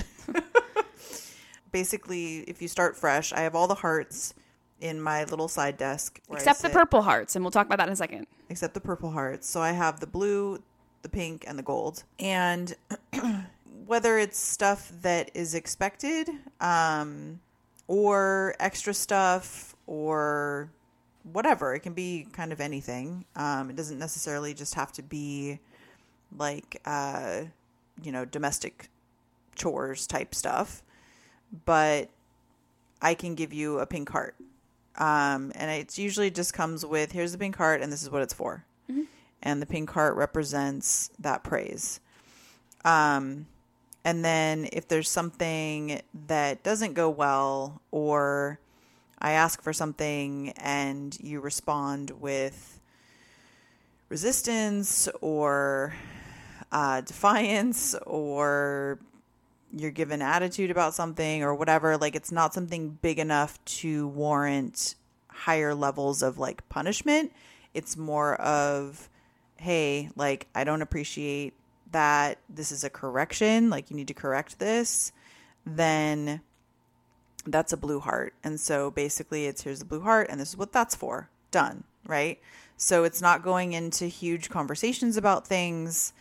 Basically, 1.73 2.39
if 2.41 2.61
you 2.61 2.69
start 2.69 2.97
fresh, 2.97 3.33
I 3.33 3.41
have 3.41 3.55
all 3.55 3.69
the 3.69 3.75
hearts 3.75 4.35
in 4.81 5.01
my 5.01 5.25
little 5.25 5.49
side 5.49 5.77
desk. 5.77 6.21
Except 6.31 6.63
the 6.63 6.71
purple 6.71 7.03
hearts, 7.03 7.37
and 7.37 7.45
we'll 7.45 7.51
talk 7.51 7.67
about 7.67 7.79
that 7.79 7.89
in 7.89 7.93
a 7.93 7.97
second. 7.97 8.27
Except 8.49 8.75
the 8.75 8.81
purple 8.81 9.11
hearts. 9.11 9.49
So 9.49 9.61
I 9.61 9.73
have 9.73 10.01
the 10.01 10.07
blue, 10.07 10.63
the 11.03 11.09
pink, 11.09 11.45
and 11.47 11.59
the 11.59 11.63
gold. 11.63 12.05
And 12.19 12.75
whether 13.87 14.19
it's 14.19 14.39
stuff 14.39 14.93
that 15.03 15.31
is 15.35 15.55
expected, 15.55 16.29
um, 16.61 17.41
or 17.89 18.55
extra 18.59 18.93
stuff, 18.93 19.75
or 19.87 20.71
whatever, 21.33 21.75
it 21.75 21.81
can 21.81 21.93
be 21.93 22.27
kind 22.33 22.53
of 22.53 22.61
anything. 22.61 23.25
Um, 23.35 23.71
it 23.71 23.77
doesn't 23.77 23.99
necessarily 23.99 24.55
just 24.55 24.75
have 24.75 24.93
to 24.93 25.03
be 25.03 25.61
like, 26.37 26.81
uh, 26.85 27.43
you 28.03 28.13
know, 28.13 28.25
domestic 28.25 28.91
chores 29.55 30.07
type 30.07 30.35
stuff. 30.35 30.83
But 31.65 32.11
I 33.01 33.15
can 33.15 33.35
give 33.35 33.53
you 33.53 33.79
a 33.79 33.87
pink 33.87 34.09
heart 34.09 34.35
um, 34.99 35.53
and 35.55 35.71
it 35.71 35.99
usually 35.99 36.31
just 36.31 36.55
comes 36.55 36.85
with 36.85 37.13
here's 37.13 37.33
the 37.33 37.39
pink 37.39 37.57
heart 37.57 37.81
and 37.81 37.93
this 37.93 38.03
is 38.03 38.11
what 38.11 38.23
it's 38.23 38.35
for. 38.35 38.65
Mm-hmm. 38.91 39.03
And 39.43 39.63
the 39.63 39.67
pink 39.67 39.91
heart 39.91 40.17
represents 40.17 41.11
that 41.19 41.45
praise. 41.45 42.01
Um, 42.85 43.47
and 44.05 44.25
then 44.25 44.69
if 44.73 44.87
there's 44.89 45.09
something 45.09 46.01
that 46.29 46.63
doesn't 46.63 46.95
go 46.95 47.11
well, 47.11 47.83
or 47.91 48.61
I 49.19 49.33
ask 49.33 49.63
for 49.63 49.73
something 49.73 50.51
and 50.57 51.19
you 51.21 51.41
respond 51.41 52.13
with 52.21 52.81
resistance 54.09 55.09
or 55.21 55.95
uh, 56.71 57.01
defiance 57.01 57.95
or 58.07 59.01
you're 59.77 59.91
given 59.91 60.23
attitude 60.23 60.71
about 60.71 60.95
something 60.95 61.43
or 61.43 61.55
whatever, 61.55 61.99
like 61.99 62.17
it's 62.17 62.33
not 62.33 62.55
something 62.55 62.99
big 63.03 63.19
enough 63.19 63.63
to 63.67 64.09
warrant 64.09 64.95
higher 65.29 65.75
levels 65.75 66.23
of 66.23 66.39
like 66.39 66.67
punishment. 66.71 67.31
It's 67.75 67.95
more 67.95 68.37
of, 68.41 69.11
hey, 69.57 70.09
like 70.17 70.47
I 70.55 70.65
don't 70.65 70.81
appreciate 70.81 71.53
that 71.93 72.39
this 72.49 72.73
is 72.73 72.85
a 72.85 72.91
correction, 72.91 73.69
like 73.69 73.91
you 73.91 73.97
need 73.97 74.09
to 74.09 74.15
correct 74.15 74.59
this, 74.59 75.13
then 75.67 76.41
that's 77.45 77.75
a 77.75 77.77
blue 77.77 78.01
heart. 78.01 78.33
And 78.43 78.59
so 78.59 78.91
basically 78.91 79.45
it's 79.45 79.63
here's 79.63 79.81
the 79.81 79.85
blue 79.85 80.01
heart 80.01 80.29
and 80.31 80.41
this 80.41 80.51
is 80.51 80.57
what 80.57 80.73
that's 80.73 80.95
for. 80.95 81.29
Done, 81.51 81.85
right? 82.07 82.41
So 82.79 83.05
it's 83.05 83.21
not 83.21 83.43
going 83.43 83.75
into 83.75 84.07
huge 84.07 84.49
conversations 84.49 85.19
about 85.19 85.47
things. 85.47 86.15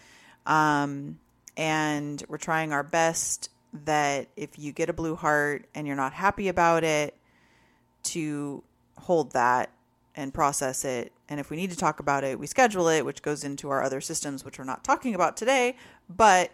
Um, 0.45 1.19
and 1.57 2.23
we're 2.27 2.37
trying 2.37 2.73
our 2.73 2.83
best 2.83 3.49
that 3.85 4.27
if 4.35 4.57
you 4.57 4.71
get 4.71 4.89
a 4.89 4.93
blue 4.93 5.15
heart 5.15 5.65
and 5.75 5.85
you're 5.85 5.95
not 5.95 6.13
happy 6.13 6.47
about 6.47 6.83
it, 6.83 7.15
to 8.03 8.63
hold 8.97 9.31
that 9.33 9.71
and 10.15 10.33
process 10.33 10.85
it. 10.85 11.11
And 11.27 11.39
if 11.39 11.49
we 11.49 11.57
need 11.57 11.71
to 11.71 11.77
talk 11.77 11.99
about 11.99 12.23
it, 12.23 12.39
we 12.39 12.47
schedule 12.47 12.87
it, 12.87 13.03
which 13.03 13.21
goes 13.21 13.43
into 13.43 13.69
our 13.69 13.83
other 13.83 13.99
systems, 13.99 14.45
which 14.45 14.57
we're 14.57 14.65
not 14.65 14.83
talking 14.83 15.15
about 15.15 15.35
today, 15.35 15.75
but 16.09 16.51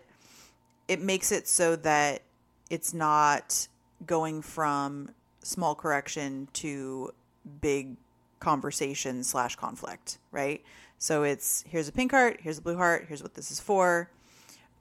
it 0.88 1.02
makes 1.02 1.32
it 1.32 1.48
so 1.48 1.76
that 1.78 2.24
it's 2.70 2.94
not 2.94 3.68
going 4.06 4.42
from 4.42 5.10
small 5.44 5.76
correction 5.76 6.48
to 6.54 7.12
big 7.60 7.98
conversation 8.40 9.24
slash 9.24 9.56
conflict, 9.56 10.18
right? 10.32 10.64
So 10.98 11.24
it's 11.24 11.64
here's 11.68 11.88
a 11.88 11.92
pink 11.92 12.12
heart, 12.12 12.40
here's 12.42 12.58
a 12.58 12.62
blue 12.62 12.78
heart, 12.78 13.06
here's 13.08 13.22
what 13.22 13.36
this 13.36 13.52
is 13.52 13.60
for. 13.60 14.10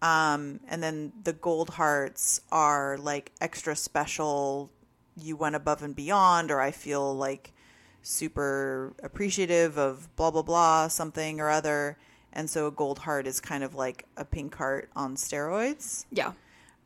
Um, 0.03 0.61
and 0.69 0.83
then 0.83 1.13
the 1.25 1.33
gold 1.33 1.71
hearts 1.71 2.41
are 2.51 2.97
like 2.99 3.33
extra 3.41 3.77
special. 3.77 4.71
You 5.17 5.37
went 5.37 5.57
above 5.57 5.83
and 5.83 5.95
beyond, 5.95 6.51
or 6.51 6.61
I 6.61 6.71
feel 6.71 7.15
like 7.15 7.53
super 8.03 8.95
appreciative 9.03 9.79
of 9.79 10.15
blah, 10.17 10.31
blah, 10.31 10.43
blah, 10.43 10.89
something 10.89 11.41
or 11.41 11.51
other. 11.51 11.99
And 12.33 12.49
so 12.49 12.67
a 12.67 12.71
gold 12.71 13.01
heart 13.01 13.27
is 13.27 13.41
kind 13.41 13.65
of 13.65 13.75
like 13.75 14.07
a 14.17 14.25
pink 14.25 14.55
heart 14.55 14.89
on 14.95 15.17
steroids. 15.17 16.07
Yeah. 16.11 16.33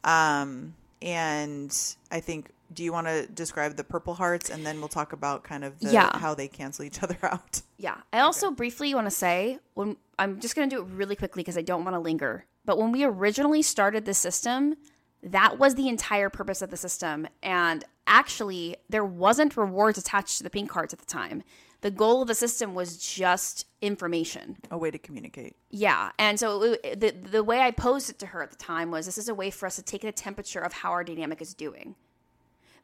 Um, 0.03 0.75
and 1.03 1.77
I 2.11 2.21
think, 2.21 2.51
do 2.73 2.83
you 2.83 2.93
want 2.93 3.07
to 3.07 3.27
describe 3.27 3.77
the 3.77 3.85
purple 3.85 4.15
hearts 4.15 4.51
and 4.51 4.65
then 4.67 4.79
we'll 4.81 4.89
talk 4.89 5.13
about 5.13 5.45
kind 5.45 5.65
of 5.65 5.79
the, 5.79 5.93
yeah. 5.93 6.19
how 6.19 6.35
they 6.35 6.49
cancel 6.49 6.85
each 6.85 7.03
other 7.03 7.19
out? 7.23 7.63
Yeah. 7.77 7.97
I 8.13 8.21
also 8.21 8.49
okay. 8.49 8.57
briefly 8.57 8.95
want 8.95 9.07
to 9.07 9.13
say, 9.13 9.59
when 9.75 9.97
I'm 10.19 10.41
just 10.41 10.57
going 10.57 10.69
to 10.69 10.75
do 10.75 10.83
it 10.83 10.89
really 10.89 11.15
quickly 11.15 11.43
because 11.43 11.59
I 11.59 11.63
don't 11.63 11.85
want 11.85 11.95
to 11.95 12.01
linger. 12.01 12.47
But 12.65 12.79
when 12.79 12.93
we 12.93 13.05
originally 13.05 13.63
started 13.63 14.05
the 14.05 14.15
system, 14.15 14.77
that 15.23 15.59
was 15.59 15.75
the 15.75 15.89
entire 15.89 16.31
purpose 16.31 16.63
of 16.63 16.71
the 16.71 16.77
system. 16.77 17.27
And 17.43 17.85
actually, 18.07 18.77
there 18.89 19.05
wasn't 19.05 19.57
rewards 19.57 19.99
attached 19.99 20.39
to 20.39 20.45
the 20.45 20.51
pink 20.51 20.71
cards 20.71 20.93
at 20.93 20.99
the 20.99 21.07
time. 21.07 21.43
The 21.81 21.91
goal 21.91 22.23
of 22.23 22.29
the 22.29 22.35
system 22.35 22.75
was 22.75 22.97
just 22.97 23.67
information, 23.83 24.57
a 24.71 24.79
way 24.79 24.91
to 24.91 24.99
communicate. 24.99 25.57
Yeah, 25.69 26.13
and 26.19 26.41
so 26.41 26.63
it, 26.83 27.01
the 27.01 27.11
the 27.11 27.45
way 27.45 27.61
I 27.61 27.73
posed 27.73 28.09
it 28.09 28.19
to 28.21 28.27
her 28.29 28.43
at 28.43 28.51
the 28.51 28.57
time 28.57 28.91
was, 28.91 29.05
this 29.05 29.19
is 29.19 29.29
a 29.29 29.35
way 29.35 29.51
for 29.51 29.67
us 29.67 29.77
to 29.77 29.83
take 29.83 30.01
the 30.01 30.11
temperature 30.11 30.61
of 30.61 30.73
how 30.73 30.93
our 30.93 31.05
dynamic 31.05 31.43
is 31.43 31.53
doing. 31.53 31.95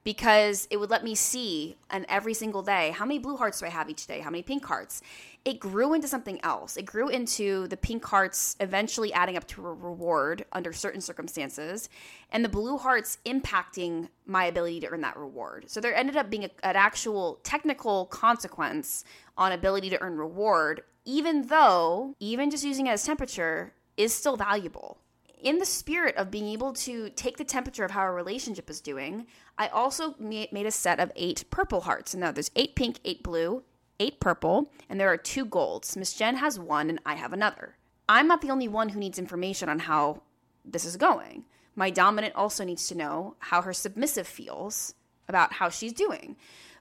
Because 0.02 0.66
it 0.70 0.78
would 0.78 0.90
let 0.90 1.04
me 1.04 1.14
see 1.14 1.76
on 1.90 2.06
every 2.08 2.32
single 2.32 2.62
day 2.62 2.90
how 2.90 3.04
many 3.04 3.18
blue 3.18 3.36
hearts 3.36 3.60
do 3.60 3.66
I 3.66 3.68
have 3.68 3.90
each 3.90 4.06
day, 4.06 4.20
how 4.20 4.30
many 4.30 4.42
pink 4.42 4.64
hearts. 4.64 5.02
It 5.44 5.60
grew 5.60 5.94
into 5.94 6.08
something 6.08 6.42
else. 6.44 6.76
It 6.76 6.84
grew 6.84 7.08
into 7.08 7.66
the 7.68 7.76
pink 7.76 8.04
hearts 8.04 8.56
eventually 8.60 9.12
adding 9.12 9.36
up 9.36 9.46
to 9.48 9.66
a 9.66 9.72
reward 9.72 10.44
under 10.52 10.72
certain 10.72 11.00
circumstances, 11.00 11.88
and 12.30 12.44
the 12.44 12.48
blue 12.48 12.78
hearts 12.78 13.18
impacting 13.24 14.08
my 14.26 14.44
ability 14.44 14.80
to 14.80 14.88
earn 14.88 15.00
that 15.02 15.16
reward. 15.16 15.64
So 15.68 15.80
there 15.80 15.94
ended 15.94 16.16
up 16.16 16.30
being 16.30 16.44
a, 16.44 16.50
an 16.62 16.76
actual 16.76 17.40
technical 17.42 18.06
consequence 18.06 19.04
on 19.36 19.52
ability 19.52 19.90
to 19.90 20.00
earn 20.02 20.16
reward, 20.16 20.82
even 21.04 21.46
though 21.46 22.14
even 22.20 22.50
just 22.50 22.64
using 22.64 22.86
it 22.86 22.90
as 22.90 23.04
temperature 23.04 23.72
is 23.96 24.14
still 24.14 24.36
valuable 24.36 24.98
in 25.42 25.58
the 25.58 25.66
spirit 25.66 26.16
of 26.16 26.30
being 26.30 26.46
able 26.48 26.72
to 26.74 27.10
take 27.10 27.36
the 27.36 27.44
temperature 27.44 27.84
of 27.84 27.90
how 27.90 28.04
a 28.04 28.12
relationship 28.12 28.70
is 28.70 28.80
doing, 28.80 29.26
I 29.58 29.68
also 29.68 30.14
made 30.18 30.66
a 30.66 30.70
set 30.70 31.00
of 31.00 31.12
eight 31.16 31.44
purple 31.50 31.82
hearts. 31.82 32.14
And 32.14 32.20
now 32.20 32.32
there's 32.32 32.50
eight 32.56 32.74
pink, 32.74 32.98
eight 33.04 33.22
blue, 33.22 33.62
eight 33.98 34.20
purple, 34.20 34.70
and 34.88 34.98
there 34.98 35.12
are 35.12 35.16
two 35.16 35.44
golds. 35.44 35.96
Miss 35.96 36.14
Jen 36.14 36.36
has 36.36 36.58
one, 36.58 36.88
and 36.88 37.00
I 37.04 37.14
have 37.14 37.32
another. 37.32 37.76
I'm 38.08 38.26
not 38.26 38.40
the 38.40 38.50
only 38.50 38.68
one 38.68 38.88
who 38.90 38.98
needs 38.98 39.18
information 39.18 39.68
on 39.68 39.80
how 39.80 40.22
this 40.64 40.84
is 40.84 40.96
going. 40.96 41.44
My 41.76 41.90
dominant 41.90 42.34
also 42.34 42.64
needs 42.64 42.86
to 42.88 42.96
know 42.96 43.36
how 43.38 43.62
her 43.62 43.72
submissive 43.72 44.26
feels 44.26 44.94
about 45.28 45.54
how 45.54 45.68
she's 45.68 45.92
doing. 45.92 46.36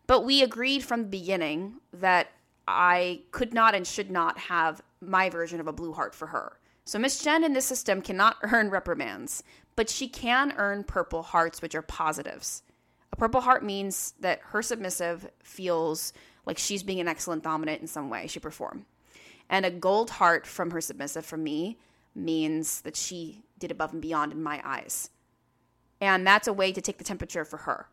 But 0.08 0.26
we 0.26 0.42
agreed 0.42 0.84
from 0.84 1.02
the 1.02 1.10
beginning 1.10 1.76
that 1.94 2.32
I 2.68 3.22
could 3.32 3.54
not 3.54 3.76
and 3.76 3.86
should 3.86 4.10
not 4.10 4.38
have 4.38 4.82
my 5.02 5.30
version 5.30 5.60
of 5.60 5.68
a 5.68 5.74
blue 5.74 5.94
heart 5.94 6.16
for 6.16 6.28
her. 6.28 6.59
So 6.90 6.98
Miss 6.98 7.20
Jen 7.20 7.44
in 7.44 7.54
this 7.54 7.68
system 7.68 8.02
cannot 8.02 8.38
earn 8.42 8.72
reprimands, 8.72 9.44
but 9.76 9.92
she 9.92 10.08
can 10.08 10.56
earn 10.58 10.84
purple 10.84 11.22
hearts, 11.22 11.62
which 11.62 11.76
are 11.76 11.84
positives. 11.84 12.64
A 13.14 13.16
purple 13.16 13.42
heart 13.42 13.64
means 13.64 14.16
that 14.22 14.40
her 14.46 14.64
submissive 14.64 15.30
feels 15.44 16.14
like 16.48 16.58
she's 16.58 16.82
being 16.82 17.00
an 17.00 17.08
excellent 17.08 17.44
dominant 17.44 17.82
in 17.82 17.86
some 17.86 18.10
way 18.10 18.26
she 18.26 18.40
performed. 18.40 18.86
And 19.52 19.68
a 19.68 19.70
gold 19.70 20.10
heart 20.10 20.48
from 20.48 20.72
her 20.72 20.82
submissive 20.82 21.28
from 21.28 21.44
me 21.44 21.78
means 22.16 22.82
that 22.82 22.96
she 22.96 23.44
did 23.60 23.70
above 23.70 23.94
and 23.94 24.02
beyond 24.02 24.32
in 24.32 24.42
my 24.42 24.60
eyes. 24.66 25.12
And 26.02 26.26
that's 26.26 26.48
a 26.48 26.54
way 26.54 26.72
to 26.72 26.82
take 26.82 26.98
the 26.98 27.04
temperature 27.04 27.46
for 27.46 27.58
her. 27.58 27.86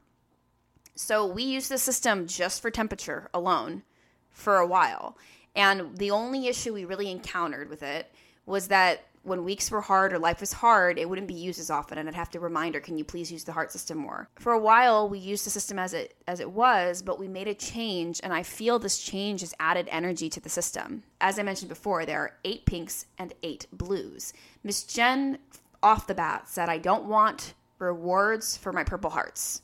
So 0.95 1.27
we 1.27 1.43
use 1.43 1.69
the 1.69 1.77
system 1.77 2.27
just 2.27 2.63
for 2.63 2.71
temperature 2.71 3.29
alone 3.35 3.83
for 4.31 4.57
a 4.57 4.67
while. 4.67 5.19
And 5.55 5.99
the 5.99 6.13
only 6.13 6.47
issue 6.47 6.73
we 6.73 6.87
really 6.87 7.11
encountered 7.11 7.69
with 7.69 7.83
it 7.83 8.11
was 8.47 8.69
that 8.69 9.05
when 9.23 9.43
weeks 9.45 9.73
were 9.73 9.81
hard 9.81 10.13
or 10.13 10.21
life 10.21 10.41
was 10.41 10.53
hard, 10.53 11.01
it 11.01 11.09
wouldn't 11.09 11.27
be 11.27 11.35
used 11.35 11.59
as 11.59 11.69
often, 11.69 11.99
and 11.99 12.09
I'd 12.09 12.15
have 12.15 12.31
to 12.31 12.39
remind 12.39 12.77
her, 12.77 12.81
"Can 12.81 12.97
you 12.97 13.05
please 13.05 13.33
use 13.33 13.43
the 13.43 13.53
heart 13.53 13.73
system 13.73 13.99
more?" 13.99 14.29
For 14.37 14.53
a 14.53 14.59
while, 14.59 15.09
we 15.09 15.19
used 15.19 15.45
the 15.45 15.51
system 15.51 15.81
as 15.81 15.93
it 15.93 16.15
as 16.29 16.39
it 16.39 16.53
was, 16.53 17.03
but 17.03 17.19
we 17.19 17.27
made 17.27 17.49
a 17.49 17.55
change, 17.55 18.21
and 18.23 18.33
I 18.33 18.45
feel 18.45 18.79
this 18.79 19.01
change 19.01 19.41
has 19.41 19.53
added 19.59 19.89
energy 19.91 20.31
to 20.31 20.39
the 20.39 20.49
system. 20.49 21.03
As 21.21 21.41
I 21.41 21.43
mentioned 21.43 21.71
before, 21.71 22.07
there 22.07 22.21
are 22.21 22.37
eight 22.45 22.67
pinks 22.67 23.07
and 23.19 23.35
eight 23.43 23.67
blues. 23.73 24.33
Miss 24.63 24.85
Jen, 24.85 25.39
off 25.83 26.07
the 26.07 26.15
bat, 26.15 26.49
said, 26.49 26.69
"I 26.69 26.79
don't 26.79 27.07
want 27.07 27.55
rewards 27.81 28.57
for 28.57 28.73
my 28.73 28.85
purple 28.85 29.11
hearts. 29.11 29.61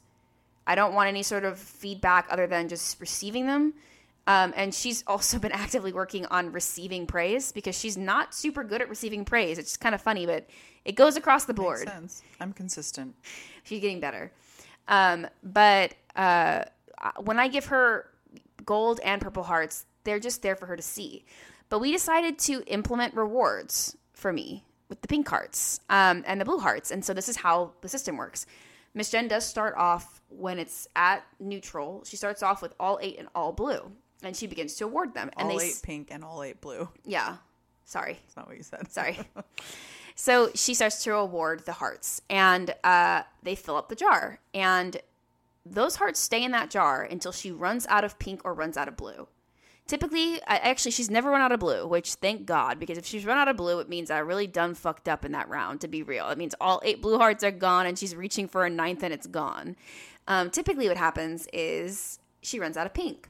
I 0.66 0.74
don't 0.74 0.93
want 0.93 1.07
any 1.07 1.22
sort 1.22 1.45
of 1.45 1.57
feedback 1.57 2.26
other 2.30 2.49
than 2.49 2.66
just 2.66 3.01
receiving 3.01 3.47
them." 3.47 3.74
Um, 4.27 4.53
and 4.57 4.75
she's 4.75 5.03
also 5.07 5.39
been 5.41 5.53
actively 5.53 5.93
working 5.93 6.27
on 6.27 6.53
receiving 6.53 7.07
praise 7.07 7.53
because 7.53 7.79
she's 7.79 7.97
not 7.97 8.35
super 8.35 8.64
good 8.64 8.81
at 8.81 8.89
receiving 8.89 9.25
praise. 9.25 9.59
It's 9.59 9.77
kind 9.77 9.95
of 9.95 10.01
funny, 10.01 10.27
but 10.27 10.49
it 10.85 10.93
goes 10.93 11.16
across 11.16 11.45
the 11.45 11.55
board. 11.55 11.81
Makes 11.81 11.93
sense. 11.93 12.23
I'm 12.41 12.53
consistent. 12.53 13.14
She's 13.64 13.81
getting 13.81 14.01
better. 14.01 14.33
Um, 14.89 15.27
but 15.43 15.95
uh, 16.16 16.64
when 17.20 17.39
I 17.39 17.49
give 17.49 17.66
her 17.66 18.09
gold 18.64 19.01
and 19.05 19.20
purple 19.20 19.43
hearts, 19.43 19.87
they're 20.05 20.20
just 20.20 20.43
there 20.43 20.57
for 20.57 20.66
her 20.66 20.77
to 20.77 20.83
see. 20.83 21.25
But 21.68 21.81
we 21.81 21.93
decided 21.93 22.39
to 22.41 22.62
implement 22.66 23.14
rewards 23.14 23.97
for 24.12 24.33
me 24.33 24.64
with 24.89 25.01
the 25.01 25.09
pink 25.09 25.27
hearts 25.29 25.81
um, 25.89 26.23
and 26.27 26.41
the 26.41 26.45
blue 26.45 26.59
hearts. 26.59 26.91
And 26.91 27.05
so 27.05 27.14
this 27.14 27.29
is 27.29 27.37
how 27.37 27.73
the 27.81 27.89
system 27.89 28.16
works. 28.16 28.47
Miss 28.95 29.11
Jen 29.11 29.27
does 29.27 29.47
start 29.47 29.75
off 29.79 30.20
when 30.29 30.59
it's 30.59 30.87
at 30.95 31.25
neutral. 31.41 32.05
She 32.05 32.16
starts 32.16 32.43
off 32.43 32.61
with 32.61 32.75
all 32.79 32.99
eight 33.01 33.18
and 33.18 33.29
all 33.35 33.53
blue 33.53 33.91
and 34.23 34.37
she 34.37 34.47
begins 34.47 34.75
to 34.75 34.85
award 34.85 35.14
them. 35.14 35.31
And 35.37 35.51
all 35.51 35.59
they 35.59 35.66
eight 35.66 35.81
pink 35.83 36.09
and 36.11 36.25
all 36.25 36.43
eight 36.43 36.61
blue. 36.61 36.89
Yeah, 37.05 37.37
sorry, 37.85 38.18
that's 38.23 38.37
not 38.37 38.49
what 38.49 38.57
you 38.57 38.62
said. 38.62 38.91
Sorry. 38.93 39.18
so 40.14 40.51
she 40.55 40.75
starts 40.75 41.03
to 41.05 41.14
award 41.14 41.64
the 41.66 41.73
hearts, 41.73 42.23
and 42.29 42.75
uh, 42.85 43.23
they 43.43 43.55
fill 43.55 43.77
up 43.77 43.89
the 43.89 43.97
jar, 43.97 44.39
and 44.55 44.99
those 45.64 45.97
hearts 45.97 46.18
stay 46.18 46.43
in 46.43 46.51
that 46.53 46.70
jar 46.70 47.03
until 47.03 47.33
she 47.33 47.53
runs 47.53 47.87
out 47.87 48.05
of 48.05 48.18
pink 48.18 48.43
or 48.45 48.55
runs 48.55 48.77
out 48.77 48.89
of 48.89 48.97
blue. 48.97 49.29
Typically, 49.87 50.41
actually, 50.47 50.93
she's 50.93 51.11
never 51.11 51.31
run 51.31 51.41
out 51.41 51.53
of 51.53 51.61
blue, 51.61 51.87
which 51.87 52.14
thank 52.14 52.47
God, 52.47 52.79
because 52.79 52.97
if 52.97 53.05
she's 53.05 53.27
run 53.27 53.37
out 53.37 53.49
of 53.49 53.57
blue, 53.57 53.81
it 53.81 53.89
means 53.89 54.11
I 54.11 54.18
really 54.18 54.47
done 54.47 54.75
fucked 54.75 55.09
up 55.09 55.25
in 55.25 55.33
that 55.33 55.49
round, 55.49 55.81
to 55.81 55.89
be 55.89 56.03
real. 56.03 56.29
It 56.29 56.39
means 56.39 56.55
all 56.61 56.81
eight 56.85 57.03
blue 57.03 57.18
hearts 57.18 57.43
are 57.43 57.51
gone 57.51 57.87
and 57.87 57.99
she's 57.99 58.14
reaching 58.14 58.47
for 58.47 58.64
a 58.64 58.70
ninth 58.70 59.03
and 59.03 59.12
it's 59.12 59.27
gone. 59.27 59.77
Um, 60.29 60.51
typically, 60.51 60.89
what 60.89 60.97
happens 60.97 61.49
is 61.53 62.20
she 62.43 62.61
runs 62.61 62.77
out 62.77 62.87
of 62.87 62.95
pink. 62.95 63.29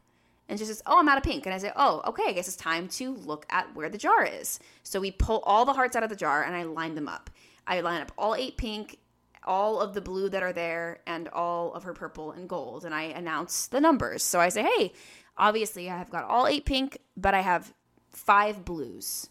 And 0.49 0.59
she 0.59 0.65
says, 0.65 0.83
Oh, 0.87 0.99
I'm 0.99 1.09
out 1.09 1.19
of 1.19 1.25
pink. 1.25 1.47
And 1.47 1.55
I 1.55 1.59
say, 1.59 1.73
Oh, 1.77 2.03
okay, 2.07 2.25
I 2.29 2.33
guess 2.33 2.49
it's 2.49 2.57
time 2.57 2.89
to 2.89 3.15
look 3.15 3.47
at 3.51 3.75
where 3.75 3.89
the 3.89 3.99
jar 3.99 4.25
is. 4.25 4.61
So 4.83 5.01
we 5.01 5.11
pull 5.11 5.41
all 5.41 5.65
the 5.65 5.73
hearts 5.73 5.97
out 5.97 6.03
of 6.03 6.11
the 6.11 6.17
jar 6.17 6.43
and 6.43 6.55
I 6.55 6.65
line 6.65 6.95
them 6.95 7.09
up. 7.09 7.31
I 7.67 7.81
line 7.81 8.03
up 8.03 8.13
all 8.19 8.35
eight 8.35 8.57
pink, 8.57 8.99
all 9.45 9.81
of 9.81 9.95
the 9.95 10.01
blue 10.01 10.29
that 10.29 10.43
are 10.43 10.53
there, 10.53 11.01
and 11.07 11.29
all 11.29 11.73
of 11.75 11.85
her 11.85 11.95
purple 11.95 12.33
and 12.33 12.49
gold. 12.49 12.85
And 12.85 12.95
I 12.95 13.03
announce 13.03 13.67
the 13.67 13.81
numbers. 13.81 14.23
So 14.23 14.41
I 14.41 14.49
say, 14.49 14.63
Hey, 14.63 14.93
obviously 15.37 15.89
I 15.89 15.97
have 15.97 16.11
got 16.11 16.25
all 16.25 16.47
eight 16.47 16.65
pink, 16.65 16.99
but 17.17 17.35
I 17.35 17.41
have 17.41 17.73
five 18.11 18.65
blues. 18.65 19.29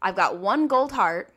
I've 0.00 0.16
got 0.16 0.38
one 0.38 0.68
gold 0.68 0.92
heart. 0.92 1.32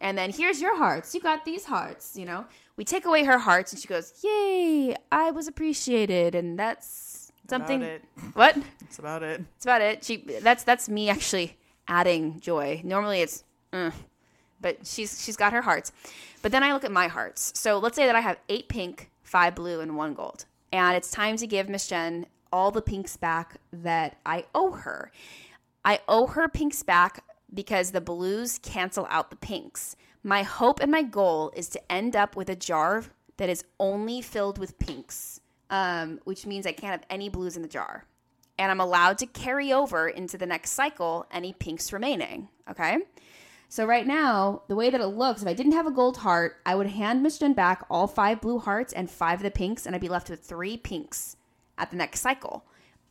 And 0.00 0.16
then 0.16 0.30
here's 0.30 0.60
your 0.60 0.76
hearts. 0.76 1.14
You 1.14 1.20
got 1.20 1.44
these 1.44 1.64
hearts, 1.64 2.16
you 2.16 2.26
know? 2.26 2.44
We 2.76 2.84
take 2.84 3.06
away 3.06 3.24
her 3.24 3.38
hearts 3.38 3.72
and 3.72 3.80
she 3.80 3.88
goes, 3.88 4.12
Yay, 4.22 4.94
I 5.10 5.30
was 5.30 5.48
appreciated. 5.48 6.34
And 6.34 6.58
that's 6.58 7.05
something. 7.48 7.82
About 7.82 8.00
what? 8.34 8.56
It's 8.82 8.98
about 8.98 9.22
it. 9.22 9.44
That's 9.54 9.64
about 9.64 9.82
it. 9.82 10.04
She. 10.04 10.16
That's 10.40 10.64
that's 10.64 10.88
me 10.88 11.08
actually 11.08 11.56
adding 11.88 12.40
joy. 12.40 12.80
Normally 12.84 13.20
it's, 13.20 13.44
uh, 13.72 13.90
but 14.60 14.86
she's 14.86 15.22
she's 15.22 15.36
got 15.36 15.52
her 15.52 15.62
hearts. 15.62 15.92
But 16.42 16.52
then 16.52 16.62
I 16.62 16.72
look 16.72 16.84
at 16.84 16.92
my 16.92 17.08
hearts. 17.08 17.52
So 17.54 17.78
let's 17.78 17.96
say 17.96 18.06
that 18.06 18.16
I 18.16 18.20
have 18.20 18.38
eight 18.48 18.68
pink, 18.68 19.10
five 19.22 19.54
blue, 19.54 19.80
and 19.80 19.96
one 19.96 20.14
gold, 20.14 20.44
and 20.72 20.96
it's 20.96 21.10
time 21.10 21.36
to 21.38 21.46
give 21.46 21.68
Miss 21.68 21.88
Jen 21.88 22.26
all 22.52 22.70
the 22.70 22.82
pinks 22.82 23.16
back 23.16 23.56
that 23.72 24.16
I 24.24 24.44
owe 24.54 24.72
her. 24.72 25.10
I 25.84 26.00
owe 26.08 26.26
her 26.26 26.48
pinks 26.48 26.82
back 26.82 27.24
because 27.52 27.90
the 27.92 28.00
blues 28.00 28.58
cancel 28.58 29.06
out 29.10 29.30
the 29.30 29.36
pinks. 29.36 29.96
My 30.22 30.42
hope 30.42 30.80
and 30.80 30.90
my 30.90 31.02
goal 31.02 31.52
is 31.54 31.68
to 31.70 31.92
end 31.92 32.16
up 32.16 32.34
with 32.34 32.50
a 32.50 32.56
jar 32.56 33.04
that 33.36 33.48
is 33.48 33.64
only 33.78 34.20
filled 34.20 34.58
with 34.58 34.78
pinks 34.78 35.40
um, 35.70 36.20
which 36.24 36.46
means 36.46 36.66
I 36.66 36.72
can't 36.72 36.92
have 36.92 37.06
any 37.10 37.28
blues 37.28 37.56
in 37.56 37.62
the 37.62 37.68
jar. 37.68 38.04
And 38.58 38.70
I'm 38.70 38.80
allowed 38.80 39.18
to 39.18 39.26
carry 39.26 39.72
over 39.72 40.08
into 40.08 40.38
the 40.38 40.46
next 40.46 40.70
cycle 40.70 41.26
any 41.30 41.52
pinks 41.52 41.92
remaining. 41.92 42.48
Okay. 42.70 42.98
So 43.68 43.84
right 43.84 44.06
now, 44.06 44.62
the 44.68 44.76
way 44.76 44.90
that 44.90 45.00
it 45.00 45.06
looks, 45.08 45.42
if 45.42 45.48
I 45.48 45.52
didn't 45.52 45.72
have 45.72 45.86
a 45.86 45.90
gold 45.90 46.18
heart, 46.18 46.56
I 46.64 46.74
would 46.74 46.86
hand 46.86 47.22
Miss 47.22 47.38
Jen 47.38 47.52
back 47.52 47.84
all 47.90 48.06
five 48.06 48.40
blue 48.40 48.58
hearts 48.58 48.92
and 48.92 49.10
five 49.10 49.40
of 49.40 49.42
the 49.42 49.50
pinks, 49.50 49.84
and 49.84 49.94
I'd 49.94 50.00
be 50.00 50.08
left 50.08 50.30
with 50.30 50.40
three 50.40 50.76
pinks 50.76 51.36
at 51.76 51.90
the 51.90 51.96
next 51.96 52.20
cycle. 52.20 52.64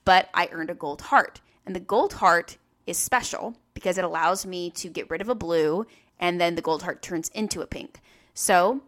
But 0.05 0.29
I 0.33 0.49
earned 0.51 0.69
a 0.69 0.75
gold 0.75 1.01
heart. 1.01 1.41
And 1.65 1.75
the 1.75 1.81
gold 1.81 2.13
heart 2.13 2.57
is 2.87 2.97
special 2.97 3.55
because 3.73 3.97
it 3.97 4.05
allows 4.05 4.45
me 4.45 4.69
to 4.71 4.89
get 4.89 5.09
rid 5.09 5.21
of 5.21 5.29
a 5.29 5.35
blue 5.35 5.85
and 6.19 6.39
then 6.39 6.55
the 6.55 6.61
gold 6.61 6.83
heart 6.83 7.01
turns 7.01 7.29
into 7.29 7.61
a 7.61 7.67
pink. 7.67 7.99
So 8.33 8.81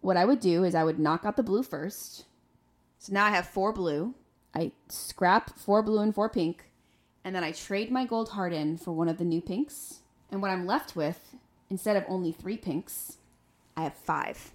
what 0.00 0.16
I 0.16 0.24
would 0.24 0.40
do 0.40 0.64
is 0.64 0.74
I 0.74 0.84
would 0.84 0.98
knock 0.98 1.24
out 1.24 1.36
the 1.36 1.42
blue 1.42 1.62
first 1.62 2.24
so 2.98 3.12
now 3.12 3.26
I 3.26 3.30
have 3.30 3.48
four 3.48 3.72
blue. 3.72 4.14
I 4.54 4.72
scrap 4.88 5.56
four 5.58 5.82
blue 5.82 6.00
and 6.00 6.14
four 6.14 6.28
pink, 6.28 6.70
and 7.24 7.34
then 7.34 7.44
I 7.44 7.52
trade 7.52 7.90
my 7.90 8.04
gold 8.04 8.30
heart 8.30 8.52
in 8.52 8.76
for 8.76 8.92
one 8.92 9.08
of 9.08 9.18
the 9.18 9.24
new 9.24 9.40
pinks. 9.40 10.00
And 10.30 10.42
what 10.42 10.50
I'm 10.50 10.66
left 10.66 10.96
with, 10.96 11.34
instead 11.70 11.96
of 11.96 12.04
only 12.08 12.32
three 12.32 12.56
pinks, 12.56 13.18
I 13.76 13.82
have 13.82 13.94
five 13.94 14.52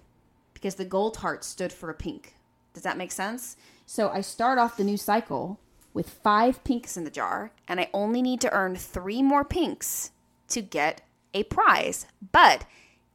because 0.52 0.76
the 0.76 0.84
gold 0.84 1.18
heart 1.18 1.44
stood 1.44 1.72
for 1.72 1.90
a 1.90 1.94
pink. 1.94 2.36
Does 2.72 2.82
that 2.84 2.96
make 2.96 3.12
sense? 3.12 3.56
So 3.86 4.08
I 4.08 4.20
start 4.22 4.58
off 4.58 4.76
the 4.76 4.84
new 4.84 4.96
cycle 4.96 5.60
with 5.92 6.08
five 6.08 6.64
pinks 6.64 6.96
in 6.96 7.04
the 7.04 7.10
jar, 7.10 7.52
and 7.68 7.78
I 7.78 7.90
only 7.92 8.22
need 8.22 8.40
to 8.40 8.52
earn 8.52 8.74
three 8.74 9.22
more 9.22 9.44
pinks 9.44 10.10
to 10.48 10.62
get 10.62 11.02
a 11.32 11.44
prize. 11.44 12.06
But 12.32 12.66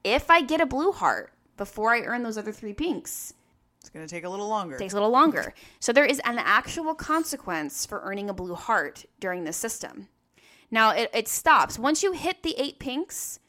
if 0.04 0.30
I 0.30 0.42
get 0.42 0.62
a 0.62 0.66
blue 0.66 0.92
heart 0.92 1.34
before 1.58 1.94
I 1.94 2.02
earn 2.02 2.24
those 2.24 2.38
other 2.38 2.52
three 2.52 2.74
pinks, 2.74 3.34
it's 3.80 3.90
going 3.90 4.06
to 4.06 4.14
take 4.14 4.26
a 4.26 4.30
little 4.30 4.48
longer. 4.48 4.78
Takes 4.78 4.94
a 4.94 4.98
little 4.98 5.10
longer. 5.10 5.54
So 5.80 5.94
there 5.94 6.06
is 6.06 6.20
an 6.26 6.38
actual 6.38 6.94
consequence 6.94 7.86
for 7.86 8.02
earning 8.04 8.30
a 8.30 8.34
blue 8.34 8.56
heart 8.56 9.06
during 9.20 9.44
this 9.44 9.58
system. 9.58 10.10
Now 10.70 10.92
it, 10.92 11.10
it 11.14 11.28
stops. 11.28 11.80
Once 11.80 12.04
you 12.04 12.12
hit 12.12 12.44
the 12.44 12.56
eight 12.58 12.80
pinks, 12.80 13.40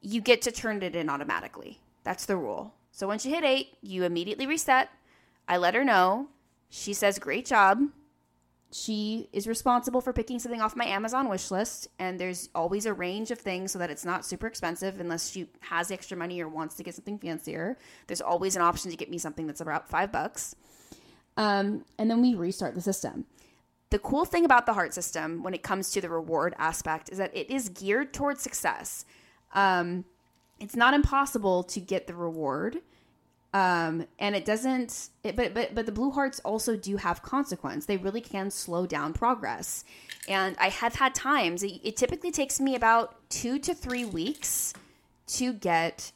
you 0.00 0.20
get 0.20 0.42
to 0.42 0.52
turn 0.52 0.82
it 0.82 0.94
in 0.94 1.08
automatically. 1.08 1.80
That's 2.04 2.26
the 2.26 2.36
rule. 2.36 2.74
So 2.92 3.06
once 3.06 3.24
you 3.24 3.34
hit 3.34 3.44
eight, 3.44 3.78
you 3.80 4.04
immediately 4.04 4.46
reset. 4.46 4.90
I 5.48 5.56
let 5.56 5.74
her 5.74 5.84
know. 5.84 6.28
She 6.68 6.92
says, 6.92 7.18
Great 7.18 7.46
job. 7.46 7.80
She 8.72 9.28
is 9.32 9.48
responsible 9.48 10.00
for 10.00 10.12
picking 10.12 10.38
something 10.38 10.60
off 10.60 10.76
my 10.76 10.84
Amazon 10.84 11.28
wish 11.28 11.50
list. 11.50 11.88
And 11.98 12.20
there's 12.20 12.48
always 12.54 12.86
a 12.86 12.92
range 12.92 13.30
of 13.30 13.38
things 13.38 13.72
so 13.72 13.78
that 13.80 13.90
it's 13.90 14.04
not 14.04 14.24
super 14.24 14.46
expensive 14.46 15.00
unless 15.00 15.30
she 15.30 15.48
has 15.60 15.90
extra 15.90 16.16
money 16.16 16.40
or 16.40 16.48
wants 16.48 16.76
to 16.76 16.82
get 16.82 16.94
something 16.94 17.18
fancier. 17.18 17.76
There's 18.06 18.20
always 18.20 18.54
an 18.54 18.62
option 18.62 18.90
to 18.90 18.96
get 18.96 19.10
me 19.10 19.18
something 19.18 19.46
that's 19.46 19.60
about 19.60 19.88
five 19.88 20.12
bucks. 20.12 20.54
Um, 21.36 21.84
and 21.98 22.10
then 22.10 22.22
we 22.22 22.34
restart 22.34 22.74
the 22.74 22.80
system. 22.80 23.24
The 23.90 23.98
cool 23.98 24.24
thing 24.24 24.44
about 24.44 24.66
the 24.66 24.74
heart 24.74 24.94
system 24.94 25.42
when 25.42 25.52
it 25.52 25.64
comes 25.64 25.90
to 25.90 26.00
the 26.00 26.08
reward 26.08 26.54
aspect 26.58 27.08
is 27.10 27.18
that 27.18 27.36
it 27.36 27.50
is 27.50 27.70
geared 27.70 28.12
towards 28.12 28.40
success. 28.40 29.04
Um, 29.52 30.04
it's 30.60 30.76
not 30.76 30.94
impossible 30.94 31.64
to 31.64 31.80
get 31.80 32.06
the 32.06 32.14
reward 32.14 32.82
um 33.52 34.06
and 34.18 34.36
it 34.36 34.44
doesn't 34.44 35.10
it, 35.24 35.34
but 35.34 35.52
but 35.54 35.74
but 35.74 35.86
the 35.86 35.92
blue 35.92 36.10
hearts 36.10 36.40
also 36.40 36.76
do 36.76 36.96
have 36.96 37.22
consequence 37.22 37.86
they 37.86 37.96
really 37.96 38.20
can 38.20 38.50
slow 38.50 38.86
down 38.86 39.12
progress 39.12 39.84
and 40.28 40.56
i 40.58 40.68
have 40.68 40.94
had 40.94 41.14
times 41.14 41.62
it, 41.62 41.80
it 41.82 41.96
typically 41.96 42.30
takes 42.30 42.60
me 42.60 42.74
about 42.74 43.16
two 43.28 43.58
to 43.58 43.74
three 43.74 44.04
weeks 44.04 44.72
to 45.26 45.52
get 45.52 46.12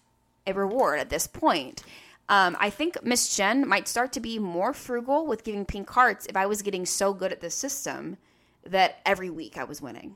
a 0.47 0.53
reward 0.53 0.99
at 1.01 1.11
this 1.11 1.27
point 1.27 1.83
um, 2.29 2.57
I 2.59 2.71
think 2.71 3.03
Miss 3.05 3.37
Jen 3.37 3.69
might 3.69 3.87
start 3.87 4.13
to 4.13 4.21
be 4.21 4.39
more 4.39 4.73
frugal 4.73 5.27
with 5.27 5.45
giving 5.45 5.67
pink 5.67 5.91
hearts 5.91 6.27
if 6.27 6.37
I 6.37 6.47
was 6.47 6.63
getting 6.63 6.87
so 6.87 7.13
good 7.13 7.33
at 7.33 7.41
this 7.41 7.55
system 7.55 8.17
that 8.65 9.01
every 9.05 9.29
week 9.29 9.59
I 9.59 9.65
was 9.65 9.83
winning. 9.83 10.15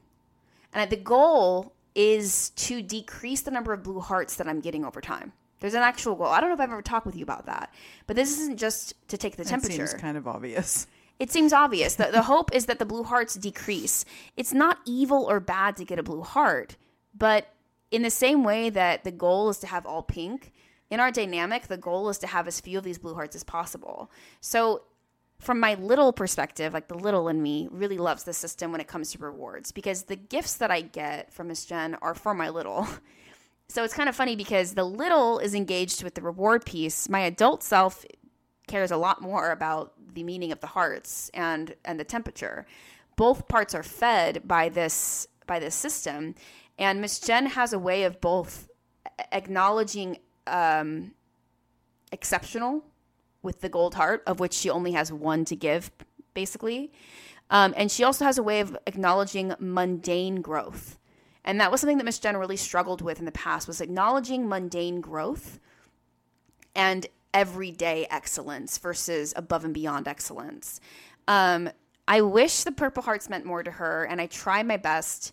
And 0.72 0.90
the 0.90 0.96
goal 0.96 1.72
is 1.94 2.50
to 2.50 2.80
decrease 2.80 3.42
the 3.42 3.50
number 3.50 3.72
of 3.72 3.82
blue 3.82 4.00
hearts 4.00 4.36
that 4.36 4.48
I'm 4.48 4.60
getting 4.60 4.84
over 4.84 5.00
time. 5.00 5.32
There's 5.60 5.74
an 5.74 5.82
actual 5.82 6.14
goal. 6.14 6.26
I 6.26 6.40
don't 6.40 6.50
know 6.50 6.54
if 6.54 6.60
I've 6.60 6.70
ever 6.70 6.82
talked 6.82 7.06
with 7.06 7.16
you 7.16 7.22
about 7.22 7.46
that, 7.46 7.72
but 8.06 8.16
this 8.16 8.38
isn't 8.38 8.58
just 8.58 8.94
to 9.08 9.16
take 9.16 9.36
the 9.36 9.44
temperature. 9.44 9.86
seems 9.86 10.00
kind 10.00 10.16
of 10.16 10.28
obvious. 10.28 10.86
It 11.18 11.32
seems 11.32 11.52
obvious. 11.52 11.96
The, 11.96 12.10
the 12.12 12.22
hope 12.22 12.54
is 12.54 12.66
that 12.66 12.78
the 12.78 12.86
blue 12.86 13.02
hearts 13.02 13.34
decrease. 13.34 14.04
It's 14.36 14.52
not 14.52 14.78
evil 14.84 15.24
or 15.28 15.40
bad 15.40 15.76
to 15.78 15.84
get 15.84 15.98
a 15.98 16.02
blue 16.02 16.22
heart, 16.22 16.76
but 17.16 17.48
in 17.90 18.02
the 18.02 18.10
same 18.10 18.44
way 18.44 18.70
that 18.70 19.04
the 19.04 19.10
goal 19.10 19.48
is 19.48 19.58
to 19.58 19.66
have 19.66 19.84
all 19.84 20.02
pink, 20.02 20.52
in 20.90 21.00
our 21.00 21.10
dynamic, 21.10 21.66
the 21.66 21.76
goal 21.76 22.08
is 22.08 22.18
to 22.18 22.26
have 22.26 22.48
as 22.48 22.60
few 22.60 22.78
of 22.78 22.84
these 22.84 22.98
blue 22.98 23.14
hearts 23.14 23.36
as 23.36 23.44
possible. 23.44 24.10
So, 24.40 24.82
from 25.38 25.60
my 25.60 25.74
little 25.74 26.12
perspective, 26.12 26.72
like 26.72 26.88
the 26.88 26.98
little 26.98 27.28
in 27.28 27.40
me 27.40 27.68
really 27.70 27.98
loves 27.98 28.24
the 28.24 28.32
system 28.32 28.72
when 28.72 28.80
it 28.80 28.88
comes 28.88 29.12
to 29.12 29.18
rewards 29.18 29.70
because 29.70 30.04
the 30.04 30.16
gifts 30.16 30.56
that 30.56 30.72
I 30.72 30.80
get 30.80 31.32
from 31.32 31.48
Miss 31.48 31.64
Jen 31.64 31.94
are 32.02 32.14
for 32.14 32.34
my 32.34 32.48
little. 32.48 32.88
So 33.70 33.84
it's 33.84 33.92
kind 33.92 34.08
of 34.08 34.16
funny 34.16 34.34
because 34.34 34.74
the 34.74 34.84
little 34.84 35.38
is 35.38 35.54
engaged 35.54 36.02
with 36.02 36.14
the 36.14 36.22
reward 36.22 36.64
piece. 36.64 37.08
My 37.08 37.20
adult 37.20 37.62
self 37.62 38.04
cares 38.66 38.90
a 38.90 38.96
lot 38.96 39.20
more 39.20 39.50
about 39.50 39.92
the 40.14 40.22
meaning 40.22 40.52
of 40.52 40.60
the 40.60 40.68
hearts 40.68 41.30
and 41.34 41.74
and 41.84 42.00
the 42.00 42.04
temperature. 42.04 42.66
Both 43.16 43.46
parts 43.46 43.74
are 43.74 43.82
fed 43.82 44.48
by 44.48 44.70
this 44.70 45.26
by 45.46 45.58
this 45.58 45.74
system, 45.74 46.34
and 46.78 47.00
Miss 47.00 47.20
Jen 47.20 47.46
has 47.46 47.72
a 47.74 47.78
way 47.78 48.04
of 48.04 48.20
both 48.20 48.68
acknowledging 49.32 50.18
um, 50.46 51.12
exceptional 52.10 52.84
with 53.42 53.60
the 53.60 53.68
gold 53.68 53.94
heart, 53.94 54.22
of 54.26 54.40
which 54.40 54.54
she 54.54 54.70
only 54.70 54.92
has 54.92 55.12
one 55.12 55.44
to 55.44 55.56
give, 55.56 55.90
basically. 56.34 56.92
Um, 57.50 57.74
and 57.76 57.90
she 57.90 58.04
also 58.04 58.24
has 58.24 58.38
a 58.38 58.42
way 58.42 58.60
of 58.60 58.76
acknowledging 58.86 59.54
mundane 59.58 60.40
growth. 60.40 60.97
And 61.48 61.58
that 61.62 61.72
was 61.72 61.80
something 61.80 61.96
that 61.96 62.04
Miss 62.04 62.18
Jen 62.18 62.36
really 62.36 62.58
struggled 62.58 63.00
with 63.00 63.20
in 63.20 63.24
the 63.24 63.32
past 63.32 63.66
was 63.66 63.80
acknowledging 63.80 64.46
mundane 64.46 65.00
growth 65.00 65.58
and 66.76 67.06
everyday 67.32 68.06
excellence 68.10 68.76
versus 68.76 69.32
above 69.34 69.64
and 69.64 69.72
beyond 69.72 70.06
excellence. 70.06 70.78
Um, 71.26 71.70
I 72.06 72.20
wish 72.20 72.64
the 72.64 72.72
Purple 72.72 73.02
Hearts 73.02 73.30
meant 73.30 73.46
more 73.46 73.62
to 73.62 73.70
her, 73.70 74.04
and 74.04 74.20
I 74.20 74.26
try 74.26 74.62
my 74.62 74.76
best 74.76 75.32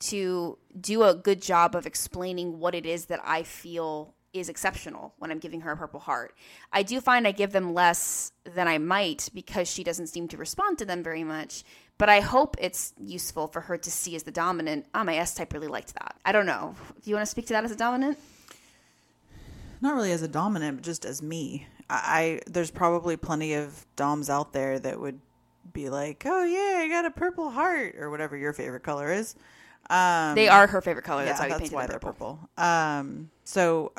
to 0.00 0.58
do 0.78 1.02
a 1.02 1.14
good 1.14 1.40
job 1.40 1.74
of 1.74 1.86
explaining 1.86 2.58
what 2.58 2.74
it 2.74 2.84
is 2.84 3.06
that 3.06 3.20
I 3.24 3.42
feel 3.42 4.14
is 4.38 4.48
exceptional 4.48 5.14
when 5.18 5.30
I'm 5.30 5.38
giving 5.38 5.62
her 5.62 5.72
a 5.72 5.76
Purple 5.76 6.00
Heart. 6.00 6.34
I 6.72 6.82
do 6.82 7.00
find 7.00 7.26
I 7.26 7.32
give 7.32 7.52
them 7.52 7.74
less 7.74 8.32
than 8.44 8.68
I 8.68 8.78
might 8.78 9.28
because 9.34 9.68
she 9.68 9.84
doesn't 9.84 10.08
seem 10.08 10.28
to 10.28 10.36
respond 10.36 10.78
to 10.78 10.84
them 10.84 11.02
very 11.02 11.24
much. 11.24 11.64
But 11.98 12.08
I 12.10 12.20
hope 12.20 12.56
it's 12.60 12.92
useful 12.98 13.46
for 13.48 13.62
her 13.62 13.78
to 13.78 13.90
see 13.90 14.14
as 14.16 14.24
the 14.24 14.30
dominant. 14.30 14.86
Ah, 14.94 15.02
my 15.04 15.16
S 15.16 15.34
type 15.34 15.52
really 15.52 15.66
liked 15.68 15.94
that. 15.94 16.16
I 16.24 16.32
don't 16.32 16.46
know. 16.46 16.74
Do 17.02 17.10
you 17.10 17.16
want 17.16 17.26
to 17.26 17.30
speak 17.30 17.46
to 17.46 17.54
that 17.54 17.64
as 17.64 17.70
a 17.70 17.76
dominant? 17.76 18.18
Not 19.80 19.94
really 19.94 20.12
as 20.12 20.22
a 20.22 20.28
dominant, 20.28 20.78
but 20.78 20.84
just 20.84 21.04
as 21.04 21.22
me. 21.22 21.66
I, 21.88 21.94
I 21.94 22.40
there's 22.50 22.70
probably 22.70 23.16
plenty 23.16 23.54
of 23.54 23.86
doms 23.96 24.28
out 24.28 24.52
there 24.52 24.78
that 24.78 25.00
would 25.00 25.20
be 25.72 25.88
like, 25.88 26.24
"Oh 26.26 26.44
yeah, 26.44 26.82
I 26.84 26.88
got 26.88 27.04
a 27.04 27.10
purple 27.10 27.50
heart" 27.50 27.94
or 27.98 28.10
whatever 28.10 28.36
your 28.36 28.52
favorite 28.52 28.82
color 28.82 29.12
is. 29.12 29.34
Um, 29.88 30.34
They 30.34 30.48
are 30.48 30.66
her 30.66 30.80
favorite 30.80 31.04
color. 31.04 31.24
That's 31.24 31.40
yeah, 31.40 31.48
why 31.48 31.54
we 31.54 31.60
that's 31.60 31.70
why 31.72 31.86
they're 31.86 31.98
purple. 31.98 32.40
purple. 32.56 32.64
Um, 32.64 33.30
so 33.44 33.92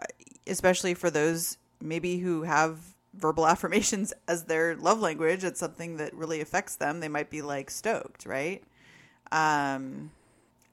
especially 0.47 0.93
for 0.93 1.09
those 1.09 1.57
maybe 1.81 2.19
who 2.19 2.43
have 2.43 2.79
verbal 3.13 3.47
affirmations 3.47 4.13
as 4.27 4.45
their 4.45 4.75
love 4.75 4.99
language, 4.99 5.43
it's 5.43 5.59
something 5.59 5.97
that 5.97 6.13
really 6.13 6.41
affects 6.41 6.75
them. 6.75 6.99
They 6.99 7.09
might 7.09 7.29
be 7.29 7.41
like 7.41 7.69
stoked, 7.69 8.25
right? 8.25 8.63
Um, 9.31 10.11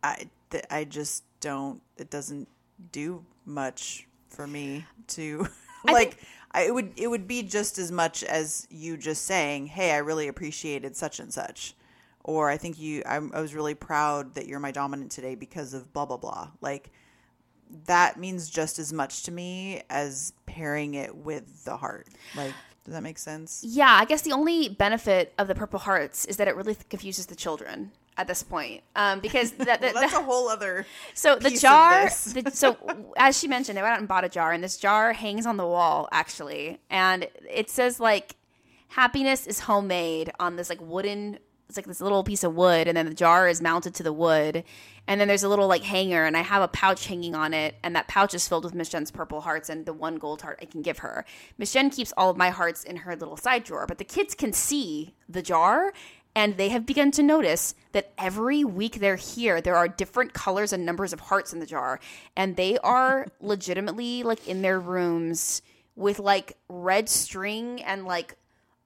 I 0.02 0.28
th- 0.50 0.64
I 0.70 0.84
just 0.84 1.24
don't. 1.40 1.82
It 1.96 2.10
doesn't 2.10 2.48
do 2.92 3.24
much 3.44 4.06
for 4.28 4.46
me 4.46 4.86
to 5.08 5.46
like. 5.84 6.18
I, 6.52 6.62
it 6.66 6.74
would 6.74 6.92
it 6.96 7.08
would 7.08 7.26
be 7.26 7.42
just 7.42 7.78
as 7.78 7.90
much 7.90 8.22
as 8.22 8.68
you 8.70 8.96
just 8.96 9.24
saying, 9.24 9.66
"Hey, 9.66 9.90
I 9.90 9.98
really 9.98 10.28
appreciated 10.28 10.96
such 10.96 11.18
and 11.18 11.32
such," 11.32 11.74
or 12.22 12.48
"I 12.48 12.56
think 12.56 12.78
you. 12.78 13.02
I'm, 13.06 13.32
I 13.34 13.40
was 13.40 13.54
really 13.54 13.74
proud 13.74 14.34
that 14.34 14.46
you're 14.46 14.60
my 14.60 14.70
dominant 14.70 15.10
today 15.10 15.34
because 15.34 15.74
of 15.74 15.92
blah 15.92 16.06
blah 16.06 16.16
blah." 16.16 16.50
Like 16.60 16.92
that 17.86 18.18
means 18.18 18.48
just 18.48 18.78
as 18.78 18.92
much 18.92 19.22
to 19.24 19.32
me 19.32 19.82
as 19.90 20.32
pairing 20.46 20.94
it 20.94 21.16
with 21.16 21.64
the 21.64 21.76
heart. 21.76 22.08
Like, 22.36 22.54
does 22.84 22.94
that 22.94 23.02
make 23.02 23.18
sense? 23.18 23.62
Yeah, 23.66 23.96
I 23.98 24.04
guess 24.04 24.22
the 24.22 24.32
only 24.32 24.68
benefit 24.68 25.32
of 25.38 25.48
the 25.48 25.54
Purple 25.54 25.78
Hearts 25.78 26.24
is 26.26 26.36
that 26.36 26.48
it 26.48 26.56
really 26.56 26.76
confuses 26.88 27.26
the 27.26 27.36
children 27.36 27.92
at 28.16 28.26
this 28.26 28.42
point. 28.42 28.82
Um, 28.94 29.20
because 29.20 29.52
that, 29.52 29.80
Well, 29.80 29.94
that's 29.94 30.12
a 30.12 30.22
whole 30.22 30.48
other. 30.48 30.86
So 31.14 31.36
the 31.36 31.50
jar, 31.50 32.04
the, 32.04 32.50
so 32.52 32.76
as 33.16 33.38
she 33.38 33.48
mentioned, 33.48 33.76
they 33.78 33.82
went 33.82 33.94
out 33.94 33.98
and 33.98 34.08
bought 34.08 34.24
a 34.24 34.28
jar, 34.28 34.52
and 34.52 34.62
this 34.62 34.76
jar 34.76 35.12
hangs 35.12 35.46
on 35.46 35.56
the 35.56 35.66
wall 35.66 36.08
actually, 36.12 36.78
and 36.90 37.26
it 37.50 37.70
says 37.70 38.00
like 38.00 38.36
"happiness 38.88 39.46
is 39.46 39.60
homemade" 39.60 40.30
on 40.38 40.56
this 40.56 40.68
like 40.68 40.80
wooden. 40.80 41.38
It's 41.74 41.76
like 41.76 41.86
this 41.86 42.00
little 42.00 42.22
piece 42.22 42.44
of 42.44 42.54
wood, 42.54 42.86
and 42.86 42.96
then 42.96 43.06
the 43.06 43.14
jar 43.14 43.48
is 43.48 43.60
mounted 43.60 43.96
to 43.96 44.04
the 44.04 44.12
wood, 44.12 44.62
and 45.08 45.20
then 45.20 45.26
there's 45.26 45.42
a 45.42 45.48
little 45.48 45.66
like 45.66 45.82
hanger, 45.82 46.24
and 46.24 46.36
I 46.36 46.42
have 46.42 46.62
a 46.62 46.68
pouch 46.68 47.08
hanging 47.08 47.34
on 47.34 47.52
it, 47.52 47.74
and 47.82 47.96
that 47.96 48.06
pouch 48.06 48.32
is 48.32 48.46
filled 48.46 48.62
with 48.62 48.76
Miss 48.76 48.90
Jen's 48.90 49.10
purple 49.10 49.40
hearts 49.40 49.68
and 49.68 49.84
the 49.84 49.92
one 49.92 50.14
gold 50.14 50.42
heart 50.42 50.60
I 50.62 50.66
can 50.66 50.82
give 50.82 50.98
her. 50.98 51.24
Miss 51.58 51.72
Jen 51.72 51.90
keeps 51.90 52.12
all 52.16 52.30
of 52.30 52.36
my 52.36 52.50
hearts 52.50 52.84
in 52.84 52.98
her 52.98 53.16
little 53.16 53.36
side 53.36 53.64
drawer, 53.64 53.86
but 53.88 53.98
the 53.98 54.04
kids 54.04 54.36
can 54.36 54.52
see 54.52 55.16
the 55.28 55.42
jar, 55.42 55.92
and 56.36 56.58
they 56.58 56.68
have 56.68 56.86
begun 56.86 57.10
to 57.10 57.24
notice 57.24 57.74
that 57.90 58.12
every 58.18 58.62
week 58.62 59.00
they're 59.00 59.16
here, 59.16 59.60
there 59.60 59.74
are 59.74 59.88
different 59.88 60.32
colors 60.32 60.72
and 60.72 60.86
numbers 60.86 61.12
of 61.12 61.18
hearts 61.18 61.52
in 61.52 61.58
the 61.58 61.66
jar. 61.66 61.98
And 62.36 62.54
they 62.54 62.78
are 62.78 63.26
legitimately 63.40 64.22
like 64.22 64.46
in 64.46 64.62
their 64.62 64.78
rooms 64.78 65.60
with 65.96 66.20
like 66.20 66.56
red 66.68 67.08
string 67.08 67.82
and 67.82 68.04
like 68.04 68.36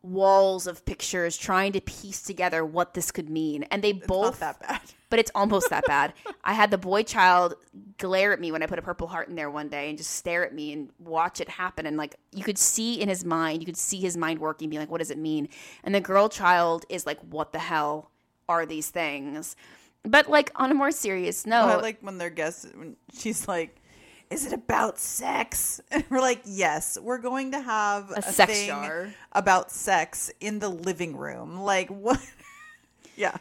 walls 0.02 0.66
of 0.66 0.84
pictures 0.84 1.36
trying 1.36 1.72
to 1.72 1.80
piece 1.80 2.22
together 2.22 2.64
what 2.64 2.94
this 2.94 3.10
could 3.10 3.28
mean. 3.28 3.64
And 3.64 3.82
they 3.82 3.92
Not 3.92 4.06
both 4.06 4.40
that 4.40 4.60
bad. 4.60 4.80
but 5.10 5.18
it's 5.18 5.30
almost 5.34 5.70
that 5.70 5.84
bad. 5.86 6.12
I 6.44 6.52
had 6.52 6.70
the 6.70 6.78
boy 6.78 7.02
child 7.02 7.54
glare 7.98 8.32
at 8.32 8.40
me 8.40 8.52
when 8.52 8.62
I 8.62 8.66
put 8.66 8.78
a 8.78 8.82
purple 8.82 9.08
heart 9.08 9.28
in 9.28 9.34
there 9.34 9.50
one 9.50 9.68
day 9.68 9.88
and 9.88 9.98
just 9.98 10.10
stare 10.10 10.46
at 10.46 10.54
me 10.54 10.72
and 10.72 10.90
watch 10.98 11.40
it 11.40 11.48
happen. 11.48 11.86
And 11.86 11.96
like 11.96 12.16
you 12.32 12.44
could 12.44 12.58
see 12.58 13.00
in 13.00 13.08
his 13.08 13.24
mind, 13.24 13.60
you 13.60 13.66
could 13.66 13.76
see 13.76 14.00
his 14.00 14.16
mind 14.16 14.38
working, 14.38 14.70
being 14.70 14.80
like, 14.80 14.90
what 14.90 14.98
does 14.98 15.10
it 15.10 15.18
mean? 15.18 15.48
And 15.82 15.94
the 15.94 16.00
girl 16.00 16.28
child 16.28 16.84
is 16.88 17.06
like, 17.06 17.18
what 17.20 17.52
the 17.52 17.58
hell 17.58 18.10
are 18.48 18.66
these 18.66 18.90
things? 18.90 19.56
But 20.04 20.30
like 20.30 20.52
on 20.54 20.70
a 20.70 20.74
more 20.74 20.92
serious 20.92 21.44
note, 21.44 21.68
I 21.68 21.76
like 21.76 21.98
when 22.00 22.18
they're 22.18 22.30
guests 22.30 22.66
when 22.74 22.96
she's 23.12 23.48
like, 23.48 23.80
"Is 24.30 24.46
it 24.46 24.52
about 24.52 24.98
sex?" 24.98 25.80
And 25.90 26.04
we're 26.10 26.20
like, 26.20 26.42
"Yes, 26.44 26.98
we're 27.00 27.18
going 27.18 27.52
to 27.52 27.60
have 27.60 28.10
a, 28.10 28.22
sex 28.22 28.52
thing 28.52 28.68
jar. 28.68 29.08
about 29.32 29.70
sex 29.70 30.30
in 30.40 30.58
the 30.58 30.68
living 30.68 31.16
room." 31.16 31.60
Like 31.60 31.88
what? 31.88 32.20
yeah, 33.16 33.36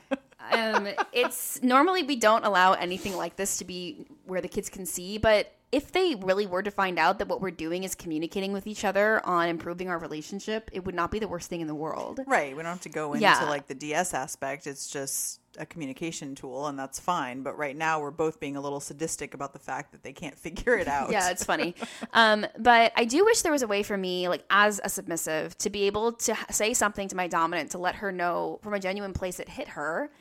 um, 0.51 0.87
it's 1.11 1.61
normally 1.61 2.03
we 2.03 2.15
don't 2.15 2.45
allow 2.45 2.73
anything 2.73 3.15
like 3.15 3.35
this 3.35 3.57
to 3.57 3.65
be 3.65 4.05
where 4.25 4.41
the 4.41 4.47
kids 4.47 4.69
can 4.69 4.85
see, 4.85 5.17
but 5.17 5.53
if 5.71 5.91
they 5.91 6.15
really 6.15 6.47
were 6.47 6.63
to 6.63 6.71
find 6.71 6.97
out 6.97 7.19
that 7.19 7.27
what 7.27 7.41
we're 7.41 7.51
doing 7.51 7.83
is 7.83 7.93
communicating 7.93 8.53
with 8.53 8.65
each 8.67 8.85
other 8.85 9.23
on 9.25 9.49
improving 9.49 9.89
our 9.89 9.97
relationship, 9.99 10.69
it 10.71 10.85
would 10.85 10.95
not 10.95 11.11
be 11.11 11.19
the 11.19 11.27
worst 11.27 11.49
thing 11.49 11.59
in 11.59 11.67
the 11.67 11.75
world. 11.75 12.21
Right. 12.25 12.55
We 12.55 12.63
don't 12.63 12.71
have 12.71 12.81
to 12.81 12.89
go 12.89 13.11
into 13.13 13.23
Yeah. 13.23 13.43
like 13.49 13.67
the 13.67 13.75
DS 13.75 14.13
aspect. 14.13 14.65
It's 14.65 14.87
just 14.89 15.41
a 15.59 15.65
communication 15.65 16.35
tool, 16.35 16.67
and 16.67 16.79
that's 16.79 16.99
fine. 16.99 17.41
But 17.41 17.57
right 17.57 17.75
now, 17.75 17.99
we're 17.99 18.11
both 18.11 18.39
being 18.39 18.55
a 18.55 18.61
little 18.61 18.79
sadistic 18.79 19.33
about 19.33 19.51
the 19.53 19.59
fact 19.59 19.91
that 19.91 20.03
they 20.03 20.13
can't 20.13 20.37
figure 20.45 20.77
it 20.77 20.87
out. 20.87 21.11
Yeah, 21.11 21.31
it's 21.31 21.43
funny. 21.43 21.75
um, 22.13 22.45
but 22.57 22.93
I 22.95 23.03
do 23.03 23.25
wish 23.25 23.41
there 23.41 23.51
was 23.51 23.63
a 23.63 23.67
way 23.67 23.83
for 23.83 23.97
me, 23.97 24.29
like 24.29 24.45
as 24.49 24.79
a 24.85 24.89
submissive, 24.89 25.57
to 25.57 25.69
be 25.69 25.83
able 25.83 26.13
to 26.13 26.35
say 26.49 26.73
something 26.73 27.09
to 27.09 27.15
my 27.15 27.27
dominant 27.27 27.71
to 27.71 27.77
let 27.77 27.95
her 27.95 28.11
know 28.13 28.59
from 28.63 28.73
a 28.73 28.79
genuine 28.79 29.11
place 29.13 29.39
it 29.39 29.49
hit 29.49 29.67
her. 29.69 30.11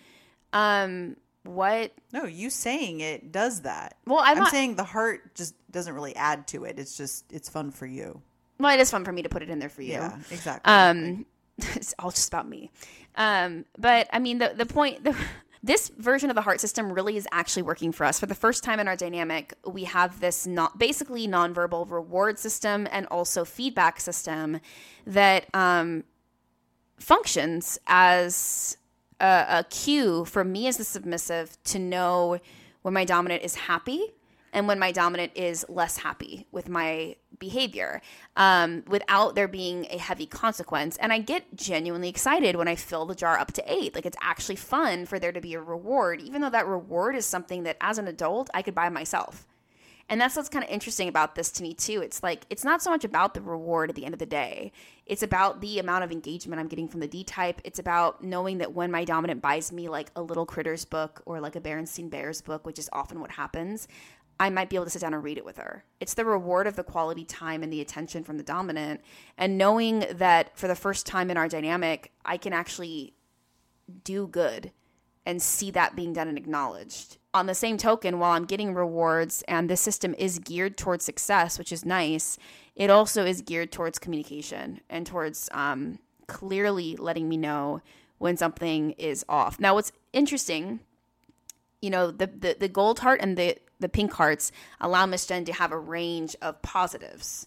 Um, 0.53 1.17
what? 1.47 1.93
no, 2.13 2.25
you 2.25 2.51
saying 2.51 3.01
it 3.01 3.33
does 3.33 3.63
that. 3.63 3.97
Well, 4.07 4.19
I'm 4.19 4.37
I'm 4.37 4.39
not- 4.39 4.51
saying 4.51 4.77
the 4.77 4.85
heart 4.85 5.35
just 5.35 5.55
doesn't 5.71 5.95
really 5.95 6.15
add 6.17 6.47
to 6.49 6.65
it. 6.65 6.79
It's 6.79 6.97
just 6.97 7.25
it's 7.33 7.49
fun 7.49 7.71
for 7.71 7.87
you. 7.87 8.23
Well, 8.59 8.75
it 8.75 8.81
is 8.81 8.91
fun 8.91 9.05
for 9.05 9.13
me 9.13 9.23
to 9.23 9.29
put 9.29 9.43
it 9.43 9.51
in 9.51 9.59
there 9.59 9.69
for 9.69 9.83
you. 9.83 9.93
Yeah, 9.93 10.17
exactly. 10.31 10.73
Um, 10.73 11.27
it's 11.59 11.95
all 11.99 12.11
just 12.11 12.29
about 12.29 12.49
me. 12.49 12.71
Um, 13.17 13.65
but 13.79 14.09
I 14.13 14.19
mean, 14.19 14.39
the 14.39 14.53
the 14.57 14.67
point. 14.67 15.05
The, 15.05 15.15
this 15.63 15.89
version 15.99 16.31
of 16.31 16.37
the 16.37 16.43
heart 16.43 16.61
system 16.61 16.93
really 16.93 17.17
is 17.17 17.27
actually 17.33 17.63
working 17.63 17.91
for 17.91 18.05
us. 18.05 18.21
For 18.21 18.27
the 18.27 18.37
first 18.37 18.63
time 18.63 18.79
in 18.79 18.87
our 18.87 18.95
dynamic, 18.95 19.53
we 19.67 19.83
have 19.85 20.21
this 20.21 20.47
not 20.47 20.79
basically 20.79 21.27
nonverbal 21.27 21.91
reward 21.91 22.39
system 22.39 22.87
and 22.93 23.05
also 23.07 23.45
feedback 23.45 23.99
system 23.99 24.61
that 25.07 25.47
um, 25.55 26.05
functions 26.99 27.79
as 27.89 28.77
a, 29.21 29.47
a 29.49 29.65
cue 29.71 30.25
for 30.25 30.45
me 30.45 30.67
as 30.67 30.77
the 30.77 30.85
submissive 30.85 31.57
to 31.65 31.79
know 31.79 32.39
when 32.83 32.95
my 32.95 33.05
dominant 33.05 33.43
is 33.43 33.55
happy 33.55 34.13
and 34.53 34.67
when 34.67 34.79
my 34.79 34.91
dominant 34.91 35.33
is 35.35 35.67
less 35.69 35.99
happy 35.99 36.47
with 36.51 36.69
my 36.69 37.17
behavior 37.39 38.01
um, 38.37 38.83
without 38.87 39.35
there 39.35 39.49
being 39.49 39.87
a 39.91 39.99
heavy 39.99 40.25
consequence. 40.25 40.97
And 40.97 41.13
I 41.13 41.19
get 41.19 41.45
genuinely 41.55 42.09
excited 42.09 42.57
when 42.57 42.69
I 42.69 42.75
fill 42.75 43.05
the 43.05 43.15
jar 43.15 43.39
up 43.39 43.53
to 43.53 43.73
eight. 43.73 43.95
Like 43.95 44.07
it's 44.07 44.17
actually 44.23 44.57
fun 44.57 45.05
for 45.05 45.19
there 45.19 45.33
to 45.33 45.41
be 45.41 45.55
a 45.55 45.61
reward, 45.61 46.23
even 46.23 46.41
though 46.41 46.51
that 46.51 46.67
reward 46.67 47.17
is 47.17 47.27
something 47.27 47.65
that 47.65 47.77
as 47.81 47.99
an 47.99 48.09
adult 48.09 48.49
I 48.55 48.63
could 48.63 48.75
buy 48.75 48.89
myself. 48.89 49.47
And 50.09 50.21
that's 50.21 50.37
what's 50.37 50.49
kind 50.49 50.65
of 50.65 50.71
interesting 50.71 51.09
about 51.09 51.35
this 51.35 51.51
to 51.53 51.63
me 51.63 51.75
too. 51.75 52.01
It's 52.01 52.23
like 52.23 52.47
it's 52.49 52.65
not 52.65 52.81
so 52.81 52.91
much 52.91 53.05
about 53.05 53.35
the 53.35 53.41
reward 53.41 53.91
at 53.91 53.97
the 53.97 54.05
end 54.05 54.15
of 54.15 54.21
the 54.21 54.27
day. 54.27 54.71
It's 55.05 55.23
about 55.23 55.61
the 55.61 55.81
amount 55.81 56.05
of 56.05 56.13
engagement 56.13 56.61
I'm 56.61 56.69
getting 56.69 56.89
from 56.89 57.01
the 57.01 57.09
D 57.09 57.25
type. 57.25 57.61
It's 57.65 57.81
about 57.81 58.23
knowing 58.23 58.59
that 58.59 58.73
when 58.73 58.91
my 58.91 59.05
dominant 59.05 59.43
buys 59.43 59.73
me 59.73 59.89
like 59.89 60.11
a 60.15 60.23
little 60.23 60.47
critters 60.47 60.85
book 60.85 61.23
or 61.27 61.41
like 61.41 61.57
a 61.57 61.61
Berenstein 61.61 62.09
Bears 62.09 62.41
book, 62.41 62.65
which 62.67 62.79
is 62.79 62.89
often 62.93 63.21
what 63.21 63.33
happens, 63.33 63.89
I 64.39 64.51
might 64.51 64.69
be 64.69 64.77
able 64.77 64.85
to 64.85 64.91
sit 64.91 65.01
down 65.01 65.15
and 65.15 65.25
read 65.25 65.39
it 65.39 65.45
with 65.45 65.57
her. 65.57 65.85
It's 65.99 66.15
the 66.15 66.25
reward 66.25 66.67
of 66.67 66.77
the 66.77 66.85
quality 66.85 67.25
time 67.25 67.63
and 67.63 67.73
the 67.73 67.81
attention 67.81 68.23
from 68.23 68.37
the 68.37 68.45
dominant 68.45 69.01
and 69.37 69.59
knowing 69.59 70.05
that 70.13 70.57
for 70.57 70.69
the 70.69 70.75
first 70.77 71.07
time 71.07 71.31
in 71.31 71.37
our 71.37 71.49
dynamic, 71.49 72.13
I 72.25 72.37
can 72.37 72.53
actually 72.53 73.15
do 74.05 74.27
good 74.27 74.73
and 75.25 75.43
see 75.43 75.71
that 75.73 75.97
being 75.97 76.13
done 76.13 76.29
and 76.29 76.39
acknowledged. 76.39 77.19
On 77.37 77.45
the 77.45 77.55
same 77.55 77.77
token, 77.77 78.19
while 78.19 78.31
I'm 78.31 78.47
getting 78.47 78.73
rewards 78.73 79.45
and 79.47 79.69
the 79.69 79.77
system 79.77 80.15
is 80.17 80.39
geared 80.39 80.79
towards 80.79 81.05
success, 81.05 81.59
which 81.59 81.71
is 81.71 81.85
nice, 81.85 82.39
it 82.75 82.89
also 82.89 83.27
is 83.27 83.43
geared 83.43 83.71
towards 83.71 83.99
communication 83.99 84.81
and 84.89 85.07
towards 85.07 85.51
um, 85.53 85.99
clearly 86.29 86.97
letting 86.97 87.29
me 87.29 87.37
know 87.37 87.83
when 88.17 88.39
something 88.39 88.93
is 88.93 89.23
off. 89.29 89.61
Now, 89.61 89.75
what's 89.75 89.93
interesting, 90.15 90.81
you 91.83 91.91
know, 91.91 92.11
the, 92.11 92.27
the, 92.27 92.57
the 92.59 92.69
gold 92.71 93.01
heart 93.01 93.21
and 93.21 93.37
the, 93.37 93.59
the 93.81 93.91
pink 93.91 94.15
hearts 94.15 94.51
allow 94.81 95.05
Miss 95.05 95.27
Jen 95.27 95.45
to 95.45 95.53
have 95.53 95.73
a 95.73 95.79
range 95.79 96.37
of 96.41 96.63
positives 96.63 97.47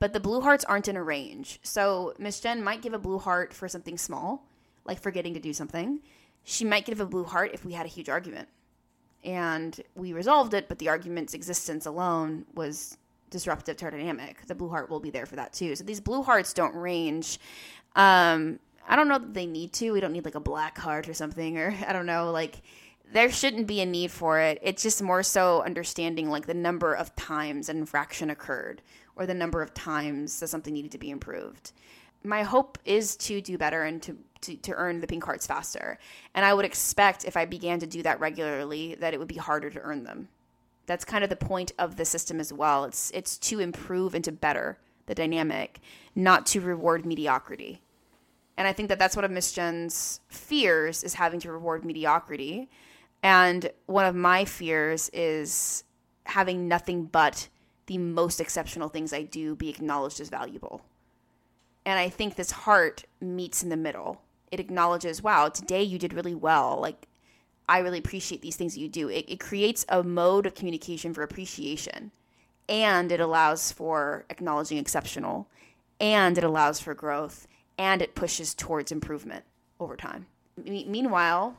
but 0.00 0.12
the 0.12 0.20
blue 0.20 0.42
hearts 0.42 0.66
aren't 0.66 0.88
in 0.88 0.98
a 0.98 1.02
range. 1.02 1.60
So 1.62 2.12
Miss 2.18 2.38
Jen 2.40 2.62
might 2.62 2.82
give 2.82 2.92
a 2.92 2.98
blue 2.98 3.18
heart 3.18 3.54
for 3.54 3.68
something 3.68 3.96
small, 3.96 4.46
like 4.84 5.00
forgetting 5.00 5.32
to 5.32 5.40
do 5.40 5.54
something. 5.54 6.00
She 6.42 6.66
might 6.66 6.84
give 6.84 7.00
a 7.00 7.06
blue 7.06 7.24
heart 7.24 7.52
if 7.54 7.64
we 7.64 7.72
had 7.72 7.86
a 7.86 7.88
huge 7.88 8.10
argument 8.10 8.48
and 9.24 9.80
we 9.94 10.12
resolved 10.12 10.54
it, 10.54 10.68
but 10.68 10.78
the 10.78 10.88
argument's 10.88 11.34
existence 11.34 11.86
alone 11.86 12.44
was 12.54 12.98
disruptive 13.30 13.76
to 13.78 13.86
our 13.86 13.90
dynamic. 13.90 14.46
The 14.46 14.54
blue 14.54 14.68
heart 14.68 14.90
will 14.90 15.00
be 15.00 15.10
there 15.10 15.26
for 15.26 15.36
that 15.36 15.52
too. 15.52 15.74
So 15.74 15.84
these 15.84 16.00
blue 16.00 16.22
hearts 16.22 16.52
don't 16.52 16.74
range. 16.74 17.38
Um, 17.96 18.60
I 18.86 18.96
don't 18.96 19.08
know 19.08 19.18
that 19.18 19.34
they 19.34 19.46
need 19.46 19.72
to. 19.74 19.92
We 19.92 20.00
don't 20.00 20.12
need 20.12 20.24
like 20.24 20.34
a 20.34 20.40
black 20.40 20.78
heart 20.78 21.08
or 21.08 21.14
something, 21.14 21.58
or 21.58 21.74
I 21.86 21.92
don't 21.92 22.06
know, 22.06 22.30
like 22.30 22.62
there 23.12 23.30
shouldn't 23.30 23.66
be 23.66 23.80
a 23.80 23.86
need 23.86 24.10
for 24.10 24.40
it. 24.40 24.58
It's 24.62 24.82
just 24.82 25.02
more 25.02 25.22
so 25.22 25.62
understanding 25.62 26.30
like 26.30 26.46
the 26.46 26.54
number 26.54 26.94
of 26.94 27.14
times 27.16 27.68
an 27.68 27.78
infraction 27.78 28.30
occurred 28.30 28.82
or 29.16 29.26
the 29.26 29.34
number 29.34 29.62
of 29.62 29.72
times 29.74 30.40
that 30.40 30.48
something 30.48 30.74
needed 30.74 30.92
to 30.92 30.98
be 30.98 31.10
improved. 31.10 31.72
My 32.24 32.42
hope 32.42 32.78
is 32.84 33.16
to 33.16 33.40
do 33.40 33.58
better 33.58 33.82
and 33.84 34.02
to, 34.02 34.16
to, 34.44 34.56
to 34.56 34.72
earn 34.74 35.00
the 35.00 35.06
pink 35.06 35.24
hearts 35.24 35.46
faster. 35.46 35.98
And 36.34 36.44
I 36.44 36.54
would 36.54 36.64
expect 36.64 37.24
if 37.24 37.36
I 37.36 37.44
began 37.44 37.78
to 37.80 37.86
do 37.86 38.02
that 38.02 38.20
regularly 38.20 38.94
that 38.96 39.14
it 39.14 39.18
would 39.18 39.28
be 39.28 39.36
harder 39.36 39.70
to 39.70 39.80
earn 39.80 40.04
them. 40.04 40.28
That's 40.86 41.04
kind 41.04 41.24
of 41.24 41.30
the 41.30 41.36
point 41.36 41.72
of 41.78 41.96
the 41.96 42.04
system 42.04 42.40
as 42.40 42.52
well. 42.52 42.84
It's 42.84 43.10
it's 43.12 43.38
to 43.38 43.60
improve 43.60 44.14
and 44.14 44.24
to 44.24 44.32
better 44.32 44.78
the 45.06 45.14
dynamic, 45.14 45.80
not 46.14 46.46
to 46.46 46.60
reward 46.60 47.06
mediocrity. 47.06 47.82
And 48.56 48.68
I 48.68 48.72
think 48.72 48.88
that 48.88 48.98
that's 48.98 49.16
one 49.16 49.24
of 49.24 49.30
Miss 49.30 49.52
Jen's 49.52 50.20
fears 50.28 51.02
is 51.02 51.14
having 51.14 51.40
to 51.40 51.50
reward 51.50 51.84
mediocrity. 51.84 52.68
And 53.22 53.70
one 53.86 54.04
of 54.04 54.14
my 54.14 54.44
fears 54.44 55.10
is 55.12 55.84
having 56.26 56.68
nothing 56.68 57.06
but 57.06 57.48
the 57.86 57.98
most 57.98 58.40
exceptional 58.40 58.88
things 58.88 59.12
I 59.12 59.22
do 59.22 59.56
be 59.56 59.68
acknowledged 59.68 60.20
as 60.20 60.28
valuable. 60.28 60.82
And 61.84 61.98
I 61.98 62.08
think 62.08 62.34
this 62.34 62.50
heart 62.50 63.04
meets 63.20 63.62
in 63.62 63.68
the 63.68 63.76
middle. 63.76 64.22
It 64.54 64.60
acknowledges, 64.60 65.20
wow, 65.20 65.48
today 65.48 65.82
you 65.82 65.98
did 65.98 66.14
really 66.14 66.36
well. 66.36 66.78
Like, 66.80 67.08
I 67.68 67.80
really 67.80 67.98
appreciate 67.98 68.40
these 68.40 68.54
things 68.54 68.74
that 68.74 68.80
you 68.80 68.88
do. 68.88 69.08
It, 69.08 69.24
it 69.26 69.40
creates 69.40 69.84
a 69.88 70.04
mode 70.04 70.46
of 70.46 70.54
communication 70.54 71.12
for 71.12 71.24
appreciation. 71.24 72.12
And 72.68 73.10
it 73.10 73.18
allows 73.18 73.72
for 73.72 74.24
acknowledging 74.30 74.78
exceptional. 74.78 75.48
And 75.98 76.38
it 76.38 76.44
allows 76.44 76.78
for 76.78 76.94
growth. 76.94 77.48
And 77.78 78.00
it 78.00 78.14
pushes 78.14 78.54
towards 78.54 78.92
improvement 78.92 79.44
over 79.80 79.96
time. 79.96 80.26
Me- 80.64 80.86
meanwhile, 80.88 81.56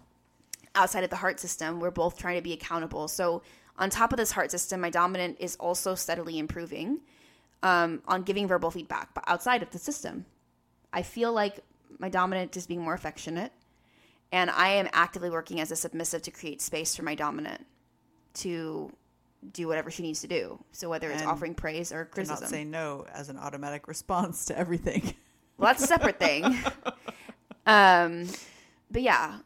outside 0.73 1.03
of 1.03 1.09
the 1.09 1.17
heart 1.17 1.37
system, 1.41 1.81
we're 1.81 1.91
both 1.91 2.17
trying 2.17 2.37
to 2.37 2.41
be 2.41 2.53
accountable. 2.53 3.09
So, 3.09 3.41
on 3.77 3.89
top 3.89 4.13
of 4.13 4.17
this 4.17 4.31
heart 4.31 4.51
system, 4.51 4.79
my 4.79 4.89
dominant 4.89 5.35
is 5.41 5.57
also 5.57 5.95
steadily 5.95 6.39
improving 6.39 7.01
um, 7.61 8.01
on 8.07 8.23
giving 8.23 8.47
verbal 8.47 8.71
feedback, 8.71 9.13
but 9.13 9.25
outside 9.27 9.61
of 9.61 9.71
the 9.71 9.79
system. 9.79 10.25
I 10.93 11.01
feel 11.01 11.33
like 11.33 11.59
my 11.99 12.09
dominant 12.09 12.55
is 12.57 12.67
being 12.67 12.81
more 12.81 12.93
affectionate, 12.93 13.51
and 14.31 14.49
I 14.49 14.69
am 14.69 14.89
actively 14.93 15.29
working 15.29 15.59
as 15.59 15.71
a 15.71 15.75
submissive 15.75 16.21
to 16.23 16.31
create 16.31 16.61
space 16.61 16.95
for 16.95 17.03
my 17.03 17.15
dominant 17.15 17.65
to 18.35 18.91
do 19.53 19.67
whatever 19.67 19.91
she 19.91 20.03
needs 20.03 20.21
to 20.21 20.27
do. 20.27 20.59
So, 20.71 20.89
whether 20.89 21.11
it's 21.11 21.21
And 21.21 21.29
offering 21.29 21.55
praise 21.55 21.91
or 21.91 22.09
Do 22.13 22.23
not 22.23 22.47
say 22.47 22.63
no 22.63 23.05
as 23.13 23.29
an 23.29 23.37
automatic 23.37 23.87
response 23.87 24.45
to 24.45 24.57
everything. 24.57 25.13
Well, 25.57 25.67
that's 25.67 25.83
a 25.83 25.87
separate 25.87 26.19
thing. 26.19 26.43
um, 27.65 28.27
but 28.91 29.01
yeah, 29.01 29.39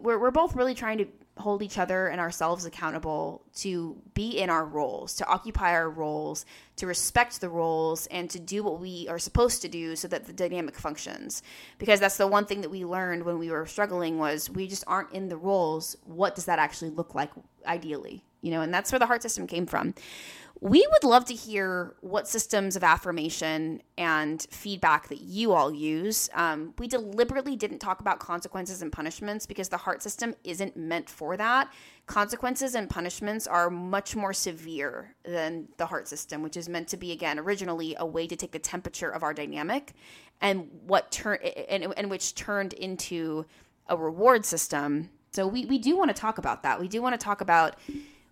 we're 0.00 0.18
we're 0.18 0.30
both 0.30 0.54
really 0.54 0.74
trying 0.74 0.98
to 0.98 1.06
hold 1.40 1.62
each 1.62 1.78
other 1.78 2.08
and 2.08 2.20
ourselves 2.20 2.64
accountable 2.64 3.42
to 3.56 4.00
be 4.14 4.38
in 4.38 4.50
our 4.50 4.64
roles, 4.64 5.14
to 5.16 5.26
occupy 5.26 5.72
our 5.72 5.90
roles, 5.90 6.44
to 6.76 6.86
respect 6.86 7.40
the 7.40 7.48
roles, 7.48 8.06
and 8.06 8.30
to 8.30 8.38
do 8.38 8.62
what 8.62 8.80
we 8.80 9.06
are 9.08 9.18
supposed 9.18 9.62
to 9.62 9.68
do 9.68 9.96
so 9.96 10.08
that 10.08 10.26
the 10.26 10.32
dynamic 10.32 10.78
functions. 10.78 11.42
Because 11.78 12.00
that's 12.00 12.16
the 12.16 12.26
one 12.26 12.46
thing 12.46 12.60
that 12.60 12.70
we 12.70 12.84
learned 12.84 13.24
when 13.24 13.38
we 13.38 13.50
were 13.50 13.66
struggling 13.66 14.18
was 14.18 14.48
we 14.48 14.68
just 14.68 14.84
aren't 14.86 15.12
in 15.12 15.28
the 15.28 15.36
roles. 15.36 15.96
What 16.04 16.34
does 16.34 16.46
that 16.46 16.58
actually 16.58 16.90
look 16.90 17.14
like 17.14 17.30
ideally? 17.66 18.24
You 18.42 18.50
know, 18.50 18.62
and 18.62 18.72
that's 18.72 18.90
where 18.90 18.98
the 18.98 19.06
heart 19.06 19.22
system 19.22 19.46
came 19.46 19.66
from. 19.66 19.94
We 20.62 20.86
would 20.92 21.04
love 21.04 21.24
to 21.26 21.34
hear 21.34 21.94
what 22.02 22.28
systems 22.28 22.76
of 22.76 22.84
affirmation 22.84 23.82
and 23.96 24.46
feedback 24.50 25.08
that 25.08 25.22
you 25.22 25.52
all 25.52 25.72
use. 25.72 26.28
Um, 26.34 26.74
we 26.78 26.86
deliberately 26.86 27.56
didn't 27.56 27.78
talk 27.78 28.00
about 28.00 28.18
consequences 28.18 28.82
and 28.82 28.92
punishments 28.92 29.46
because 29.46 29.70
the 29.70 29.78
heart 29.78 30.02
system 30.02 30.34
isn't 30.44 30.76
meant 30.76 31.08
for 31.08 31.38
that. 31.38 31.72
Consequences 32.06 32.74
and 32.74 32.90
punishments 32.90 33.46
are 33.46 33.70
much 33.70 34.14
more 34.14 34.34
severe 34.34 35.14
than 35.24 35.68
the 35.78 35.86
heart 35.86 36.06
system, 36.06 36.42
which 36.42 36.58
is 36.58 36.68
meant 36.68 36.88
to 36.88 36.98
be, 36.98 37.10
again, 37.10 37.38
originally 37.38 37.96
a 37.98 38.04
way 38.04 38.26
to 38.26 38.36
take 38.36 38.52
the 38.52 38.58
temperature 38.58 39.08
of 39.08 39.22
our 39.22 39.32
dynamic 39.32 39.94
and 40.42 40.68
what 40.86 41.10
turned 41.10 41.42
and, 41.42 41.94
and 41.96 42.10
which 42.10 42.34
turned 42.34 42.74
into 42.74 43.46
a 43.88 43.96
reward 43.96 44.44
system. 44.44 45.08
So 45.32 45.46
we, 45.46 45.64
we 45.64 45.78
do 45.78 45.96
want 45.96 46.14
to 46.14 46.20
talk 46.20 46.36
about 46.36 46.64
that. 46.64 46.78
We 46.78 46.88
do 46.88 47.00
want 47.00 47.18
to 47.18 47.24
talk 47.24 47.40
about 47.40 47.76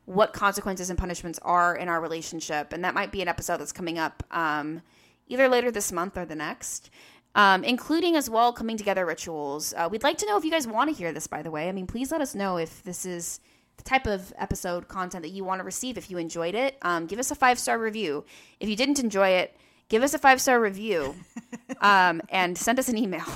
what 0.09 0.33
consequences 0.33 0.89
and 0.89 0.99
punishments 0.99 1.39
are 1.43 1.77
in 1.77 1.87
our 1.87 2.01
relationship. 2.01 2.73
And 2.73 2.83
that 2.83 2.95
might 2.95 3.13
be 3.13 3.21
an 3.21 3.29
episode 3.29 3.59
that's 3.59 3.73
coming 3.73 3.99
up 3.99 4.23
um, 4.31 4.81
either 5.27 5.49
later 5.49 5.71
this 5.71 5.93
month 5.93 6.17
or 6.17 6.25
the 6.25 6.35
next, 6.35 6.89
um, 7.35 7.63
including 7.63 8.17
as 8.17 8.31
well 8.31 8.51
coming 8.51 8.79
together 8.79 9.05
rituals. 9.05 9.75
Uh, 9.77 9.87
we'd 9.91 10.03
like 10.03 10.17
to 10.19 10.27
know 10.27 10.39
if 10.39 10.47
you 10.47 10.51
guys 10.51 10.67
want 10.67 10.89
to 10.89 10.97
hear 10.97 11.13
this, 11.13 11.27
by 11.27 11.43
the 11.43 11.51
way. 11.51 11.69
I 11.69 11.73
mean, 11.73 11.87
please 11.87 12.11
let 12.11 12.23
us 12.23 12.35
know 12.35 12.57
if 12.57 12.83
this 12.85 13.05
is 13.05 13.41
the 13.77 13.83
type 13.83 14.07
of 14.07 14.33
episode 14.39 14.89
content 14.89 15.25
that 15.25 15.29
you 15.29 15.45
want 15.45 15.59
to 15.59 15.65
receive. 15.65 15.99
If 15.99 16.11
you 16.11 16.17
enjoyed 16.17 16.55
it, 16.55 16.79
um, 16.81 17.05
give 17.05 17.19
us 17.19 17.31
a 17.31 17.35
five 17.35 17.59
star 17.59 17.79
review. 17.79 18.25
If 18.61 18.71
you 18.71 18.77
didn't 18.77 18.99
enjoy 18.99 19.29
it, 19.29 19.55
give 19.91 20.03
us 20.03 20.15
a 20.15 20.19
five 20.19 20.41
star 20.41 20.59
review 20.59 21.17
um, 21.83 22.23
and 22.31 22.57
send 22.57 22.79
us 22.79 22.89
an 22.89 22.97
email. 22.97 23.27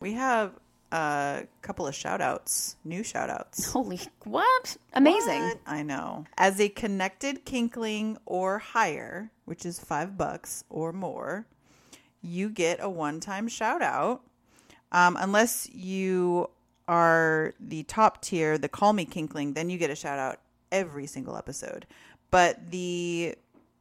We 0.00 0.12
have 0.12 0.52
a 0.92 1.46
couple 1.62 1.86
of 1.86 1.94
shout 1.94 2.20
outs, 2.20 2.76
new 2.84 3.02
shout 3.02 3.30
outs. 3.30 3.70
Holy, 3.72 4.00
what? 4.24 4.76
Amazing. 4.92 5.42
What? 5.42 5.58
I 5.66 5.82
know. 5.82 6.24
As 6.36 6.60
a 6.60 6.68
connected 6.68 7.44
kinkling 7.44 8.18
or 8.26 8.58
higher, 8.58 9.30
which 9.44 9.64
is 9.64 9.78
five 9.78 10.16
bucks 10.16 10.64
or 10.68 10.92
more, 10.92 11.46
you 12.22 12.50
get 12.50 12.78
a 12.82 12.90
one 12.90 13.20
time 13.20 13.48
shout 13.48 13.82
out. 13.82 14.22
Um, 14.92 15.16
unless 15.20 15.68
you 15.72 16.50
are 16.88 17.54
the 17.60 17.84
top 17.84 18.20
tier, 18.20 18.58
the 18.58 18.68
Call 18.68 18.92
Me 18.92 19.04
Kinkling, 19.04 19.54
then 19.54 19.70
you 19.70 19.78
get 19.78 19.90
a 19.90 19.94
shout 19.94 20.18
out 20.18 20.40
every 20.72 21.06
single 21.06 21.36
episode. 21.36 21.86
But 22.30 22.70
the 22.70 23.36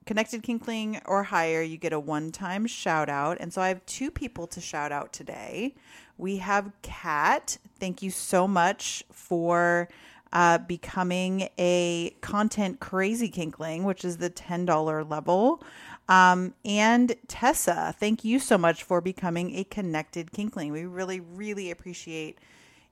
Connected 0.09 0.41
Kinkling 0.41 0.99
or 1.05 1.21
higher, 1.21 1.61
you 1.61 1.77
get 1.77 1.93
a 1.93 1.99
one 1.99 2.31
time 2.31 2.65
shout 2.65 3.09
out. 3.09 3.37
And 3.39 3.53
so 3.53 3.61
I 3.61 3.67
have 3.67 3.85
two 3.85 4.09
people 4.09 4.47
to 4.47 4.59
shout 4.59 4.91
out 4.91 5.13
today. 5.13 5.75
We 6.17 6.37
have 6.37 6.71
Kat. 6.81 7.59
Thank 7.79 8.01
you 8.01 8.09
so 8.09 8.47
much 8.47 9.03
for 9.11 9.87
uh, 10.33 10.57
becoming 10.57 11.49
a 11.59 12.15
content 12.21 12.79
crazy 12.79 13.29
kinkling, 13.29 13.83
which 13.83 14.03
is 14.03 14.17
the 14.17 14.31
$10 14.31 15.07
level. 15.07 15.61
Um, 16.07 16.55
and 16.65 17.15
Tessa, 17.27 17.93
thank 17.99 18.25
you 18.25 18.39
so 18.39 18.57
much 18.57 18.81
for 18.81 19.01
becoming 19.01 19.55
a 19.57 19.63
connected 19.65 20.31
kinkling. 20.31 20.71
We 20.71 20.85
really, 20.85 21.19
really 21.19 21.69
appreciate 21.69 22.39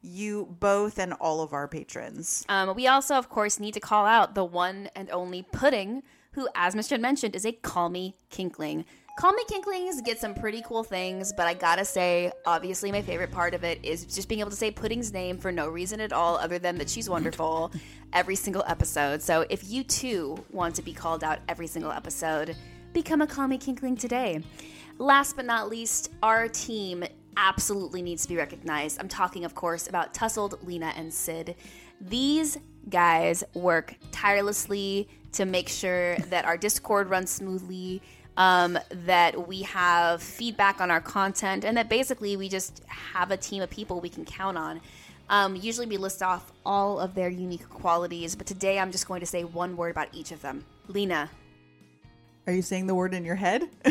you 0.04 0.56
both 0.60 1.00
and 1.00 1.14
all 1.14 1.42
of 1.42 1.52
our 1.52 1.68
patrons. 1.68 2.46
Um, 2.48 2.76
we 2.76 2.86
also, 2.86 3.16
of 3.16 3.28
course, 3.28 3.60
need 3.60 3.74
to 3.74 3.80
call 3.80 4.06
out 4.06 4.36
the 4.36 4.46
one 4.46 4.92
and 4.96 5.10
only 5.10 5.42
Pudding, 5.42 6.04
who, 6.38 6.48
as 6.54 6.76
Jen 6.88 7.02
mentioned, 7.02 7.36
is 7.36 7.48
a 7.48 7.52
Call 7.52 7.90
Me 7.90 8.16
Kinkling. 8.30 8.86
Call 9.18 9.34
Me 9.34 9.44
Kinklings 9.50 10.00
get 10.02 10.20
some 10.20 10.36
pretty 10.36 10.62
cool 10.62 10.84
things, 10.84 11.34
but 11.34 11.48
I 11.48 11.56
gotta 11.56 11.84
say, 11.84 12.32
obviously, 12.46 12.92
my 12.92 13.02
favorite 13.02 13.32
part 13.32 13.56
of 13.56 13.64
it 13.64 13.84
is 13.84 14.06
just 14.06 14.30
being 14.30 14.40
able 14.42 14.52
to 14.52 14.56
say 14.56 14.70
Pudding's 14.70 15.12
name 15.12 15.40
for 15.40 15.52
no 15.52 15.68
reason 15.68 16.00
at 16.00 16.14
all 16.14 16.36
other 16.38 16.60
than 16.60 16.78
that 16.78 16.92
she's 16.92 17.10
wonderful 17.10 17.72
every 18.14 18.36
single 18.36 18.64
episode. 18.68 19.20
So 19.24 19.48
if 19.50 19.68
you 19.68 19.84
too 19.84 20.38
want 20.52 20.76
to 20.76 20.84
be 20.84 20.94
called 20.94 21.24
out 21.24 21.40
every 21.50 21.66
single 21.66 21.92
episode, 21.92 22.56
become 22.94 23.22
a 23.22 23.28
Call 23.28 23.48
Me 23.48 23.58
Kinkling 23.58 24.00
today. 24.00 24.44
Last 25.00 25.36
but 25.36 25.46
not 25.46 25.70
least, 25.70 26.12
our 26.22 26.48
team 26.48 27.04
absolutely 27.36 28.04
needs 28.04 28.22
to 28.22 28.30
be 28.30 28.38
recognized. 28.38 29.00
I'm 29.00 29.08
talking, 29.08 29.44
of 29.44 29.56
course, 29.56 29.88
about 29.88 30.14
Tussled, 30.14 30.64
Lena, 30.64 30.94
and 30.96 31.12
Sid. 31.12 31.56
These 32.00 32.60
guys 32.90 33.44
work 33.54 33.96
tirelessly 34.12 35.08
to 35.34 35.46
make 35.46 35.70
sure 35.70 36.18
that 36.30 36.46
our 36.46 36.58
Discord 36.58 37.10
runs 37.10 37.30
smoothly, 37.30 38.02
um, 38.38 38.78
that 39.06 39.48
we 39.48 39.64
have 39.64 40.22
feedback 40.22 40.80
on 40.80 40.92
our 40.92 41.02
content, 41.02 41.66
and 41.66 41.78
that 41.78 41.90
basically 41.90 42.38
we 42.38 42.50
just 42.50 42.82
have 42.88 43.32
a 43.32 43.38
team 43.38 43.62
of 43.62 43.70
people 43.70 44.00
we 44.00 44.10
can 44.10 44.26
count 44.26 44.58
on. 44.58 44.82
Um, 45.30 45.56
usually 45.56 45.88
we 45.88 45.98
list 45.98 46.24
off 46.24 46.52
all 46.66 47.00
of 47.00 47.14
their 47.14 47.30
unique 47.30 47.68
qualities, 47.70 48.36
but 48.36 48.48
today 48.48 48.80
I'm 48.80 48.92
just 48.92 49.08
going 49.08 49.20
to 49.20 49.26
say 49.26 49.44
one 49.44 49.76
word 49.76 49.92
about 49.92 50.08
each 50.14 50.32
of 50.32 50.42
them. 50.42 50.64
Lena. 50.88 51.30
Are 52.46 52.54
you 52.54 52.62
saying 52.62 52.88
the 52.88 52.96
word 52.96 53.14
in 53.14 53.26
your 53.26 53.36
head? 53.36 53.64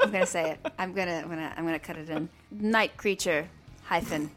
I'm 0.00 0.10
gonna 0.10 0.26
say 0.26 0.50
it. 0.50 0.72
I'm 0.78 0.92
gonna 0.92 1.20
I'm 1.22 1.28
gonna 1.28 1.54
I'm 1.56 1.64
gonna 1.64 1.78
cut 1.78 1.96
it 1.96 2.10
in. 2.10 2.28
Night 2.50 2.96
creature 2.96 3.48
hyphen. 3.84 4.30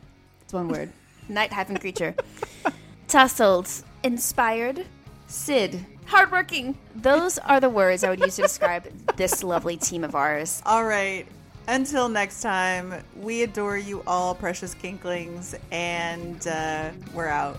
It's 0.43 0.53
one 0.53 0.70
word. 0.70 0.93
Night 1.28 1.51
hyphen 1.51 1.78
creature. 1.78 2.15
Tussled. 3.08 3.70
Inspired. 4.03 4.86
Sid. 5.28 5.86
Hardworking. 6.05 6.78
Those 6.95 7.38
are 7.39 7.60
the 7.60 7.70
words 7.70 8.03
I 8.03 8.10
would 8.10 8.20
use 8.20 8.36
to 8.38 8.43
describe 8.43 8.88
this 9.18 9.43
lovely 9.43 9.78
team 9.78 10.03
of 10.03 10.16
ours. 10.16 10.62
All 10.66 10.86
right. 10.86 11.26
Until 11.68 12.08
next 12.08 12.41
time, 12.41 12.93
we 13.18 13.43
adore 13.43 13.78
you 13.78 14.01
all, 14.08 14.34
precious 14.34 14.74
kinklings, 14.74 15.53
and 15.72 16.47
uh, 16.47 16.91
we're 17.14 17.28
out. 17.28 17.58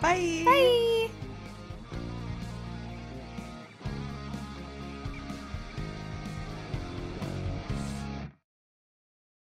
Bye. 0.00 0.42
Bye. 0.44 1.27